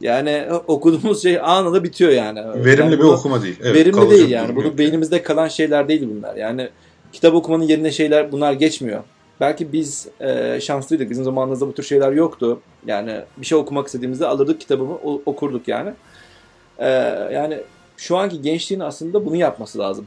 Yani 0.00 0.30
e, 0.30 0.52
okuduğumuz 0.52 1.22
şey 1.22 1.40
anında 1.40 1.84
bitiyor 1.84 2.10
yani. 2.10 2.40
Verimli 2.64 2.80
yani 2.80 2.98
bir 2.98 3.04
okuma 3.04 3.42
değil. 3.42 3.56
Evet, 3.62 3.74
verimli 3.74 4.10
değil 4.10 4.28
yani. 4.28 4.56
Bunu 4.56 4.78
beynimizde 4.78 5.22
kalan 5.22 5.48
şeyler 5.48 5.88
değil 5.88 6.08
bunlar. 6.16 6.36
Yani 6.36 6.68
kitap 7.12 7.34
okumanın 7.34 7.64
yerine 7.64 7.90
şeyler 7.90 8.32
bunlar 8.32 8.52
geçmiyor. 8.52 9.02
Belki 9.40 9.72
biz 9.72 10.08
e, 10.20 10.60
şanslıydık. 10.60 11.10
Bizim 11.10 11.24
zamanımızda 11.24 11.68
bu 11.68 11.74
tür 11.74 11.82
şeyler 11.82 12.12
yoktu. 12.12 12.60
Yani 12.86 13.20
bir 13.36 13.46
şey 13.46 13.58
okumak 13.58 13.86
istediğimizde 13.86 14.26
alırdık 14.26 14.60
kitabımı 14.60 14.94
okurduk 15.26 15.68
yani. 15.68 15.92
E, 16.78 16.88
yani 17.32 17.60
şu 17.96 18.16
anki 18.16 18.42
gençliğin 18.42 18.80
aslında 18.80 19.26
bunu 19.26 19.36
yapması 19.36 19.78
lazım. 19.78 20.06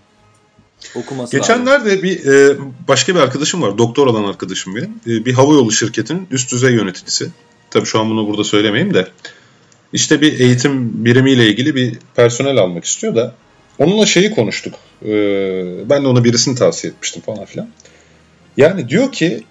Okuması 0.95 1.37
Geçenlerde 1.37 1.89
lazım. 1.89 2.03
bir 2.03 2.25
e, 2.25 2.57
başka 2.87 3.15
bir 3.15 3.19
arkadaşım 3.19 3.61
var. 3.61 3.77
Doktor 3.77 4.07
olan 4.07 4.23
arkadaşım 4.23 4.75
benim. 4.75 4.89
E, 5.07 5.25
bir 5.25 5.33
havayolu 5.33 5.71
şirketinin 5.71 6.27
üst 6.31 6.51
düzey 6.51 6.73
yöneticisi. 6.73 7.29
Tabii 7.71 7.85
şu 7.85 7.99
an 7.99 8.09
bunu 8.09 8.27
burada 8.27 8.43
söylemeyeyim 8.43 8.93
de. 8.93 9.07
İşte 9.93 10.21
bir 10.21 10.39
eğitim 10.39 11.05
birimiyle 11.05 11.47
ilgili 11.47 11.75
bir 11.75 11.99
personel 12.15 12.57
almak 12.57 12.85
istiyor 12.85 13.15
da 13.15 13.35
onunla 13.77 14.05
şeyi 14.05 14.31
konuştuk. 14.31 14.73
E, 15.05 15.09
ben 15.89 16.03
de 16.03 16.07
ona 16.07 16.23
birisini 16.23 16.55
tavsiye 16.55 16.93
etmiştim 16.93 17.21
falan 17.21 17.45
filan. 17.45 17.69
Yani 18.57 18.89
diyor 18.89 19.11
ki 19.11 19.43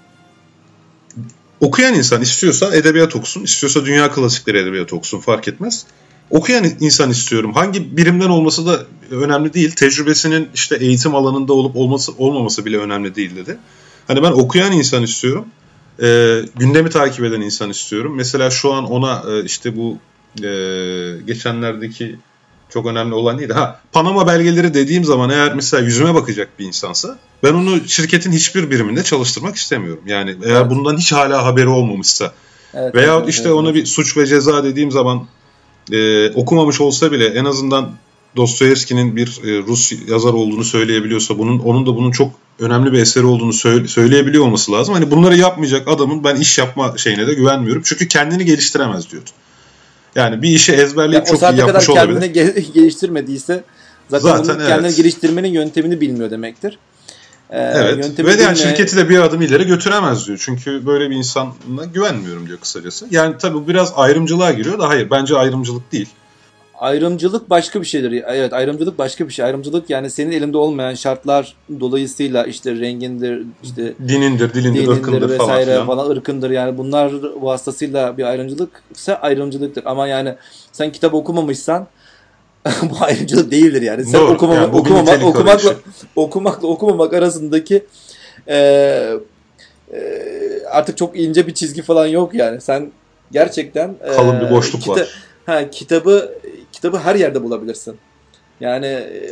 okuyan 1.61 1.95
insan 1.95 2.23
istiyorsa 2.23 2.77
edebiyat 2.77 3.17
okusun, 3.17 3.43
istiyorsa 3.43 3.85
dünya 3.85 4.13
klasikleri 4.13 4.59
edebiyat 4.59 4.93
okusun 4.93 5.21
fark 5.21 5.49
etmez 5.49 5.87
okuyan 6.31 6.65
insan 6.81 7.11
istiyorum. 7.11 7.53
Hangi 7.55 7.97
birimden 7.97 8.29
olması 8.29 8.67
da 8.67 8.81
önemli 9.11 9.55
değil. 9.55 9.71
Tecrübesinin 9.71 10.49
işte 10.55 10.77
eğitim 10.77 11.15
alanında 11.15 11.53
olup 11.53 11.77
olması 11.77 12.13
olmaması 12.19 12.65
bile 12.65 12.79
önemli 12.79 13.15
değil 13.15 13.37
dedi. 13.37 13.59
Hani 14.07 14.23
ben 14.23 14.33
okuyan 14.33 14.73
insan 14.73 15.03
istiyorum. 15.03 15.47
E, 16.03 16.41
gündemi 16.57 16.91
takip 16.91 17.25
eden 17.25 17.41
insan 17.41 17.71
istiyorum. 17.71 18.15
Mesela 18.17 18.51
şu 18.51 18.73
an 18.73 18.91
ona 18.91 19.23
e, 19.31 19.45
işte 19.45 19.77
bu 19.77 19.99
e, 20.37 20.51
geçenlerdeki 21.27 22.17
çok 22.71 22.87
önemli 22.87 23.15
olan 23.15 23.39
neydi? 23.39 23.53
Ha, 23.53 23.81
Panama 23.93 24.27
belgeleri 24.27 24.75
dediğim 24.75 25.05
zaman 25.05 25.31
eğer 25.31 25.55
mesela 25.55 25.83
yüzüme 25.83 26.15
bakacak 26.15 26.59
bir 26.59 26.65
insansa 26.65 27.19
ben 27.43 27.55
onu 27.55 27.89
şirketin 27.89 28.33
hiçbir 28.33 28.71
biriminde 28.71 29.05
çalıştırmak 29.05 29.57
istemiyorum. 29.57 30.03
Yani 30.07 30.37
eğer 30.45 30.61
evet. 30.61 30.71
bundan 30.71 30.97
hiç 30.97 31.13
hala 31.13 31.45
haberi 31.45 31.69
olmamışsa 31.69 32.33
evet, 32.75 32.95
veya 32.95 33.17
evet, 33.17 33.29
işte 33.29 33.43
evet, 33.43 33.53
ona 33.53 33.75
bir 33.75 33.87
suç 33.87 34.17
ve 34.17 34.27
ceza 34.27 34.65
dediğim 34.65 34.91
zaman 34.91 35.27
e, 35.93 36.31
okumamış 36.31 36.81
olsa 36.81 37.13
bile 37.13 37.27
en 37.27 37.45
azından 37.45 37.91
Dostoyevski'nin 38.37 39.17
bir 39.17 39.41
e, 39.45 39.63
Rus 39.63 39.93
yazar 40.09 40.33
olduğunu 40.33 40.65
söyleyebiliyorsa 40.65 41.39
bunun 41.39 41.59
onun 41.59 41.87
da 41.87 41.97
bunun 41.97 42.11
çok 42.11 42.33
önemli 42.59 42.93
bir 42.93 42.99
eseri 42.99 43.25
olduğunu 43.25 43.53
söyle, 43.53 43.89
söyleyebiliyor 43.89 44.45
olması 44.45 44.73
lazım. 44.73 44.95
Hani 44.95 45.11
bunları 45.11 45.37
yapmayacak 45.37 45.89
adamın 45.89 46.25
ben 46.25 46.37
iş 46.37 46.59
yapma 46.59 46.99
şeyine 46.99 47.27
de 47.27 47.35
güvenmiyorum. 47.35 47.83
Çünkü 47.85 48.09
kendini 48.09 48.45
geliştiremez 48.45 49.11
diyordu. 49.11 49.31
Yani 50.15 50.43
bir 50.43 50.49
işi 50.49 50.73
ezberleyip 50.73 51.27
yani 51.27 51.39
çok 51.39 51.53
iyi 51.53 51.59
yapmış 51.59 51.89
olabilir. 51.89 52.17
O 52.17 52.21
kadar 52.21 52.33
kendini 52.33 52.73
geliştirmediyse 52.75 53.65
zaten, 54.09 54.37
zaten 54.37 54.61
evet. 54.61 54.69
kendini 54.69 54.95
geliştirmenin 54.95 55.49
yöntemini 55.49 56.01
bilmiyor 56.01 56.31
demektir. 56.31 56.79
Ee, 57.51 57.59
evet. 57.61 58.19
Ve 58.19 58.43
yani 58.43 58.59
şirketi 58.59 58.97
de 58.97 59.09
bir 59.09 59.19
adım 59.19 59.43
ileri 59.43 59.67
götüremez 59.67 60.27
diyor. 60.27 60.43
Çünkü 60.43 60.87
böyle 60.87 61.11
bir 61.11 61.17
insanla 61.17 61.85
güvenmiyorum 61.95 62.47
diyor 62.47 62.59
kısacası. 62.59 63.07
Yani 63.11 63.35
tabii 63.39 63.69
biraz 63.69 63.93
ayrımcılığa 63.97 64.53
giriyor 64.53 64.79
da 64.79 64.89
hayır 64.89 65.11
bence 65.11 65.37
ayrımcılık 65.37 65.93
değil. 65.93 66.09
ayrımcılık 66.79 67.51
başka 67.51 67.81
bir 67.81 67.87
şeydir. 67.87 68.25
Evet 68.27 68.53
ayrımcılık 68.53 68.99
başka 68.99 69.29
bir 69.29 69.33
şey. 69.33 69.45
Ayrımcılık 69.45 69.91
yani 69.91 70.11
senin 70.11 70.33
elinde 70.33 70.57
olmayan 70.57 70.95
şartlar 70.95 71.55
dolayısıyla 71.81 72.45
işte 72.45 72.75
rengindir, 72.75 73.43
işte 73.63 73.95
dinindir, 74.09 74.55
dilindir, 74.55 74.81
dinindir 74.81 74.89
ırkındır 74.89 75.31
vesaire 75.31 75.75
falan, 75.75 75.87
falan 75.87 76.11
ırkındır. 76.11 76.51
Yani 76.51 76.79
bunlar 76.79 77.13
vasıtasıyla 77.41 78.19
bir 78.19 78.25
ayrımcılıksa 78.25 79.15
ayrımcılıktır. 79.15 79.85
Ama 79.87 80.07
yani 80.07 80.35
sen 80.73 80.93
kitap 80.93 81.15
okumamışsan 81.15 81.87
bu 82.83 83.05
ayrımcılık 83.05 83.51
değildir 83.51 83.83
yani. 83.83 84.05
Sen 84.05 84.21
Doğru, 84.21 84.35
okumama, 84.35 84.61
yani 84.61 84.77
okumamak, 84.77 85.25
okumakla, 85.25 85.75
okumakla 86.17 86.69
okumamak 86.69 87.15
arasındaki 87.15 87.87
e, 88.49 88.57
e, 89.93 90.01
artık 90.71 90.97
çok 90.97 91.19
ince 91.19 91.47
bir 91.47 91.55
çizgi 91.55 91.83
falan 91.83 92.07
yok 92.07 92.35
yani. 92.35 92.61
Sen 92.61 92.93
gerçekten 93.33 93.95
kalın 94.17 94.41
bir 94.41 94.51
boşluk 94.51 94.83
kita- 94.83 95.01
var. 95.01 95.09
Ha, 95.47 95.71
kitabı 95.71 96.35
kitabı 96.73 96.99
her 96.99 97.15
yerde 97.15 97.43
bulabilirsin. 97.43 97.97
Yani 98.61 98.87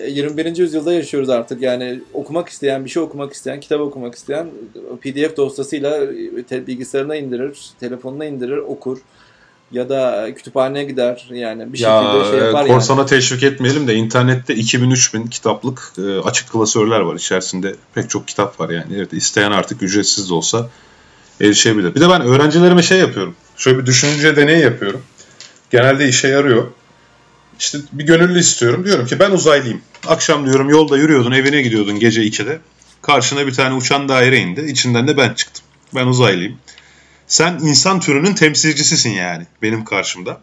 21. 0.09 0.47
E, 0.47 0.49
yüzyılda 0.49 0.93
yaşıyoruz 0.93 1.31
artık. 1.31 1.63
Yani 1.63 2.01
okumak 2.15 2.49
isteyen, 2.49 2.85
bir 2.85 2.91
şey 2.91 3.03
okumak 3.03 3.33
isteyen, 3.33 3.61
kitap 3.61 3.81
okumak 3.81 4.15
isteyen 4.15 4.47
PDF 5.01 5.37
dosyasıyla 5.37 6.05
e, 6.51 6.67
bilgisayarına 6.67 7.17
indirir, 7.17 7.71
telefonuna 7.81 8.25
indirir, 8.25 8.57
okur. 8.57 8.99
Ya 9.73 9.89
da 9.89 10.29
kütüphaneye 10.37 10.85
gider 10.85 11.29
yani 11.31 11.73
bir 11.73 11.79
ya, 11.79 12.03
şekilde 12.03 12.31
şey 12.31 12.47
yapar 12.47 12.67
korsana 12.67 13.01
yani. 13.01 13.09
teşvik 13.09 13.43
etmeyelim 13.43 13.89
de 13.89 13.95
internette 13.95 14.55
2000-3000 14.55 15.31
kitaplık 15.31 15.93
e, 15.99 16.19
açık 16.21 16.53
klasörler 16.53 17.01
var. 17.01 17.15
İçerisinde 17.15 17.75
pek 17.95 18.11
çok 18.11 18.29
kitap 18.29 18.61
var 18.61 18.71
yani. 18.71 18.97
Evet 18.97 19.13
isteyen 19.13 19.51
artık 19.53 19.83
ücretsiz 19.83 20.31
de 20.31 20.35
olsa 20.35 20.69
erişebilir. 21.41 21.95
Bir 21.95 22.01
de 22.01 22.09
ben 22.09 22.23
öğrencilerime 22.23 22.83
şey 22.83 22.99
yapıyorum. 22.99 23.35
Şöyle 23.57 23.79
bir 23.79 23.87
düşünce 23.87 24.37
deneyi 24.37 24.63
yapıyorum. 24.63 25.03
Genelde 25.71 26.09
işe 26.09 26.29
yarıyor. 26.29 26.67
İşte 27.59 27.79
bir 27.93 28.07
gönüllü 28.07 28.39
istiyorum. 28.39 28.85
Diyorum 28.85 29.07
ki 29.07 29.19
ben 29.19 29.31
uzaylıyım. 29.31 29.81
Akşam 30.07 30.47
diyorum 30.47 30.71
yolda 30.71 30.97
yürüyordun 30.99 31.33
evine 31.33 31.63
gidiyordun 31.63 31.99
gece 31.99 32.23
2'de. 32.23 32.59
Karşına 33.03 33.47
bir 33.47 33.55
tane 33.55 33.75
uçan 33.75 34.09
daire 34.09 34.39
indi. 34.39 34.61
İçinden 34.61 35.09
de 35.09 35.17
ben 35.17 35.35
çıktım. 35.35 35.65
Ben 35.95 36.07
uzaylıyım. 36.07 36.59
Sen 37.27 37.59
insan 37.63 38.01
türünün 38.01 38.35
temsilcisisin 38.35 39.11
yani 39.11 39.47
benim 39.63 39.85
karşımda. 39.85 40.41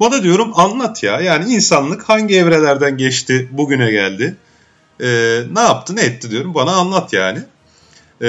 Bana 0.00 0.22
diyorum 0.22 0.52
anlat 0.54 1.02
ya. 1.02 1.20
Yani 1.20 1.52
insanlık 1.52 2.02
hangi 2.08 2.36
evrelerden 2.36 2.96
geçti 2.96 3.48
bugüne 3.52 3.90
geldi. 3.90 4.36
Ee, 5.00 5.40
ne 5.52 5.60
yaptı 5.60 5.96
ne 5.96 6.02
etti 6.02 6.30
diyorum. 6.30 6.54
Bana 6.54 6.72
anlat 6.72 7.12
yani. 7.12 7.38
Ee, 8.20 8.26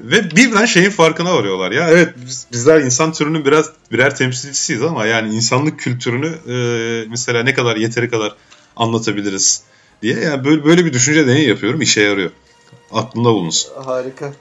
ve 0.00 0.30
birden 0.36 0.64
şeyin 0.64 0.90
farkına 0.90 1.34
varıyorlar 1.34 1.72
ya. 1.72 1.88
Evet 1.90 2.14
biz, 2.26 2.46
bizler 2.52 2.80
insan 2.80 3.12
türünün 3.12 3.44
biraz 3.44 3.70
birer 3.92 4.16
temsilcisiyiz 4.16 4.82
ama 4.82 5.06
yani 5.06 5.34
insanlık 5.34 5.78
kültürünü 5.78 6.26
e, 6.26 6.54
mesela 7.10 7.42
ne 7.42 7.54
kadar 7.54 7.76
yeteri 7.76 8.10
kadar 8.10 8.36
anlatabiliriz 8.76 9.62
diye. 10.02 10.20
Yani 10.20 10.44
böyle, 10.44 10.64
böyle 10.64 10.84
bir 10.84 10.92
düşünce 10.92 11.26
deneyi 11.26 11.48
yapıyorum. 11.48 11.80
işe 11.80 12.00
yarıyor. 12.00 12.30
Aklında 12.92 13.28
bulunsun. 13.28 13.70
Harika. 13.84 14.32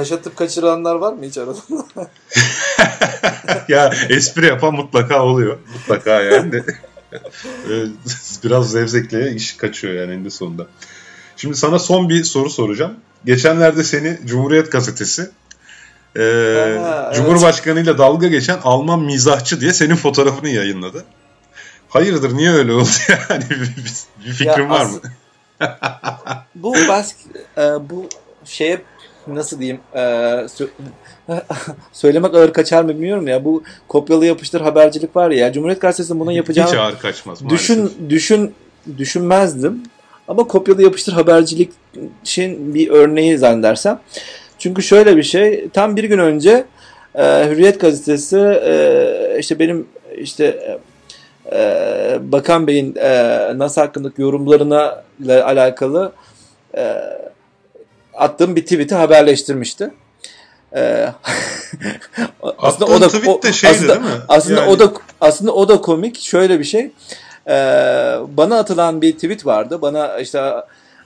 Taş 0.00 0.12
atıp 0.12 0.36
kaçıranlar 0.36 0.94
var 0.94 1.12
mı 1.12 1.24
hiç 1.24 1.38
arada? 1.38 1.58
ya 3.68 3.94
espri 4.08 4.46
yapan 4.46 4.74
mutlaka 4.74 5.24
oluyor. 5.24 5.58
Mutlaka 5.74 6.20
yani. 6.20 6.62
Biraz 8.44 8.70
zevzekliğe 8.70 9.32
iş 9.32 9.56
kaçıyor 9.56 9.94
yani 9.94 10.12
eninde 10.12 10.30
sonunda. 10.30 10.66
Şimdi 11.36 11.56
sana 11.56 11.78
son 11.78 12.08
bir 12.08 12.24
soru 12.24 12.50
soracağım. 12.50 12.96
Geçenlerde 13.24 13.84
seni 13.84 14.18
Cumhuriyet 14.24 14.72
Gazetesi 14.72 15.30
e, 16.16 16.22
Aha, 16.80 17.12
Cumhurbaşkanı 17.14 17.80
ile 17.80 17.98
dalga 17.98 18.28
geçen 18.28 18.58
Alman 18.64 19.00
mizahçı 19.00 19.60
diye 19.60 19.72
senin 19.72 19.96
fotoğrafını 19.96 20.48
yayınladı. 20.48 21.04
Hayırdır 21.88 22.36
niye 22.36 22.50
öyle 22.50 22.72
oldu 22.72 22.88
yani 23.30 23.44
bir, 23.50 23.74
bir 24.26 24.32
fikrin 24.32 24.62
ya 24.62 24.70
var 24.70 24.86
mı? 24.86 25.00
bu 26.54 26.74
bask 26.88 27.16
e, 27.58 27.62
bu 27.90 28.08
şeye 28.44 28.82
nasıl 29.34 29.60
diyeyim 29.60 29.80
e, 29.94 30.00
sö 30.48 30.66
söylemek 31.92 32.34
ağır 32.34 32.52
kaçar 32.52 32.82
mı 32.82 32.88
bilmiyorum 32.88 33.28
ya 33.28 33.44
bu 33.44 33.62
kopyalı 33.88 34.26
yapıştır 34.26 34.60
habercilik 34.60 35.16
var 35.16 35.30
ya 35.30 35.52
Cumhuriyet 35.52 35.80
Gazetesi'nin 35.80 36.20
bunu 36.20 36.32
yapacağını 36.32 36.70
hiç 36.70 36.76
ağır 36.76 36.98
kaçmaz 36.98 37.42
maalesef. 37.42 37.58
düşün 37.58 37.92
düşün 38.08 38.54
düşünmezdim 38.98 39.82
ama 40.28 40.44
kopyalı 40.44 40.82
yapıştır 40.82 41.12
habercilik 41.12 41.72
için 42.22 42.74
bir 42.74 42.88
örneği 42.88 43.38
zannedersem. 43.38 44.00
Çünkü 44.58 44.82
şöyle 44.82 45.16
bir 45.16 45.22
şey, 45.22 45.68
tam 45.68 45.96
bir 45.96 46.04
gün 46.04 46.18
önce 46.18 46.64
e, 47.14 47.22
Hürriyet 47.50 47.80
gazetesi 47.80 48.38
e, 48.64 49.36
işte 49.38 49.58
benim 49.58 49.86
işte 50.16 50.78
e, 51.52 52.18
Bakan 52.22 52.66
Bey'in 52.66 52.94
e, 52.96 53.08
NASA 53.58 53.82
hakkındaki 53.82 54.22
yorumlarına 54.22 55.02
ile 55.20 55.42
alakalı 55.44 56.12
e, 56.76 56.94
attığım 58.20 58.56
bir 58.56 58.62
tweet'i 58.62 58.94
haberleştirmişti. 58.94 59.90
Ee, 60.76 61.08
aslında 62.58 62.92
o 62.92 63.00
da 63.00 63.42
de 63.42 63.52
şeydi, 63.52 63.74
aslında, 63.74 63.94
değil 63.94 64.00
mi? 64.00 64.20
Aslında 64.28 64.60
yani... 64.60 64.70
o 64.70 64.78
da 64.78 64.92
aslında 65.20 65.54
o 65.54 65.68
da 65.68 65.80
komik. 65.80 66.20
Şöyle 66.20 66.58
bir 66.58 66.64
şey. 66.64 66.90
Ee, 67.48 67.52
bana 68.28 68.58
atılan 68.58 69.02
bir 69.02 69.12
tweet 69.12 69.46
vardı. 69.46 69.82
Bana 69.82 70.18
işte 70.18 70.52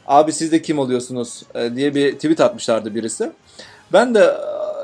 abi 0.07 0.33
siz 0.33 0.53
de 0.53 0.63
kim 0.63 0.79
oluyorsunuz 0.79 1.43
e, 1.55 1.77
diye 1.77 1.95
bir 1.95 2.13
tweet 2.13 2.41
atmışlardı 2.41 2.95
birisi. 2.95 3.33
Ben 3.93 4.15
de 4.15 4.35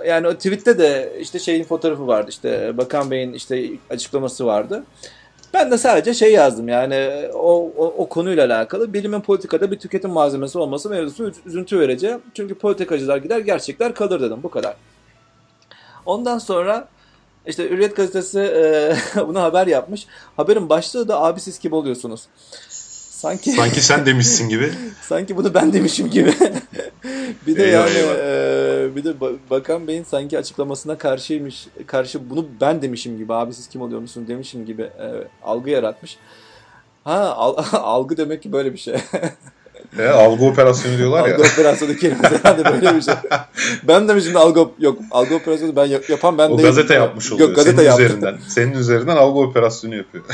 yani 0.06 0.28
o 0.28 0.34
tweette 0.34 0.78
de 0.78 1.12
işte 1.20 1.38
şeyin 1.38 1.64
fotoğrafı 1.64 2.06
vardı 2.06 2.26
işte 2.30 2.78
Bakan 2.78 3.10
Bey'in 3.10 3.32
işte 3.32 3.70
açıklaması 3.90 4.46
vardı. 4.46 4.82
Ben 5.54 5.70
de 5.70 5.78
sadece 5.78 6.14
şey 6.14 6.32
yazdım 6.32 6.68
yani 6.68 7.28
o, 7.34 7.72
o, 7.76 7.94
o 7.98 8.08
konuyla 8.08 8.46
alakalı 8.46 8.92
bilimin 8.92 9.20
politikada 9.20 9.70
bir 9.70 9.78
tüketim 9.78 10.10
malzemesi 10.10 10.58
olması 10.58 10.90
mevzusu 10.90 11.32
üzüntü 11.46 11.80
verici. 11.80 12.18
Çünkü 12.34 12.54
politikacılar 12.54 13.16
gider 13.16 13.38
gerçekler 13.38 13.94
kalır 13.94 14.20
dedim 14.20 14.38
bu 14.42 14.50
kadar. 14.50 14.76
Ondan 16.06 16.38
sonra 16.38 16.88
işte 17.46 17.70
Hürriyet 17.70 17.96
gazetesi 17.96 18.40
e, 18.40 18.94
bunu 19.28 19.40
haber 19.40 19.66
yapmış. 19.66 20.06
Haberin 20.36 20.68
başlığı 20.68 21.08
da 21.08 21.22
abi 21.22 21.40
siz 21.40 21.58
kim 21.58 21.72
oluyorsunuz? 21.72 22.28
Sanki 23.20 23.52
sanki 23.52 23.80
sen 23.80 24.06
demişsin 24.06 24.48
gibi. 24.48 24.72
sanki 25.02 25.36
bunu 25.36 25.54
ben 25.54 25.72
demişim 25.72 26.10
gibi. 26.10 26.34
bir 27.46 27.56
de 27.56 27.64
eyvah, 27.64 27.72
yani 27.72 27.98
eyvah. 27.98 28.14
E, 28.14 28.96
bir 28.96 29.04
de 29.04 29.14
Bakan 29.50 29.88
Bey'in 29.88 30.04
sanki 30.04 30.38
açıklamasına 30.38 30.98
karşıymış. 30.98 31.66
Karşı 31.86 32.30
bunu 32.30 32.46
ben 32.60 32.82
demişim 32.82 33.18
gibi. 33.18 33.34
Abi 33.34 33.54
siz 33.54 33.68
kim 33.68 33.82
oluyor 33.82 34.00
musunuz 34.00 34.28
demişim 34.28 34.66
gibi 34.66 34.82
e, 34.82 35.28
algı 35.42 35.70
yaratmış. 35.70 36.18
Ha 37.04 37.34
al, 37.36 37.64
algı 37.72 38.16
demek 38.16 38.42
ki 38.42 38.52
böyle 38.52 38.72
bir 38.72 38.78
şey. 38.78 38.94
E, 39.98 40.06
algı 40.08 40.44
operasyonu 40.44 40.98
diyorlar 40.98 41.28
ya. 41.28 41.34
Algı 41.34 41.42
operasyonu 41.52 41.94
kelimesi 41.94 42.38
herhalde 42.42 42.64
böyle 42.64 42.96
bir 42.96 43.02
şey. 43.02 43.14
Ben 43.82 44.08
de 44.08 44.20
şimdi 44.20 44.38
algı 44.38 44.68
yok 44.78 44.98
algı 45.10 45.34
operasyonu 45.34 45.76
ben 45.76 45.86
yapan 46.08 46.38
ben 46.38 46.50
o 46.50 46.58
değilim. 46.58 46.64
gazete 46.64 46.94
yapmış 46.94 47.32
oluyor. 47.32 47.48
Yok 47.48 47.56
gazete 47.56 47.76
senin 47.76 47.88
yaptı. 47.88 48.02
üzerinden. 48.04 48.38
Senin 48.48 48.72
üzerinden 48.72 49.16
algı 49.16 49.38
operasyonu 49.38 49.94
yapıyor. 49.94 50.24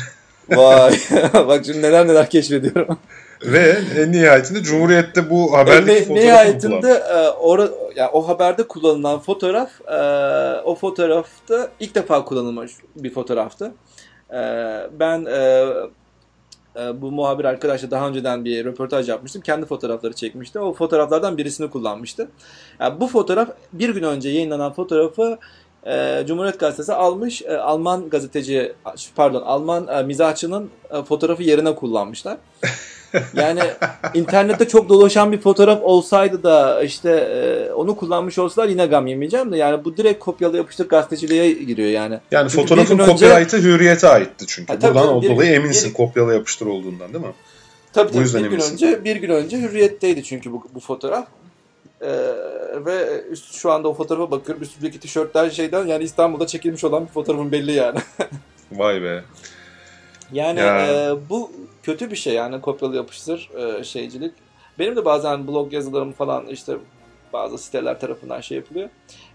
Vay 0.50 0.98
bak 1.34 1.64
şimdi 1.64 1.82
neler 1.82 2.08
neler 2.08 2.30
keşfediyorum. 2.30 2.98
Ve 3.42 3.78
en 3.98 4.12
nihayetinde 4.12 4.62
Cumhuriyet'te 4.62 5.30
bu 5.30 5.52
haberdeki 5.52 6.04
fotoğrafı 6.04 6.26
nihayetinde 6.26 6.90
e, 6.90 7.28
or, 7.28 7.58
yani 7.96 8.10
o 8.12 8.28
haberde 8.28 8.62
kullanılan 8.62 9.20
fotoğraf 9.20 9.70
e, 9.88 10.00
o 10.60 10.74
fotoğrafta 10.74 11.68
ilk 11.80 11.94
defa 11.94 12.24
kullanılmış 12.24 12.72
bir 12.96 13.14
fotoğraftı. 13.14 13.72
E, 14.30 14.40
ben 15.00 15.24
e, 15.24 15.66
e, 16.76 17.02
bu 17.02 17.12
muhabir 17.12 17.44
arkadaşla 17.44 17.90
daha 17.90 18.08
önceden 18.08 18.44
bir 18.44 18.64
röportaj 18.64 19.08
yapmıştım. 19.08 19.42
Kendi 19.42 19.66
fotoğrafları 19.66 20.12
çekmişti. 20.12 20.58
O 20.58 20.72
fotoğraflardan 20.72 21.38
birisini 21.38 21.70
kullanmıştı. 21.70 22.28
Yani 22.80 23.00
bu 23.00 23.06
fotoğraf 23.06 23.48
bir 23.72 23.88
gün 23.88 24.02
önce 24.02 24.28
yayınlanan 24.28 24.72
fotoğrafı 24.72 25.38
e, 25.86 26.24
Cumhuriyet 26.26 26.60
Gazetesi 26.60 26.92
almış. 26.92 27.42
E, 27.42 27.56
Alman 27.56 28.10
gazeteci 28.10 28.72
pardon 29.16 29.42
Alman 29.42 29.88
e, 29.88 30.02
mizahçının 30.02 30.70
e, 30.90 31.02
fotoğrafı 31.02 31.42
yerine 31.42 31.74
kullanmışlar. 31.74 32.36
Yani 33.34 33.60
internette 34.14 34.68
çok 34.68 34.88
dolaşan 34.88 35.32
bir 35.32 35.40
fotoğraf 35.40 35.82
olsaydı 35.82 36.42
da 36.42 36.82
işte 36.82 37.10
e, 37.10 37.72
onu 37.72 37.96
kullanmış 37.96 38.38
olsalar 38.38 38.68
yine 38.68 38.86
gam 38.86 39.06
yemeyeceğim 39.06 39.52
de 39.52 39.56
yani 39.56 39.84
bu 39.84 39.96
direkt 39.96 40.24
kopyalı 40.24 40.56
yapıştır 40.56 40.88
gazeteciliğe 40.88 41.52
giriyor 41.52 41.88
yani. 41.88 42.20
Yani 42.30 42.50
çünkü 42.50 42.62
fotoğrafın 42.62 42.98
copyright'ı 42.98 43.56
önce... 43.56 43.68
hürriyete 43.68 44.08
aitti 44.08 44.44
çünkü. 44.48 44.72
Ha, 44.72 44.82
Buradan 44.82 45.14
o 45.14 45.22
dolayı 45.22 45.52
eminsin 45.52 45.90
bir, 45.90 45.94
kopyalı 45.94 46.34
yapıştır 46.34 46.66
olduğundan 46.66 47.12
değil 47.12 47.24
mi? 47.24 47.32
Tabii 47.92 48.12
tabii 48.12 48.44
bir 48.44 48.50
gün 48.50 48.60
önce 48.60 49.04
bir 49.04 49.16
gün 49.16 49.30
önce 49.30 49.58
hürriyetteydi 49.58 50.24
çünkü 50.24 50.52
bu, 50.52 50.62
bu 50.74 50.80
fotoğraf. 50.80 51.26
Ee, 52.00 52.08
ve 52.84 53.22
üst, 53.30 53.54
şu 53.54 53.72
anda 53.72 53.88
o 53.88 53.94
fotoğrafa 53.94 54.30
bakıyorum. 54.30 54.62
Üstündeki 54.62 55.00
tişörtler 55.00 55.50
şeyden 55.50 55.86
yani 55.86 56.04
İstanbul'da 56.04 56.46
çekilmiş 56.46 56.84
olan 56.84 57.06
bir 57.06 57.10
fotoğrafın 57.10 57.52
belli 57.52 57.72
yani. 57.72 57.98
Vay 58.72 59.02
be. 59.02 59.24
Yani 60.32 60.60
ya. 60.60 60.86
e, 60.86 61.16
bu 61.30 61.52
kötü 61.82 62.10
bir 62.10 62.16
şey 62.16 62.34
yani 62.34 62.60
kopyalı 62.60 62.96
yapıştır 62.96 63.50
e, 63.56 63.84
şeycilik. 63.84 64.34
Benim 64.78 64.96
de 64.96 65.04
bazen 65.04 65.48
blog 65.48 65.72
yazılarım 65.72 66.12
falan 66.12 66.46
işte 66.46 66.76
bazı 67.32 67.58
siteler 67.58 68.00
tarafından 68.00 68.40
şey 68.40 68.56
yapılıyor. 68.56 68.88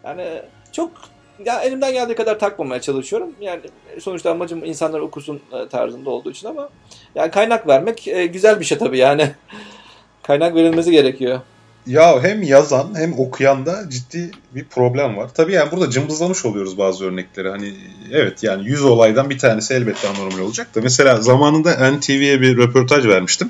Yani 0.04 0.42
çok 0.72 0.92
ya 1.46 1.62
elimden 1.62 1.94
geldiği 1.94 2.16
kadar 2.16 2.40
takmamaya 2.40 2.82
çalışıyorum. 2.82 3.36
Yani 3.42 3.62
sonuçta 4.00 4.32
amacım 4.32 4.66
insanlar 4.66 5.00
okusun 5.00 5.42
e, 5.52 5.68
tarzında 5.68 6.10
olduğu 6.10 6.32
için 6.32 6.48
ama 6.48 6.70
yani 7.16 7.32
kaynak 7.32 7.68
vermek 7.68 8.08
e, 8.08 8.26
güzel 8.26 8.60
bir 8.60 8.66
şey 8.66 8.78
tabii 8.78 8.98
yani. 8.98 9.32
kaynak 10.24 10.56
verilmesi 10.56 10.92
gerekiyor. 10.92 11.42
Ya 11.88 12.24
hem 12.24 12.44
yazan 12.44 12.96
hem 12.96 13.20
okuyan 13.20 13.66
da 13.66 13.90
ciddi 13.90 14.32
bir 14.56 14.64
problem 14.64 15.18
var. 15.18 15.30
Tabii 15.34 15.54
yani 15.54 15.72
burada 15.72 15.90
cımbızlamış 15.90 16.46
oluyoruz 16.46 16.78
bazı 16.78 17.06
örnekleri. 17.06 17.50
Hani 17.50 17.74
evet 18.12 18.44
yani 18.44 18.68
100 18.68 18.84
olaydan 18.84 19.30
bir 19.30 19.40
tanesi 19.40 19.74
elbette 19.74 20.08
anormal 20.10 20.40
olacak 20.40 20.76
da. 20.76 20.82
Mesela 20.82 21.22
zamanında 21.22 21.92
NTV'ye 21.92 22.42
bir 22.42 22.58
röportaj 22.58 23.06
vermiştim. 23.06 23.50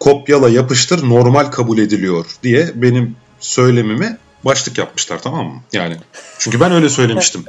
Kopyala 0.00 0.48
yapıştır 0.48 1.08
normal 1.08 1.44
kabul 1.44 1.78
ediliyor 1.78 2.26
diye 2.42 2.70
benim 2.74 3.16
söylemimi 3.40 4.16
başlık 4.44 4.78
yapmışlar 4.78 5.22
tamam 5.22 5.46
mı? 5.46 5.62
Yani 5.72 5.96
çünkü 6.38 6.60
ben 6.60 6.72
öyle 6.72 6.88
söylemiştim. 6.88 7.44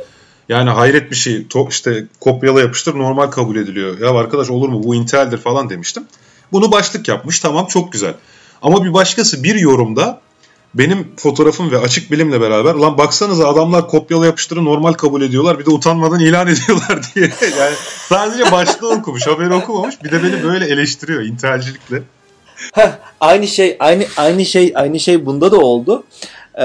Yani 0.50 0.70
hayret 0.70 1.12
bir 1.12 1.16
şey 1.16 1.48
to, 1.48 1.68
işte 1.70 2.06
kopyala 2.20 2.62
yapıştır 2.62 2.96
normal 2.96 3.28
kabul 3.28 3.56
ediliyor. 3.56 4.00
Ya 4.00 4.10
arkadaş 4.10 4.50
olur 4.50 4.70
mu 4.70 4.84
bu 4.84 4.96
Intel'dir 4.96 5.38
falan 5.38 5.70
demiştim. 5.70 6.04
Bunu 6.52 6.72
başlık 6.72 7.08
yapmış 7.08 7.40
tamam 7.40 7.66
çok 7.66 7.92
güzel. 7.92 8.14
Ama 8.66 8.86
bir 8.86 8.94
başkası 8.94 9.44
bir 9.44 9.56
yorumda 9.56 10.20
benim 10.76 11.08
fotoğrafım 11.18 11.72
ve 11.72 11.78
açık 11.78 12.12
bilimle 12.12 12.42
beraber 12.42 12.74
lan 12.74 12.98
baksanıza 12.98 13.48
adamlar 13.48 13.88
kopyala 13.88 14.26
yapıştırı 14.26 14.66
normal 14.66 14.94
kabul 14.94 15.22
ediyorlar 15.22 15.60
bir 15.60 15.66
de 15.66 15.70
utanmadan 15.70 16.20
ilan 16.20 16.48
ediyorlar 16.54 17.00
diye. 17.16 17.30
Yani 17.60 17.76
sadece 18.10 18.52
başlığı 18.52 18.90
okumuş 18.90 19.28
haberi 19.28 19.54
okumamış 19.54 20.04
bir 20.04 20.12
de 20.12 20.24
beni 20.24 20.44
böyle 20.44 20.66
eleştiriyor 20.66 21.22
intihalcilikle. 21.22 22.02
aynı 23.22 23.48
şey 23.48 23.78
aynı 23.80 24.06
aynı 24.18 24.46
şey 24.46 24.74
aynı 24.76 25.00
şey 25.00 25.26
bunda 25.26 25.52
da 25.52 25.58
oldu. 25.58 26.04
Ee, 26.58 26.64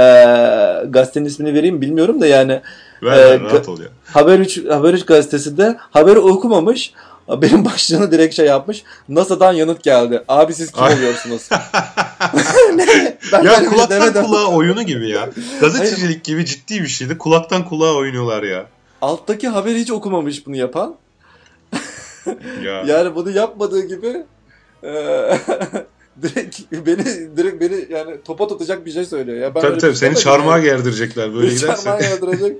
gazetenin 0.88 1.24
ismini 1.24 1.54
vereyim 1.54 1.80
bilmiyorum 1.80 2.20
da 2.20 2.26
yani. 2.26 2.60
Ver, 3.02 3.16
e, 3.16 3.40
rahat 3.40 3.68
ol 3.68 3.80
ya. 3.80 3.88
Haber 4.04 4.38
3 4.38 4.64
Haber 4.68 4.94
3 4.94 5.06
gazetesinde 5.06 5.76
haberi 5.78 6.18
okumamış. 6.18 6.92
Benim 7.42 7.64
başlığını 7.64 8.12
direkt 8.12 8.34
şey 8.34 8.46
yapmış. 8.46 8.84
NASA'dan 9.08 9.52
yanıt 9.52 9.82
geldi. 9.82 10.24
Abi 10.28 10.54
siz 10.54 10.72
kim 10.72 10.84
oluyorsunuz? 10.84 11.48
ben 13.32 13.42
ya 13.42 13.54
şey 13.54 13.66
kulaktan 13.66 14.12
şey 14.12 14.22
kulağa 14.22 14.46
oyunu 14.46 14.82
gibi 14.82 15.08
ya. 15.08 15.30
Gazetecilik 15.60 16.02
Hayır. 16.02 16.22
gibi 16.22 16.46
ciddi 16.46 16.82
bir 16.82 16.88
şeydi. 16.88 17.18
Kulaktan 17.18 17.64
kulağa 17.64 17.94
oynuyorlar 17.94 18.42
ya. 18.42 18.66
Alttaki 19.02 19.48
haberi 19.48 19.78
hiç 19.78 19.90
okumamış 19.90 20.46
bunu 20.46 20.56
yapan. 20.56 20.96
ya. 22.64 22.82
Yani 22.86 23.14
bunu 23.14 23.30
yapmadığı 23.30 23.86
gibi 23.86 24.24
e, 24.82 24.90
direkt 26.22 26.60
beni 26.72 27.36
direkt 27.36 27.60
beni 27.60 27.86
yani 27.90 28.22
topa 28.24 28.48
tutacak 28.48 28.86
bir 28.86 28.92
şey 28.92 29.04
söylüyor. 29.04 29.38
Ya 29.38 29.54
ben 29.54 29.60
tabii 29.60 29.78
tabii 29.78 29.96
şey 29.96 30.08
seni 30.08 30.16
çarmıha 30.16 30.58
gerdirecekler 30.58 31.34
böyle 31.34 31.54
giderse. 31.54 31.84
Çarmıha 31.84 32.08
gerdirecek. 32.08 32.56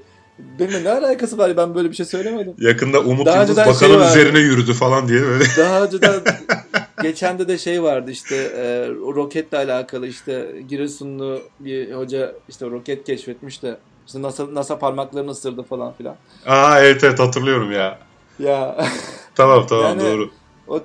Benimle 0.59 0.84
ne 0.84 0.91
alakası 0.91 1.38
var? 1.38 1.57
Ben 1.57 1.74
böyle 1.74 1.91
bir 1.91 1.97
şey 1.97 2.07
söylemedim. 2.07 2.55
Yakında 2.59 3.01
Umut 3.01 3.26
Daha 3.26 3.43
Yıldız 3.43 3.57
bakanın 3.57 3.74
şey 3.74 3.95
üzerine 3.97 4.38
yürüdü 4.38 4.74
falan 4.74 5.09
diye 5.09 5.22
böyle. 5.22 5.45
Daha 5.59 5.84
önceden 5.84 6.20
geçende 7.03 7.49
de 7.49 7.59
şey 7.59 7.82
vardı 7.82 8.11
işte 8.11 8.36
e, 8.36 8.88
roketle 8.88 9.59
alakalı 9.59 10.07
işte 10.07 10.62
Giresunlu 10.68 11.43
bir 11.61 11.93
hoca 11.93 12.32
işte 12.49 12.66
roket 12.66 13.05
keşfetmiş 13.05 13.62
de 13.62 13.76
işte 14.07 14.22
NASA, 14.22 14.55
NASA 14.55 14.78
parmaklarını 14.78 15.30
ısırdı 15.30 15.62
falan 15.62 15.93
filan. 15.93 16.16
Aa 16.47 16.80
evet 16.80 17.05
evet 17.05 17.18
hatırlıyorum 17.18 17.72
ya. 17.72 17.99
Ya. 18.38 18.86
tamam 19.34 19.66
tamam 19.66 19.84
yani, 19.84 20.03
doğru. 20.03 20.30
O, 20.68 20.80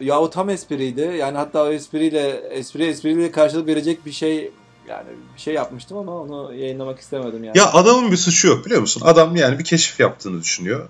ya 0.00 0.20
o 0.20 0.30
tam 0.30 0.50
espriydi. 0.50 1.00
Yani 1.18 1.36
hatta 1.36 1.64
o 1.64 1.68
espriyle 1.68 2.28
espri 2.50 2.84
espriyle 2.84 3.30
karşılık 3.30 3.66
verecek 3.66 4.06
bir 4.06 4.12
şey 4.12 4.50
yani 4.90 5.08
bir 5.36 5.40
şey 5.40 5.54
yapmıştım 5.54 5.98
ama 5.98 6.22
onu 6.22 6.54
yayınlamak 6.54 6.98
istemedim 6.98 7.44
yani. 7.44 7.58
Ya 7.58 7.72
adamın 7.72 8.12
bir 8.12 8.16
suçu 8.16 8.48
yok 8.48 8.66
biliyor 8.66 8.80
musun? 8.80 9.02
Adam 9.04 9.36
yani 9.36 9.58
bir 9.58 9.64
keşif 9.64 10.00
yaptığını 10.00 10.40
düşünüyor. 10.40 10.88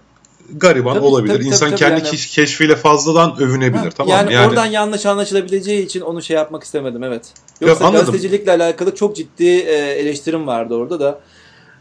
Gariban 0.55 0.94
tabii, 0.94 1.05
olabilir. 1.05 1.34
Tabii, 1.34 1.46
İnsan 1.46 1.68
tabii, 1.68 1.78
kendi 1.78 2.07
yani, 2.07 2.16
keşfiyle 2.16 2.76
fazladan 2.76 3.36
övünebilir 3.40 3.84
ha, 3.84 3.90
tamam 3.90 4.16
yani, 4.16 4.32
yani 4.32 4.48
oradan 4.48 4.66
yanlış 4.66 5.07
anlaşılabileceği 5.07 5.84
için 5.84 6.01
onu 6.01 6.22
şey 6.22 6.36
yapmak 6.36 6.62
istemedim 6.62 7.03
evet. 7.03 7.32
Yoksa 7.61 7.84
ya, 7.84 7.90
gazetecilikle 7.90 8.53
alakalı 8.53 8.94
çok 8.94 9.16
ciddi 9.16 9.44
e, 9.44 9.74
eleştirim 9.74 10.46
vardı 10.46 10.74
orada 10.74 11.01
da. 11.01 11.20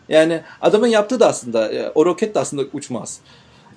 Yani 0.09 0.41
adamın 0.61 0.87
yaptığı 0.87 1.19
da 1.19 1.27
aslında 1.27 1.73
e, 1.73 1.91
o 1.95 2.05
roket 2.05 2.35
de 2.35 2.39
aslında 2.39 2.63
uçmaz. 2.73 3.19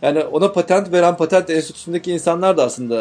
Yani 0.02 0.24
ona 0.24 0.52
patent 0.52 0.92
veren 0.92 1.16
patent 1.16 1.50
enstitüsündeki 1.50 2.12
insanlar 2.12 2.56
da 2.56 2.64
aslında... 2.64 2.96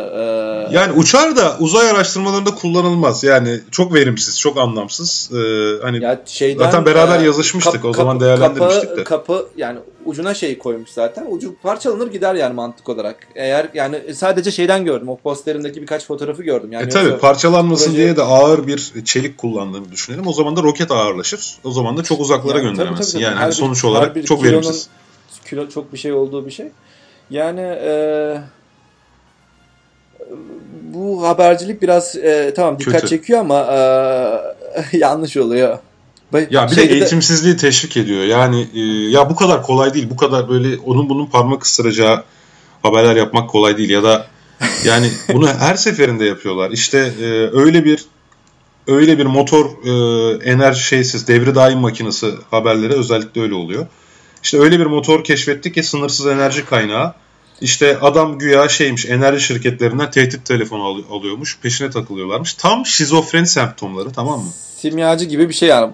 E... 0.70 0.76
Yani 0.76 0.94
uçar 0.94 1.36
da 1.36 1.58
uzay 1.60 1.90
araştırmalarında 1.90 2.56
kullanılmaz. 2.56 3.24
Yani 3.24 3.60
çok 3.72 3.94
verimsiz, 3.94 4.40
çok 4.40 4.58
anlamsız. 4.58 5.32
Ee, 5.34 5.38
hani 5.82 6.04
ya 6.04 6.22
şeyden, 6.26 6.64
zaten 6.64 6.86
beraber 6.86 7.20
e, 7.20 7.24
yazışmıştık. 7.24 7.74
Kap, 7.74 7.86
o 7.86 7.94
zaman 7.94 8.20
değerlendirmiştik 8.20 8.84
kapı, 8.84 8.98
de. 8.98 9.04
Kapı 9.04 9.48
yani 9.58 9.80
ucuna 10.06 10.34
şey 10.34 10.58
koymuş 10.58 10.90
zaten. 10.90 11.26
Ucu 11.30 11.56
parçalanır 11.56 12.12
gider 12.12 12.36
yani 12.36 12.54
mantık 12.54 12.90
olarak. 12.90 13.28
Eğer 13.36 13.70
yani 13.74 14.16
sadece 14.16 14.52
şeyden 14.52 14.86
gördüm. 14.86 15.10
O 15.10 15.18
posterindeki 15.18 15.82
birkaç 15.82 16.06
fotoğrafı 16.06 16.44
gördüm. 16.44 16.72
Yani 16.72 16.86
e 16.86 16.90
tabi 16.90 17.18
parçalanmasın 17.18 17.86
proje... 17.86 17.98
diye 17.98 18.18
de 18.18 18.22
ağır 18.22 18.68
bir 18.68 18.92
çelik 19.06 19.38
kullandığını 19.38 19.92
düşünelim. 19.92 20.28
O 20.28 20.34
zaman 20.34 20.56
da 20.56 20.64
roket 20.64 20.92
ağırlaşır. 20.92 21.58
O 21.64 21.72
zaman 21.72 21.98
da 21.98 22.04
çok 22.04 22.20
uzaklara 22.22 22.58
yani, 22.58 22.70
gönderemezsin. 22.70 23.12
Tabii, 23.12 23.12
tabii, 23.12 23.24
tabii. 23.24 23.24
Yani 23.24 23.36
hani 23.36 23.54
sonuç 23.54 23.86
olarak 23.86 24.26
çok 24.26 24.44
verimsiz. 24.44 24.88
Kilo 25.50 25.70
çok 25.70 25.94
bir 25.94 25.98
şey 25.98 26.14
olduğu 26.14 26.46
bir 26.46 26.52
şey. 26.52 26.68
Yani 27.32 27.62
e, 27.62 28.38
bu 30.94 31.28
habercilik 31.28 31.82
biraz 31.82 32.16
e, 32.16 32.54
tamam 32.56 32.80
dikkat 32.80 33.02
Kötü. 33.02 33.08
çekiyor 33.08 33.40
ama 33.40 33.60
e, 33.62 34.98
yanlış 34.98 35.38
oluyor. 35.38 35.78
Ya 36.50 36.72
bir 36.72 36.76
de 36.76 36.84
eğitimsizliği 36.84 37.58
teşvik 37.58 37.98
ediyor. 37.98 38.24
Yani 38.24 38.68
e, 38.76 38.80
ya 39.10 39.30
bu 39.30 39.36
kadar 39.36 39.64
kolay 39.64 39.94
değil. 39.94 40.10
Bu 40.10 40.18
kadar 40.18 40.50
böyle 40.50 40.78
onun 40.78 41.10
bunun 41.10 41.26
parmak 41.26 41.64
ısıracağı 41.64 42.24
haberler 42.84 43.16
yapmak 43.16 43.50
kolay 43.50 43.78
değil 43.78 43.90
ya 43.90 44.04
da 44.04 44.28
yani 44.86 45.12
bunu 45.34 45.48
her 45.48 45.76
seferinde 45.76 46.26
yapıyorlar. 46.26 46.72
İşte 46.72 46.98
e, 47.22 47.26
öyle 47.54 47.86
bir 47.86 48.06
öyle 48.88 49.18
bir 49.18 49.26
motor 49.26 49.66
e, 49.66 49.92
enerji 50.52 50.84
şeysiz 50.84 51.28
devri 51.28 51.56
daim 51.56 51.80
makinesi 51.80 52.32
haberleri 52.52 52.94
özellikle 52.94 53.42
öyle 53.42 53.54
oluyor. 53.54 53.88
İşte 54.44 54.60
öyle 54.60 54.80
bir 54.80 54.86
motor 54.86 55.24
keşfettik 55.24 55.76
ki 55.76 55.84
sınırsız 55.84 56.28
enerji 56.28 56.66
kaynağı. 56.66 57.14
İşte 57.62 57.98
adam 58.00 58.40
güya 58.40 58.70
şeymiş 58.70 59.06
enerji 59.06 59.46
şirketlerinden 59.46 60.12
tehdit 60.12 60.46
telefonu 60.46 60.84
al- 60.84 61.18
alıyormuş. 61.18 61.60
Peşine 61.62 61.90
takılıyorlarmış. 61.90 62.54
Tam 62.54 62.86
şizofreni 62.86 63.48
semptomları 63.48 64.12
tamam 64.12 64.40
mı? 64.40 64.50
Simyacı 64.78 65.26
gibi 65.26 65.50
bir 65.50 65.54
şey 65.54 65.70
yani. 65.70 65.92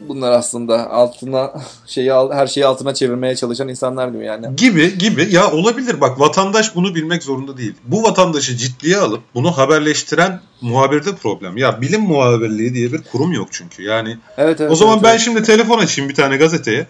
Bunlar 0.00 0.32
aslında 0.32 0.90
altına 0.90 1.52
şeyi 1.86 2.12
her 2.12 2.46
şeyi 2.46 2.66
altına 2.66 2.94
çevirmeye 2.94 3.36
çalışan 3.36 3.68
insanlar 3.68 4.08
gibi 4.08 4.24
yani. 4.24 4.56
Gibi 4.56 4.98
gibi 4.98 5.28
ya 5.34 5.52
olabilir 5.52 6.00
bak 6.00 6.20
vatandaş 6.20 6.74
bunu 6.74 6.94
bilmek 6.94 7.22
zorunda 7.22 7.56
değil. 7.56 7.74
Bu 7.84 8.02
vatandaşı 8.02 8.56
ciddiye 8.56 8.96
alıp 8.96 9.20
bunu 9.34 9.58
haberleştiren 9.58 10.40
muhabirde 10.60 11.16
problem. 11.16 11.56
Ya 11.56 11.80
bilim 11.80 12.00
muhabirliği 12.00 12.74
diye 12.74 12.92
bir 12.92 13.02
kurum 13.02 13.32
yok 13.32 13.48
çünkü. 13.50 13.82
Yani 13.82 14.16
evet, 14.38 14.60
evet, 14.60 14.72
o 14.72 14.74
zaman 14.74 14.94
evet, 14.94 15.04
ben 15.04 15.10
evet. 15.10 15.20
şimdi 15.20 15.42
telefon 15.42 15.78
açayım 15.78 16.10
bir 16.10 16.14
tane 16.14 16.36
gazeteye. 16.36 16.86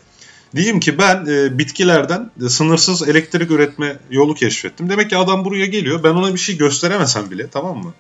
Diyeyim 0.57 0.80
ki 0.80 0.99
ben 0.99 1.26
e, 1.26 1.59
bitkilerden 1.59 2.30
e, 2.44 2.49
sınırsız 2.49 3.09
elektrik 3.09 3.51
üretme 3.51 3.96
yolu 4.11 4.34
keşfettim. 4.34 4.90
Demek 4.90 5.11
ki 5.11 5.16
adam 5.16 5.44
buraya 5.44 5.66
geliyor. 5.66 6.03
Ben 6.03 6.11
ona 6.11 6.34
bir 6.34 6.38
şey 6.38 6.57
gösteremesem 6.57 7.30
bile 7.30 7.49
tamam 7.49 7.78
mı? 7.78 7.94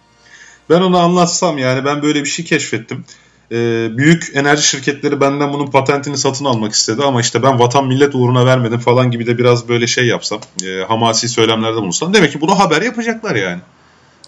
Ben 0.70 0.80
ona 0.80 1.00
anlatsam 1.00 1.58
yani 1.58 1.84
ben 1.84 2.02
böyle 2.02 2.24
bir 2.24 2.28
şey 2.28 2.44
keşfettim. 2.44 3.04
E, 3.52 3.56
büyük 3.96 4.30
enerji 4.34 4.62
şirketleri 4.62 5.20
benden 5.20 5.52
bunun 5.52 5.66
patentini 5.66 6.16
satın 6.16 6.44
almak 6.44 6.72
istedi 6.72 7.02
ama 7.02 7.20
işte 7.20 7.42
ben 7.42 7.58
vatan 7.58 7.86
millet 7.86 8.14
uğruna 8.14 8.46
vermedim 8.46 8.78
falan 8.78 9.10
gibi 9.10 9.26
de 9.26 9.38
biraz 9.38 9.68
böyle 9.68 9.86
şey 9.86 10.06
yapsam. 10.06 10.40
E, 10.64 10.84
hamasi 10.88 11.28
söylemlerde 11.28 11.76
bulunsam. 11.76 12.14
Demek 12.14 12.32
ki 12.32 12.40
bunu 12.40 12.58
haber 12.58 12.82
yapacaklar 12.82 13.36
yani. 13.36 13.60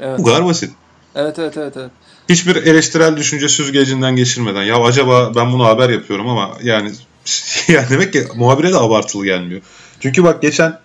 Evet. 0.00 0.18
Bu 0.18 0.24
kadar 0.24 0.44
basit. 0.44 0.70
Evet 1.14 1.38
evet 1.38 1.56
evet. 1.56 1.76
evet. 1.76 1.90
Hiçbir 2.28 2.56
eleştirel 2.56 3.16
düşünce 3.16 3.48
süzgecinden 3.48 4.16
geçirmeden 4.16 4.62
ya 4.62 4.76
acaba 4.82 5.34
ben 5.34 5.52
bunu 5.52 5.64
haber 5.64 5.88
yapıyorum 5.88 6.28
ama 6.28 6.50
yani 6.62 6.92
yani 7.68 7.86
demek 7.90 8.12
ki 8.12 8.26
muhabire 8.34 8.72
de 8.72 8.76
abartılı 8.76 9.24
gelmiyor. 9.24 9.60
Çünkü 10.00 10.24
bak 10.24 10.42
geçen 10.42 10.78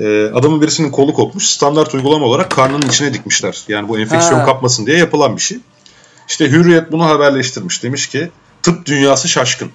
e, 0.00 0.24
adamın 0.24 0.62
birisinin 0.62 0.90
kolu 0.90 1.14
kopmuş. 1.14 1.46
Standart 1.46 1.94
uygulama 1.94 2.26
olarak 2.26 2.50
karnının 2.50 2.88
içine 2.88 3.14
dikmişler. 3.14 3.64
Yani 3.68 3.88
bu 3.88 3.98
enfeksiyon 3.98 4.38
ha. 4.38 4.44
kapmasın 4.44 4.86
diye 4.86 4.98
yapılan 4.98 5.36
bir 5.36 5.42
şey. 5.42 5.58
İşte 6.28 6.50
Hürriyet 6.50 6.92
bunu 6.92 7.06
haberleştirmiş. 7.06 7.82
Demiş 7.82 8.06
ki 8.06 8.30
tıp 8.62 8.86
dünyası 8.86 9.28
şaşkın. 9.28 9.70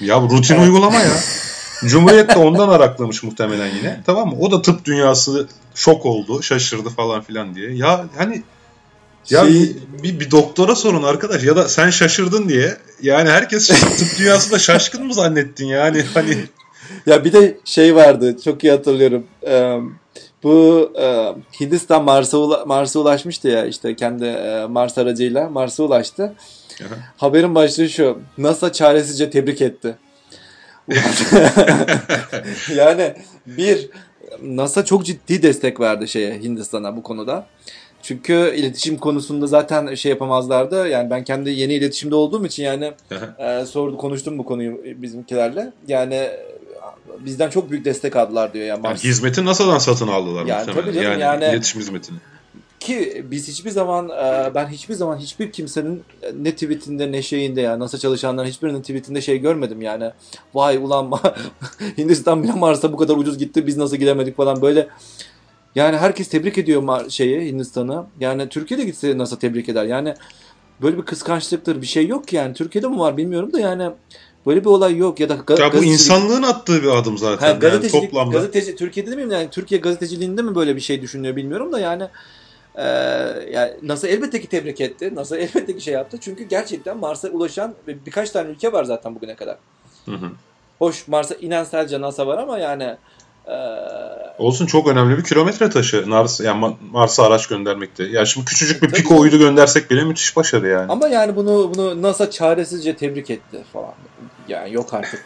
Ya 0.00 0.22
bu 0.22 0.36
rutin 0.36 0.60
uygulama 0.60 1.00
ya. 1.00 1.10
Cumhuriyet 1.84 2.34
de 2.34 2.38
ondan 2.38 2.68
araklamış 2.68 3.22
muhtemelen 3.22 3.74
yine. 3.74 4.00
Tamam 4.06 4.28
mı? 4.28 4.34
O 4.40 4.50
da 4.50 4.62
tıp 4.62 4.84
dünyası 4.84 5.48
şok 5.74 6.06
oldu, 6.06 6.42
şaşırdı 6.42 6.88
falan 6.88 7.22
filan 7.22 7.54
diye. 7.54 7.70
Ya 7.70 8.04
hani 8.16 8.42
ya 9.30 9.44
şey... 9.44 9.76
bir, 10.02 10.20
bir 10.20 10.30
doktora 10.30 10.74
sorun 10.74 11.02
arkadaş 11.02 11.44
ya 11.44 11.56
da 11.56 11.68
sen 11.68 11.90
şaşırdın 11.90 12.48
diye 12.48 12.76
yani 13.02 13.30
herkes 13.30 13.68
tıp 13.68 14.08
dünyasında 14.18 14.58
şaşkın 14.58 15.06
mı 15.06 15.14
zannettin 15.14 15.66
yani 15.66 16.02
hani 16.14 16.36
ya 17.06 17.24
bir 17.24 17.32
de 17.32 17.58
şey 17.64 17.94
vardı 17.94 18.36
çok 18.44 18.64
iyi 18.64 18.70
hatırlıyorum 18.70 19.26
bu 20.42 20.92
Hindistan 21.60 22.04
Mars'a 22.04 22.38
ula, 22.38 22.64
Mars'a 22.66 22.98
ulaşmıştı 22.98 23.48
ya 23.48 23.66
işte 23.66 23.96
kendi 23.96 24.24
Mars 24.68 24.98
aracıyla 24.98 25.48
Mars'a 25.48 25.82
ulaştı. 25.82 26.34
Aha. 26.80 26.94
Haberin 27.16 27.54
başlığı 27.54 27.88
şu 27.88 28.18
NASA 28.38 28.72
çaresizce 28.72 29.30
tebrik 29.30 29.62
etti. 29.62 29.96
yani 32.74 33.14
bir 33.46 33.90
NASA 34.42 34.84
çok 34.84 35.04
ciddi 35.04 35.42
destek 35.42 35.80
verdi 35.80 36.08
şeye 36.08 36.34
Hindistan'a 36.34 36.96
bu 36.96 37.02
konuda. 37.02 37.46
Çünkü 38.02 38.54
iletişim 38.56 38.98
konusunda 38.98 39.46
zaten 39.46 39.94
şey 39.94 40.10
yapamazlardı. 40.10 40.88
Yani 40.88 41.10
ben 41.10 41.24
kendi 41.24 41.50
yeni 41.50 41.74
iletişimde 41.74 42.14
olduğum 42.14 42.46
için 42.46 42.62
yani 42.62 42.92
e, 43.38 43.66
sordu 43.66 43.96
konuştum 43.96 44.38
bu 44.38 44.44
konuyu 44.44 44.80
bizimkilerle. 44.84 45.72
Yani 45.88 46.30
bizden 47.18 47.50
çok 47.50 47.70
büyük 47.70 47.84
destek 47.84 48.16
aldılar 48.16 48.54
diyor. 48.54 48.66
Yani, 48.66 48.86
yani 48.86 48.98
hizmeti 48.98 49.44
NASA'dan 49.44 49.78
satın 49.78 50.08
aldılar 50.08 50.46
yani, 50.46 50.58
muhtemelen. 50.58 50.84
Tabii 50.84 50.94
canım, 50.94 51.20
yani, 51.20 51.22
yani 51.22 51.54
iletişim 51.54 51.80
hizmetini. 51.80 52.18
Ki 52.80 53.26
biz 53.30 53.48
hiçbir 53.48 53.70
zaman 53.70 54.08
e, 54.08 54.54
ben 54.54 54.66
hiçbir 54.66 54.94
zaman 54.94 55.16
hiçbir 55.16 55.52
kimsenin 55.52 56.02
ne 56.34 56.52
tweetinde 56.52 57.12
ne 57.12 57.22
şeyinde 57.22 57.60
ya 57.60 57.78
NASA 57.78 57.98
çalışanların 57.98 58.48
hiçbirinin 58.48 58.80
tweetinde 58.80 59.20
şey 59.20 59.38
görmedim 59.38 59.82
yani. 59.82 60.10
Vay 60.54 60.76
ulan 60.76 61.12
Hindistan 61.98 62.42
bile 62.42 62.52
Mars'a 62.52 62.92
bu 62.92 62.96
kadar 62.96 63.16
ucuz 63.16 63.38
gitti 63.38 63.66
biz 63.66 63.76
nasıl 63.76 63.96
gidemedik 63.96 64.36
falan 64.36 64.62
böyle. 64.62 64.88
Yani 65.74 65.96
herkes 65.96 66.28
tebrik 66.28 66.58
ediyor 66.58 67.10
şeyi 67.10 67.52
Hindistan'ı. 67.52 68.06
Yani 68.20 68.48
Türkiye'de 68.48 68.84
gitse 68.84 69.18
NASA 69.18 69.38
tebrik 69.38 69.68
eder. 69.68 69.84
Yani 69.84 70.14
böyle 70.82 70.98
bir 70.98 71.02
kıskançlıktır 71.02 71.82
bir 71.82 71.86
şey 71.86 72.06
yok 72.06 72.32
yani. 72.32 72.54
Türkiye'de 72.54 72.88
mi 72.88 72.98
var 72.98 73.16
bilmiyorum 73.16 73.52
da 73.52 73.60
yani 73.60 73.90
Böyle 74.46 74.60
bir 74.60 74.66
olay 74.66 74.96
yok 74.96 75.20
ya 75.20 75.28
da 75.28 75.34
ga- 75.34 75.60
ya 75.60 75.72
bu 75.72 75.84
insanlığın 75.84 76.42
attığı 76.42 76.82
bir 76.82 76.88
adım 76.88 77.18
zaten 77.18 77.46
ha, 77.46 77.52
gazetecilik, 77.52 77.94
yani 77.94 78.04
toplamda. 78.04 78.36
Gazeteci 78.36 78.76
Türkiye'de 78.76 79.10
demeyeyim 79.10 79.32
yani 79.32 79.50
Türkiye 79.50 79.80
gazeteciliğinde 79.80 80.42
mi 80.42 80.54
böyle 80.54 80.76
bir 80.76 80.80
şey 80.80 81.02
düşünüyor 81.02 81.36
bilmiyorum 81.36 81.72
da 81.72 81.80
yani 81.80 82.04
ee, 82.74 82.84
yani 83.52 83.72
NASA 83.82 84.08
elbette 84.08 84.40
ki 84.40 84.48
tebrik 84.48 84.80
etti. 84.80 85.14
NASA 85.14 85.36
elbette 85.38 85.76
ki 85.76 85.80
şey 85.80 85.94
yaptı. 85.94 86.18
Çünkü 86.20 86.44
gerçekten 86.44 86.96
Mars'a 86.96 87.28
ulaşan 87.28 87.74
birkaç 87.86 88.30
tane 88.30 88.50
ülke 88.50 88.72
var 88.72 88.84
zaten 88.84 89.14
bugüne 89.14 89.36
kadar. 89.36 89.56
Hı 90.04 90.12
hı. 90.12 90.30
Hoş 90.78 91.08
Mars'a 91.08 91.34
inen 91.34 91.64
sadece 91.64 92.00
NASA 92.00 92.26
var 92.26 92.38
ama 92.38 92.58
yani 92.58 92.82
e... 92.82 92.96
Olsun 94.38 94.66
çok 94.66 94.88
önemli 94.88 95.18
bir 95.18 95.24
kilometre 95.24 95.70
taşı 95.70 96.06
Mars 96.06 96.40
yani 96.40 96.76
Mars'a 96.90 97.24
araç 97.24 97.46
göndermekte. 97.46 98.04
Ya 98.04 98.24
şimdi 98.24 98.46
küçücük 98.46 98.82
bir 98.82 98.88
Tabii 98.88 99.02
Pico 99.02 99.18
uydu 99.18 99.38
göndersek 99.38 99.90
bile 99.90 100.04
müthiş 100.04 100.36
başarı 100.36 100.68
yani. 100.68 100.92
Ama 100.92 101.08
yani 101.08 101.36
bunu 101.36 101.72
bunu 101.74 102.02
NASA 102.02 102.30
çaresizce 102.30 102.96
tebrik 102.96 103.30
etti 103.30 103.58
falan. 103.72 103.92
Yani 104.48 104.72
yok 104.74 104.94
artık. 104.94 105.24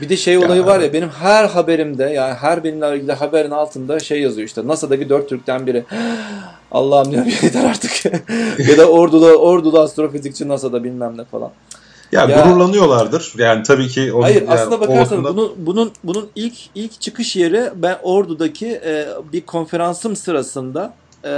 Bir 0.00 0.08
de 0.08 0.16
şey 0.16 0.38
olayı 0.38 0.60
ya. 0.60 0.66
var 0.66 0.80
ya 0.80 0.92
benim 0.92 1.08
her 1.08 1.44
haberimde 1.44 2.04
yani 2.04 2.34
her 2.34 2.64
benimle 2.64 2.96
ilgili 2.96 3.12
haberin 3.12 3.50
altında 3.50 4.00
şey 4.00 4.20
yazıyor 4.20 4.48
işte 4.48 4.66
NASA'daki 4.66 5.08
dört 5.08 5.28
Türk'ten 5.28 5.66
biri. 5.66 5.84
Allah'ım 6.70 7.12
diyorum 7.12 7.28
yeter 7.42 7.64
artık. 7.64 8.04
ya 8.68 8.78
da 8.78 8.90
ordulu 8.90 9.26
ordulu 9.26 9.80
astrofizikçi 9.80 10.48
NASA'da 10.48 10.84
bilmem 10.84 11.18
ne 11.18 11.24
falan. 11.24 11.50
Ya, 12.12 12.24
ya 12.24 12.40
gururlanıyorlardır. 12.40 13.32
Yani 13.38 13.62
tabii 13.62 13.88
ki 13.88 14.12
onun, 14.12 14.22
Hayır, 14.22 14.44
aslında 14.48 14.74
yani, 14.74 14.80
bakarsanız 14.80 15.24
bakımdan... 15.24 15.36
bunun 15.36 15.52
bunun 15.66 15.92
bunun 16.04 16.28
ilk 16.34 16.54
ilk 16.74 17.00
çıkış 17.00 17.36
yeri 17.36 17.70
ben 17.74 17.98
Ordu'daki 18.02 18.66
e, 18.66 19.08
bir 19.32 19.40
konferansım 19.40 20.16
sırasında 20.16 20.94
e, 21.24 21.30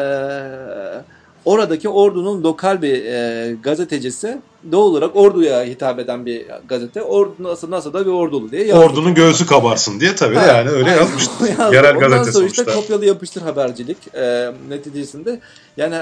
oradaki 1.49 1.88
ordunun 1.88 2.42
lokal 2.42 2.82
bir 2.82 3.05
e, 3.05 3.55
gazetecisi 3.62 4.38
doğal 4.72 4.82
olarak 4.82 5.16
orduya 5.16 5.64
hitap 5.64 5.99
eden 5.99 6.26
bir 6.26 6.46
gazete. 6.68 7.03
Ordu 7.03 7.34
nasıl 7.38 7.70
nasıl 7.70 7.92
da 7.92 8.07
bir 8.07 8.11
ordulu 8.11 8.51
diye 8.51 8.64
yazmış. 8.66 8.90
Ordunun 8.90 9.14
göğsü 9.14 9.46
kabarsın 9.46 10.01
diye 10.01 10.14
tabii 10.14 10.34
ha, 10.34 10.46
yani 10.46 10.70
öyle 10.70 10.90
yazmıştır. 10.90 11.49
Yerel 11.72 11.96
Ondan 11.96 12.11
gazete 12.11 12.32
sonra 12.32 12.46
işte 12.46 12.64
kopyalı 12.64 13.05
yapıştır 13.05 13.42
habercilik 13.42 14.14
e, 14.14 14.53
neticesinde. 14.68 15.40
Yani 15.76 15.96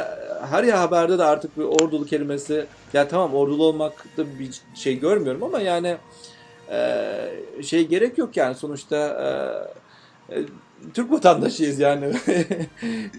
her 0.50 0.64
ya 0.64 0.80
haberde 0.80 1.18
de 1.18 1.24
artık 1.24 1.58
bir 1.58 1.64
ordulu 1.64 2.06
kelimesi 2.06 2.66
ya 2.92 3.08
tamam 3.08 3.34
ordulu 3.34 3.64
olmakta 3.64 4.24
bir 4.38 4.50
şey 4.74 5.00
görmüyorum 5.00 5.42
ama 5.42 5.60
yani 5.60 5.96
e, 6.70 7.62
şey 7.62 7.86
gerek 7.86 8.18
yok 8.18 8.36
yani 8.36 8.54
sonuçta 8.54 8.96
e, 10.30 10.36
Türk 10.94 11.12
vatandaşıyız 11.12 11.78
yani. 11.78 12.04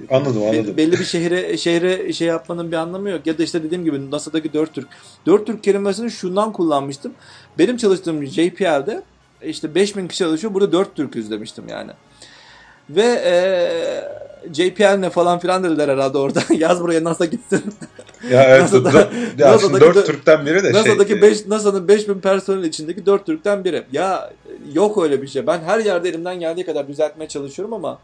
anladım 0.09 0.43
anladım. 0.43 0.77
Belli 0.77 0.91
bir 0.91 1.03
şehre 1.03 1.57
şehre 1.57 2.13
şey 2.13 2.27
yapmanın 2.27 2.71
bir 2.71 2.77
anlamı 2.77 3.09
yok. 3.09 3.27
Ya 3.27 3.37
da 3.37 3.43
işte 3.43 3.63
dediğim 3.63 3.85
gibi 3.85 4.11
NASA'daki 4.11 4.53
4 4.53 4.73
Türk. 4.73 4.87
4 5.25 5.47
Türk 5.47 5.63
kelimesini 5.63 6.11
şundan 6.11 6.53
kullanmıştım. 6.53 7.13
Benim 7.57 7.77
çalıştığım 7.77 8.25
JPL'de 8.25 9.01
işte 9.43 9.75
5000 9.75 10.07
kişi 10.07 10.19
çalışıyor. 10.19 10.53
Burada 10.53 10.71
4 10.71 10.95
Türk'üz 10.95 11.31
demiştim 11.31 11.67
yani. 11.67 11.91
Ve 12.89 13.21
e, 13.25 13.33
JPL 14.53 14.97
ne 14.97 15.09
falan 15.09 15.39
filan 15.39 15.63
dediler 15.63 15.89
herhalde 15.89 16.17
orada. 16.17 16.39
Yaz 16.53 16.81
buraya 16.81 17.03
NASA 17.03 17.25
gitsin. 17.25 17.63
Ya 18.29 18.43
evet. 18.43 18.61
NASA'da, 18.73 19.09
ya 19.37 19.51
NASA'daki 19.51 19.81
4 19.81 20.05
Türk'ten 20.05 20.45
biri 20.45 20.63
de 20.63 20.73
NASA'daki 20.73 21.11
şey. 21.11 21.21
5, 21.21 21.47
NASA'nın 21.47 21.87
5000 21.87 22.19
personel 22.19 22.63
içindeki 22.63 23.05
4 23.05 23.25
Türk'ten 23.25 23.63
biri. 23.63 23.83
Ya 23.91 24.33
yok 24.73 25.03
öyle 25.03 25.21
bir 25.21 25.27
şey. 25.27 25.47
Ben 25.47 25.59
her 25.59 25.79
yerde 25.79 26.09
elimden 26.09 26.39
geldiği 26.39 26.65
kadar 26.65 26.87
düzeltmeye 26.87 27.27
çalışıyorum 27.27 27.73
ama 27.73 27.99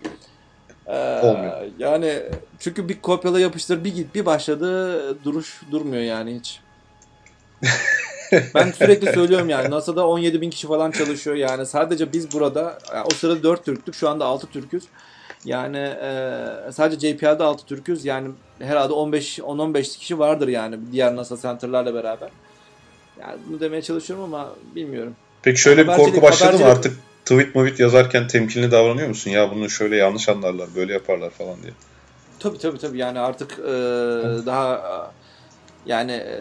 e, 0.87 1.19
Olmuyor. 1.23 1.61
Yani 1.79 2.19
çünkü 2.59 2.89
bir 2.89 3.01
kopyala 3.01 3.39
yapıştır 3.39 3.83
bir 3.83 3.95
git 3.95 4.15
bir 4.15 4.25
başladı 4.25 5.23
duruş 5.23 5.61
durmuyor 5.71 6.03
yani 6.03 6.39
hiç. 6.39 6.59
ben 8.55 8.71
sürekli 8.71 9.07
söylüyorum 9.13 9.49
yani 9.49 9.69
NASA'da 9.69 10.07
17 10.07 10.41
bin 10.41 10.49
kişi 10.49 10.67
falan 10.67 10.91
çalışıyor 10.91 11.35
yani 11.35 11.65
sadece 11.65 12.13
biz 12.13 12.33
burada 12.33 12.77
yani 12.93 13.05
o 13.11 13.13
sırada 13.13 13.43
4 13.43 13.65
Türktük 13.65 13.95
şu 13.95 14.09
anda 14.09 14.25
6 14.25 14.47
Türk'üz. 14.47 14.83
Yani 15.45 15.77
e, 15.77 16.71
sadece 16.71 17.13
JPL'de 17.13 17.43
6 17.43 17.65
Türk'üz 17.65 18.05
yani 18.05 18.31
herhalde 18.59 18.93
15 18.93 19.39
10-15 19.39 19.99
kişi 19.99 20.19
vardır 20.19 20.47
yani 20.47 20.79
diğer 20.91 21.15
NASA 21.15 21.37
center'larla 21.37 21.93
beraber. 21.93 22.29
Yani 23.19 23.37
bunu 23.49 23.59
demeye 23.59 23.81
çalışıyorum 23.81 24.25
ama 24.25 24.49
bilmiyorum. 24.75 25.15
Peki 25.43 25.61
şöyle 25.61 25.87
bir 25.87 25.93
korku 25.93 26.21
başladı 26.21 26.59
mı 26.59 26.65
artık 26.65 26.97
tweet 27.25 27.53
tweet 27.53 27.79
yazarken 27.79 28.27
temkinli 28.27 28.71
davranıyor 28.71 29.07
musun? 29.07 29.31
Ya 29.31 29.51
bunu 29.51 29.69
şöyle 29.69 29.95
yanlış 29.95 30.29
anlarlar, 30.29 30.67
böyle 30.75 30.93
yaparlar 30.93 31.29
falan 31.29 31.61
diye. 31.63 31.73
Tabii 32.39 32.57
tabii 32.57 32.77
tabii 32.77 32.97
yani 32.97 33.19
artık 33.19 33.59
e, 33.59 33.71
daha 34.45 34.81
yani 35.85 36.11
e, 36.11 36.37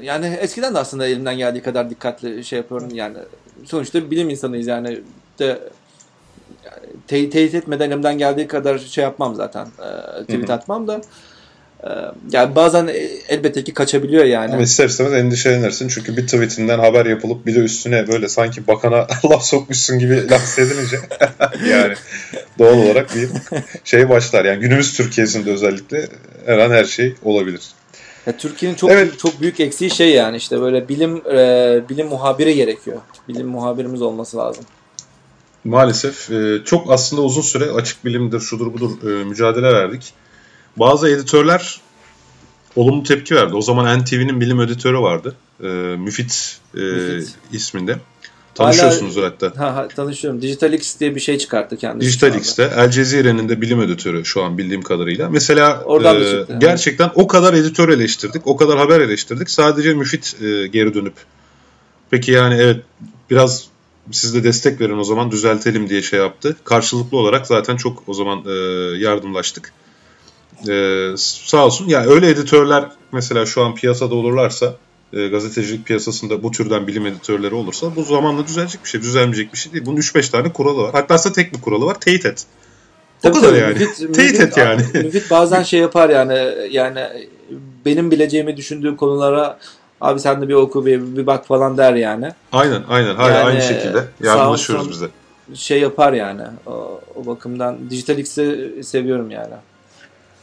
yani 0.00 0.26
eskiden 0.26 0.74
de 0.74 0.78
aslında 0.78 1.06
elimden 1.06 1.36
geldiği 1.36 1.62
kadar 1.62 1.90
dikkatli 1.90 2.44
şey 2.44 2.56
yapıyorum 2.56 2.88
yani 2.94 3.16
sonuçta 3.64 4.10
bilim 4.10 4.30
insanıyız 4.30 4.66
yani 4.66 5.00
de 5.38 5.58
te 7.06 7.30
teyit 7.30 7.54
etmeden 7.54 7.90
elimden 7.90 8.18
geldiği 8.18 8.46
kadar 8.46 8.78
şey 8.78 9.04
yapmam 9.04 9.34
zaten 9.34 9.66
e, 9.66 10.22
tweet 10.22 10.50
atmam 10.50 10.88
da 10.88 11.00
e, 11.84 11.88
yani 12.32 12.54
bazen 12.54 12.90
elbette 13.28 13.64
ki 13.64 13.74
kaçabiliyor 13.74 14.24
yani. 14.24 14.52
Ama 14.52 14.62
ister 14.62 14.88
istemez 14.88 15.12
endişelenirsin 15.12 15.88
çünkü 15.88 16.16
bir 16.16 16.26
tweetinden 16.26 16.78
haber 16.78 17.06
yapılıp 17.06 17.46
bir 17.46 17.54
de 17.54 17.58
üstüne 17.58 18.08
böyle 18.08 18.28
sanki 18.28 18.66
bakana 18.66 19.06
laf 19.30 19.44
sokmuşsun 19.44 19.98
gibi 19.98 20.30
laf 20.30 20.58
edilince 20.58 20.96
yani 21.70 21.94
doğal 22.58 22.78
olarak 22.78 23.14
bir 23.14 23.28
şey 23.84 24.08
başlar. 24.08 24.44
Yani 24.44 24.60
günümüz 24.60 24.96
Türkiye'sinde 24.96 25.50
özellikle 25.50 26.08
her 26.46 26.58
an 26.58 26.70
her 26.70 26.84
şey 26.84 27.14
olabilir. 27.22 27.60
Ya 28.26 28.36
Türkiye'nin 28.36 28.76
çok 28.76 28.90
evet. 28.90 29.18
çok 29.18 29.40
büyük 29.40 29.60
eksiği 29.60 29.90
şey 29.90 30.10
yani 30.10 30.36
işte 30.36 30.60
böyle 30.60 30.88
bilim 30.88 31.22
e, 31.32 31.80
bilim 31.88 32.06
muhabiri 32.06 32.54
gerekiyor. 32.54 33.00
Bilim 33.28 33.46
muhabirimiz 33.46 34.02
olması 34.02 34.36
lazım. 34.36 34.64
Maalesef 35.64 36.30
e, 36.30 36.62
çok 36.64 36.92
aslında 36.92 37.22
uzun 37.22 37.42
süre 37.42 37.70
açık 37.70 38.04
bilimdir, 38.04 38.40
şudur 38.40 38.74
budur 38.74 39.10
e, 39.10 39.24
mücadele 39.24 39.72
verdik. 39.72 40.12
Bazı 40.76 41.08
editörler 41.08 41.80
olumlu 42.76 43.02
tepki 43.02 43.34
verdi. 43.34 43.54
O 43.54 43.60
zaman 43.60 44.00
NTV'nin 44.00 44.40
bilim 44.40 44.60
editörü 44.60 44.98
vardı. 44.98 45.34
E, 45.62 45.66
Müfit, 45.96 46.58
e, 46.74 46.80
Müfit 46.80 47.34
isminde. 47.52 47.98
Tanışıyorsunuzdur 48.54 49.22
hatta. 49.22 49.52
Ha, 49.56 49.76
ha, 49.76 49.88
tanışıyorum. 49.88 50.42
Digitalix 50.42 51.00
diye 51.00 51.14
bir 51.14 51.20
şey 51.20 51.38
çıkarttı 51.38 51.76
kendisi. 51.76 52.08
Digitalix'te 52.08 52.72
El 52.76 52.90
Cezire'nin 52.90 53.48
de 53.48 53.60
bilim 53.60 53.80
editörü 53.80 54.24
şu 54.24 54.42
an 54.42 54.58
bildiğim 54.58 54.82
kadarıyla. 54.82 55.30
Mesela 55.30 55.82
Oradan 55.84 56.16
e, 56.16 56.24
çıktı, 56.24 56.56
gerçekten 56.60 57.06
evet. 57.06 57.16
o 57.16 57.26
kadar 57.26 57.54
editör 57.54 57.88
eleştirdik, 57.88 58.46
o 58.46 58.56
kadar 58.56 58.78
haber 58.78 59.00
eleştirdik. 59.00 59.50
Sadece 59.50 59.94
Müfit 59.94 60.36
e, 60.42 60.66
geri 60.66 60.94
dönüp 60.94 61.14
peki 62.10 62.32
yani 62.32 62.54
evet 62.54 62.82
biraz 63.30 63.64
siz 64.10 64.34
de 64.34 64.44
destek 64.44 64.80
verin 64.80 64.98
o 64.98 65.04
zaman 65.04 65.30
düzeltelim 65.30 65.88
diye 65.88 66.02
şey 66.02 66.20
yaptı. 66.20 66.56
Karşılıklı 66.64 67.18
olarak 67.18 67.46
zaten 67.46 67.76
çok 67.76 68.02
o 68.06 68.14
zaman 68.14 68.44
e, 68.46 68.52
yardımlaştık. 68.98 69.72
E, 70.68 71.08
sağ 71.16 71.66
olsun. 71.66 71.88
Yani 71.88 72.06
öyle 72.06 72.28
editörler 72.28 72.90
mesela 73.12 73.46
şu 73.46 73.62
an 73.64 73.74
piyasada 73.74 74.14
olurlarsa 74.14 74.76
e, 75.12 75.28
gazetecilik 75.28 75.86
piyasasında 75.86 76.42
bu 76.42 76.50
türden 76.50 76.86
bilim 76.86 77.06
editörleri 77.06 77.54
olursa 77.54 77.96
bu 77.96 78.02
zamanla 78.02 78.46
düzelecek 78.46 78.84
bir 78.84 78.88
şey. 78.88 79.00
Düzelmeyecek 79.00 79.52
bir 79.52 79.58
şey 79.58 79.72
değil. 79.72 79.86
Bunun 79.86 79.96
3-5 79.96 80.30
tane 80.30 80.52
kuralı 80.52 80.82
var. 80.82 80.90
Hatta 80.92 81.14
ise 81.14 81.32
tek 81.32 81.54
bir 81.54 81.60
kuralı 81.60 81.86
var. 81.86 82.00
Teyit 82.00 82.26
et. 82.26 82.44
O 83.18 83.22
tabii, 83.22 83.34
kadar 83.34 83.48
tabii, 83.48 83.60
yani. 83.60 83.78
Müfit, 83.78 84.14
Teyit 84.14 84.40
et 84.40 84.56
yani. 84.56 84.82
Müfit 84.94 85.30
bazen 85.30 85.62
şey 85.62 85.80
yapar 85.80 86.10
yani 86.10 86.54
yani 86.70 87.00
benim 87.86 88.10
bileceğimi 88.10 88.56
düşündüğüm 88.56 88.96
konulara 88.96 89.58
abi 90.04 90.20
sen 90.20 90.42
de 90.42 90.48
bir 90.48 90.54
oku 90.54 90.86
bir, 90.86 91.16
bir 91.16 91.26
bak 91.26 91.46
falan 91.46 91.78
der 91.78 91.94
yani. 91.94 92.32
Aynen 92.52 92.82
aynen. 92.88 93.14
Hayır, 93.14 93.34
yani, 93.34 93.44
aynı 93.44 93.62
şekilde 93.62 94.04
yardımlaşıyoruz 94.22 94.90
bize. 94.90 95.06
Şey 95.54 95.80
yapar 95.80 96.12
yani. 96.12 96.42
O, 96.66 97.00
o 97.14 97.26
bakımdan 97.26 97.90
Digital 97.90 98.18
X'i 98.18 98.74
seviyorum 98.82 99.30
yani. 99.30 99.54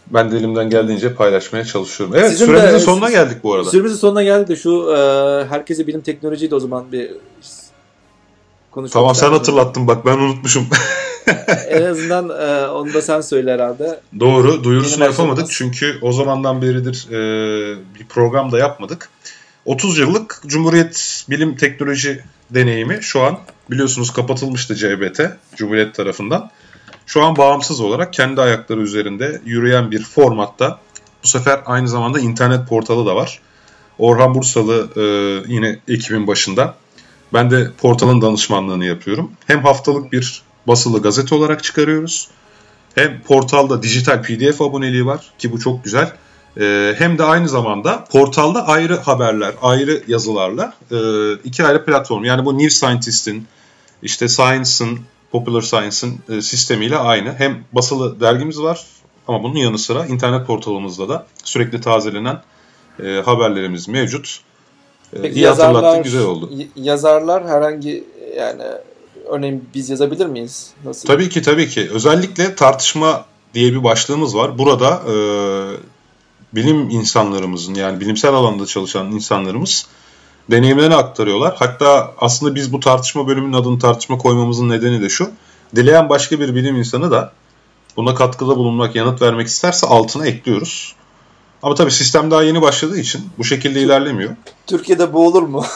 Ben 0.07 0.32
de 0.32 0.38
elimden 0.38 0.70
geldiğince 0.70 1.14
paylaşmaya 1.14 1.66
çalışıyorum. 1.66 2.16
Evet 2.16 2.30
Sizin 2.30 2.45
süremizin 2.45 2.74
de, 2.74 2.80
sonuna 2.80 3.09
geldik 3.09 3.38
bu 3.43 3.53
arada. 3.53 3.70
Süremizin 3.70 3.95
sonuna 3.95 4.24
geldik 4.24 4.47
de 4.47 4.55
şu 4.55 4.93
e, 4.97 4.97
herkese 5.49 5.88
bilim 5.88 6.01
teknolojiyi 6.01 6.51
de 6.51 6.55
o 6.55 6.59
zaman 6.59 6.91
bir 6.91 7.12
konuşalım. 8.72 9.03
Tamam 9.03 9.16
sen 9.16 9.32
hatırlattın 9.32 9.88
bak 9.88 10.05
ben 10.05 10.18
unutmuşum. 10.18 10.68
en 11.70 11.84
azından 11.84 12.30
e, 12.30 12.68
onu 12.68 12.93
da 12.93 13.01
sen 13.01 13.22
söyle 13.22 13.53
herhalde. 13.53 13.99
Doğru 14.20 14.64
duyurusunu 14.64 15.03
yapamadık 15.03 15.45
çünkü 15.49 15.99
o 16.01 16.12
zamandan 16.12 16.62
beridir 16.62 17.07
e, 17.09 17.20
bir 17.99 18.05
program 18.09 18.51
da 18.51 18.57
yapmadık. 18.57 19.09
30 19.66 19.97
yıllık 19.97 20.41
Cumhuriyet 20.47 21.26
Bilim 21.30 21.55
Teknoloji 21.55 22.24
deneyimi 22.49 22.97
şu 23.01 23.22
an 23.22 23.39
biliyorsunuz 23.72 24.14
kapatılmıştı 24.14 24.76
CBT 24.76 25.22
Cumhuriyet 25.55 25.95
tarafından. 25.95 26.51
Şu 27.05 27.24
an 27.24 27.38
bağımsız 27.38 27.82
olarak 27.82 28.14
kendi 28.14 28.41
ayakları 28.41 28.82
üzerinde 28.82 29.41
yürüyen 29.45 29.91
bir 29.91 30.03
formatta 30.03 30.80
bu 31.24 31.28
sefer 31.28 31.62
aynı 31.66 31.88
zamanda 31.88 32.20
internet 32.20 32.70
portalı 32.70 33.05
da 33.05 33.16
var. 33.16 33.39
Orhan 33.97 34.36
Bursalı 34.36 34.89
e, 34.95 35.01
yine 35.53 35.80
ekibin 35.88 36.28
başında. 36.28 36.76
Ben 37.34 37.51
de 37.51 37.72
portalın 37.78 38.22
danışmanlığını 38.22 38.86
yapıyorum. 38.86 39.32
Hem 39.47 39.64
haftalık 39.64 40.12
bir 40.12 40.41
basılı 40.68 41.01
gazete 41.01 41.36
olarak 41.36 41.64
çıkarıyoruz. 41.64 42.28
Hem 42.95 43.22
portalda 43.22 43.84
dijital 43.84 44.24
pdf 44.24 44.62
aboneliği 44.62 45.05
var 45.05 45.32
ki 45.39 45.51
bu 45.51 45.59
çok 45.59 45.84
güzel. 45.84 46.14
Ee, 46.60 46.95
hem 46.97 47.18
de 47.18 47.24
aynı 47.24 47.49
zamanda 47.49 48.04
portalda 48.12 48.68
ayrı 48.68 48.97
haberler, 48.97 49.54
ayrı 49.62 50.04
yazılarla 50.08 50.74
e, 50.91 50.97
iki 51.34 51.66
ayrı 51.66 51.86
platform. 51.86 52.24
Yani 52.24 52.45
bu 52.45 52.58
New 52.58 52.70
Scientist'in, 52.70 53.47
işte 54.04 54.28
Science'ın, 54.28 54.99
Popular 55.32 55.62
Science'ın 55.62 56.38
e, 56.38 56.41
sistemiyle 56.41 56.97
aynı. 56.97 57.34
Hem 57.38 57.64
basılı 57.74 58.20
dergimiz 58.20 58.62
var 58.62 58.86
ama 59.28 59.43
bunun 59.43 59.56
yanı 59.56 59.78
sıra 59.78 60.06
internet 60.06 60.47
portalımızda 60.47 61.10
da 61.10 61.26
sürekli 61.43 61.82
tazelenen 61.82 62.41
e, 63.04 63.22
haberlerimiz 63.26 63.88
mevcut. 63.88 64.39
Peki, 65.12 65.36
İyi 65.36 65.39
yazarlar, 65.39 66.02
güzel 66.02 66.22
oldu. 66.22 66.49
Yazarlar 66.76 67.47
herhangi 67.47 68.04
yani 68.38 68.64
örneğin 69.30 69.70
biz 69.74 69.89
yazabilir 69.89 70.26
miyiz? 70.26 70.74
Nasıl? 70.86 71.08
Tabii 71.08 71.30
ki 71.30 71.41
tabii 71.41 71.70
ki. 71.70 71.89
Özellikle 71.93 72.56
tartışma 72.56 73.26
diye 73.54 73.72
bir 73.72 73.84
başlığımız 73.84 74.36
var. 74.36 74.58
Burada 74.58 75.02
e, 75.12 75.16
bilim 76.54 76.89
insanlarımızın 76.89 77.74
yani 77.74 77.99
bilimsel 77.99 78.34
alanda 78.34 78.66
çalışan 78.66 79.12
insanlarımız 79.12 79.88
deneyimlerini 80.52 80.95
aktarıyorlar. 80.95 81.56
Hatta 81.60 82.14
aslında 82.18 82.56
biz 82.56 82.74
bu 82.74 82.80
tartışma 82.80 83.28
bölümünün 83.28 83.54
adını 83.54 83.80
tartışma 83.80 84.18
koymamızın 84.18 84.70
nedeni 84.70 85.02
de 85.02 85.10
şu. 85.10 85.32
Dileyen 85.76 86.10
başka 86.10 86.39
bir 86.39 86.56
bilim 86.56 86.76
insanı 86.76 87.12
da 87.12 87.32
buna 87.97 88.16
katkıda 88.16 88.58
bulunmak, 88.58 88.95
yanıt 88.95 89.22
vermek 89.22 89.47
isterse 89.47 89.88
altına 89.88 90.28
ekliyoruz. 90.28 90.95
Ama 91.64 91.76
tabii 91.76 91.91
sistem 91.91 92.32
daha 92.32 92.43
yeni 92.43 92.62
başladığı 92.62 92.97
için 92.99 93.22
bu 93.38 93.43
şekilde 93.43 93.82
ilerlemiyor. 93.82 94.36
Türkiye'de 94.68 95.14
bu 95.14 95.28
olur 95.28 95.43
mu? 95.43 95.66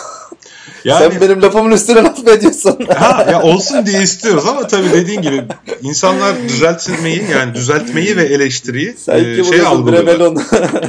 Yani, 0.85 1.13
Sen 1.13 1.21
benim 1.21 1.41
lafımın 1.41 1.71
üstüne 1.71 2.03
laf 2.03 2.23
mı 2.23 2.29
ediyorsun? 2.29 2.79
ha, 2.97 3.27
ya 3.31 3.41
olsun 3.43 3.85
diye 3.85 4.03
istiyoruz 4.03 4.47
ama 4.47 4.67
tabii 4.67 4.91
dediğin 4.93 5.21
gibi 5.21 5.43
insanlar 5.81 6.43
düzeltmeyi 6.43 7.23
yani 7.31 7.53
düzeltmeyi 7.55 8.17
ve 8.17 8.23
eleştiriyi 8.23 8.95
e, 9.07 9.43
şey 9.43 9.61
algılıyorlar. 9.61 10.43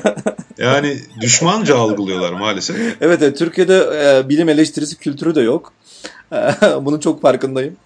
yani 0.58 0.98
düşmanca 1.20 1.76
algılıyorlar 1.76 2.32
maalesef. 2.32 2.76
Evet, 3.00 3.22
evet 3.22 3.38
Türkiye'de 3.38 3.76
e, 3.76 4.28
bilim 4.28 4.48
eleştirisi 4.48 4.96
kültürü 4.96 5.34
de 5.34 5.40
yok. 5.40 5.72
Bunun 6.84 7.00
çok 7.00 7.22
farkındayım. 7.22 7.76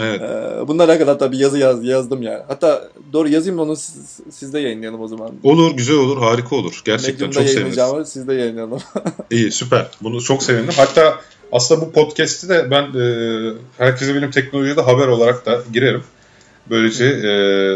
Evet. 0.00 0.20
Bununla 0.68 0.84
alakalı 0.84 1.18
tabii 1.18 1.38
yazı 1.38 1.58
yaz, 1.58 1.84
yazdım 1.84 2.22
yani. 2.22 2.42
Hatta 2.48 2.88
doğru 3.12 3.28
yazayım 3.28 3.58
onu 3.58 3.76
siz, 3.76 4.20
sizde 4.30 4.60
yayınlayalım 4.60 5.00
o 5.00 5.08
zaman. 5.08 5.30
Olur, 5.42 5.76
güzel 5.76 5.96
olur, 5.96 6.18
harika 6.18 6.56
olur. 6.56 6.82
Gerçekten 6.84 7.28
Medium'da 7.28 7.34
çok 7.34 7.48
seviniriz. 7.48 8.08
Sizde 8.08 8.34
yayınlayalım. 8.34 8.80
İyi, 9.30 9.52
süper. 9.52 9.86
Bunu 10.02 10.22
çok 10.22 10.42
sevindim. 10.42 10.74
Hatta 10.76 11.20
aslında 11.52 11.80
bu 11.80 11.92
podcast'i 11.92 12.48
de 12.48 12.70
ben 12.70 13.00
e, 13.00 13.52
herkese 13.78 14.14
bilim 14.14 14.30
teknolojide 14.30 14.80
haber 14.80 15.08
olarak 15.08 15.46
da 15.46 15.62
girerim. 15.72 16.02
Böylece 16.70 17.04
e, 17.04 17.30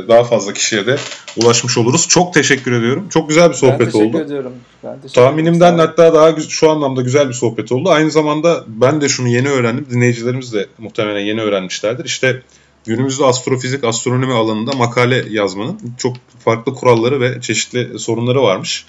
daha 0.09 0.25
fazla 0.25 0.53
kişiye 0.53 0.87
de 0.87 0.97
ulaşmış 1.37 1.79
oluruz. 1.79 2.09
Çok 2.09 2.35
teşekkür 2.35 2.73
ediyorum. 2.73 3.09
Çok 3.09 3.29
güzel 3.29 3.51
bir 3.51 3.55
sohbet 3.55 3.73
oldu. 3.73 3.81
ben 3.81 3.93
teşekkür 3.93 4.09
oldu. 4.09 4.25
Ediyorum. 4.25 4.53
Ben 4.85 5.01
teşekkür 5.01 5.23
Tahminimden 5.23 5.79
hatta 5.79 6.15
daha 6.15 6.41
şu 6.41 6.71
anlamda 6.71 7.03
güzel 7.03 7.29
bir 7.29 7.35
sohbet 7.35 7.73
oldu. 7.73 7.91
Aynı 7.91 8.11
zamanda 8.11 8.65
ben 8.67 9.01
de 9.01 9.09
şunu 9.09 9.29
yeni 9.29 9.49
öğrendim. 9.49 9.87
Dinleyicilerimiz 9.91 10.53
de 10.53 10.67
muhtemelen 10.79 11.21
yeni 11.21 11.41
öğrenmişlerdir. 11.41 12.05
İşte 12.05 12.43
günümüzde 12.87 13.25
astrofizik, 13.25 13.85
astronomi 13.85 14.33
alanında 14.33 14.73
makale 14.73 15.25
yazmanın 15.31 15.81
çok 15.99 16.17
farklı 16.45 16.75
kuralları 16.75 17.21
ve 17.21 17.41
çeşitli 17.41 17.99
sorunları 17.99 18.43
varmış. 18.43 18.87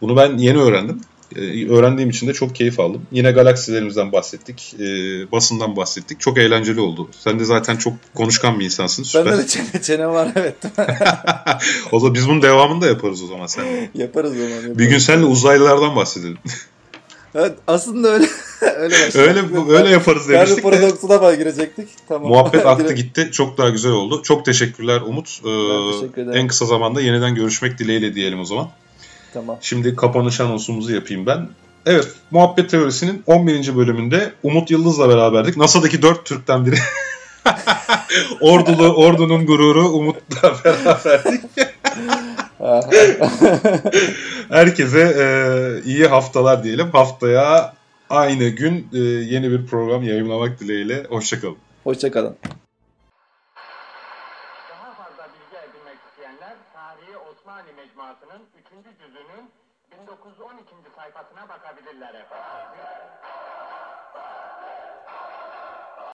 Bunu 0.00 0.16
ben 0.16 0.38
yeni 0.38 0.58
öğrendim. 0.58 1.00
Ee, 1.36 1.68
öğrendiğim 1.68 2.10
için 2.10 2.26
de 2.26 2.32
çok 2.32 2.54
keyif 2.54 2.80
aldım. 2.80 3.02
Yine 3.12 3.30
galaksilerimizden 3.30 4.12
bahsettik, 4.12 4.74
e, 4.74 4.84
basından 5.32 5.76
bahsettik. 5.76 6.20
Çok 6.20 6.38
eğlenceli 6.38 6.80
oldu. 6.80 7.08
Sen 7.18 7.40
de 7.40 7.44
zaten 7.44 7.76
çok 7.76 7.92
konuşkan 8.14 8.60
bir 8.60 8.64
insansın. 8.64 9.02
Süper. 9.02 9.26
Bende 9.26 9.42
de 9.42 9.46
çene, 9.46 9.82
çene 9.82 10.06
var 10.06 10.28
evet. 10.36 10.56
o 11.92 11.98
zaman 11.98 12.14
biz 12.14 12.28
bunun 12.28 12.42
devamını 12.42 12.80
da 12.80 12.86
yaparız 12.86 13.22
o 13.22 13.26
zaman 13.26 13.46
sen. 13.46 13.64
Yaparız 13.94 14.30
o 14.30 14.34
zaman. 14.34 14.48
Yaparız. 14.48 14.78
Bir 14.78 14.86
gün 14.86 14.98
seninle 14.98 15.26
uzaylılardan 15.26 15.96
bahsedelim. 15.96 16.38
Evet, 17.36 17.52
aslında 17.66 18.08
öyle 18.08 18.26
öyle 18.76 18.94
öyle 19.14 19.40
öyle 19.68 19.88
yaparız 19.88 20.28
demiştik. 20.28 20.58
Yani 20.58 20.62
paradoksuna 20.62 21.22
bak 21.22 21.38
girecektik. 21.38 21.88
Tamam. 22.08 22.28
Muhabbet 22.28 22.66
aktı 22.66 22.92
gitti. 22.92 23.28
Çok 23.32 23.58
daha 23.58 23.68
güzel 23.68 23.92
oldu. 23.92 24.22
Çok 24.22 24.44
teşekkürler 24.44 25.00
Umut. 25.00 25.40
Ee, 25.44 25.92
teşekkür 25.92 26.34
en 26.34 26.46
kısa 26.46 26.66
zamanda 26.66 27.00
yeniden 27.00 27.34
görüşmek 27.34 27.78
dileğiyle 27.78 28.14
diyelim 28.14 28.40
o 28.40 28.44
zaman. 28.44 28.70
Tamam. 29.34 29.58
Şimdi 29.60 29.96
kapanış 29.96 30.40
anonsumuzu 30.40 30.94
yapayım 30.94 31.26
ben. 31.26 31.48
Evet, 31.86 32.08
Muhabbet 32.30 32.70
Teorisi'nin 32.70 33.22
11. 33.26 33.76
bölümünde 33.76 34.32
Umut 34.42 34.70
Yıldız'la 34.70 35.08
beraberdik. 35.08 35.56
NASA'daki 35.56 36.02
4 36.02 36.24
Türk'ten 36.26 36.66
biri. 36.66 36.76
Ordulu, 38.40 38.94
ordunun 38.94 39.46
gururu 39.46 39.88
Umut'la 39.88 40.54
beraberdik. 40.64 41.40
Herkese 44.48 45.00
e, 45.00 45.26
iyi 45.90 46.06
haftalar 46.06 46.64
diyelim. 46.64 46.90
Haftaya 46.90 47.74
aynı 48.10 48.48
gün 48.48 48.88
e, 48.92 48.98
yeni 48.98 49.50
bir 49.50 49.66
program 49.66 50.02
yayınlamak 50.02 50.60
dileğiyle. 50.60 51.04
Hoşçakalın. 51.08 51.56
Hoşçakalın. 51.84 52.36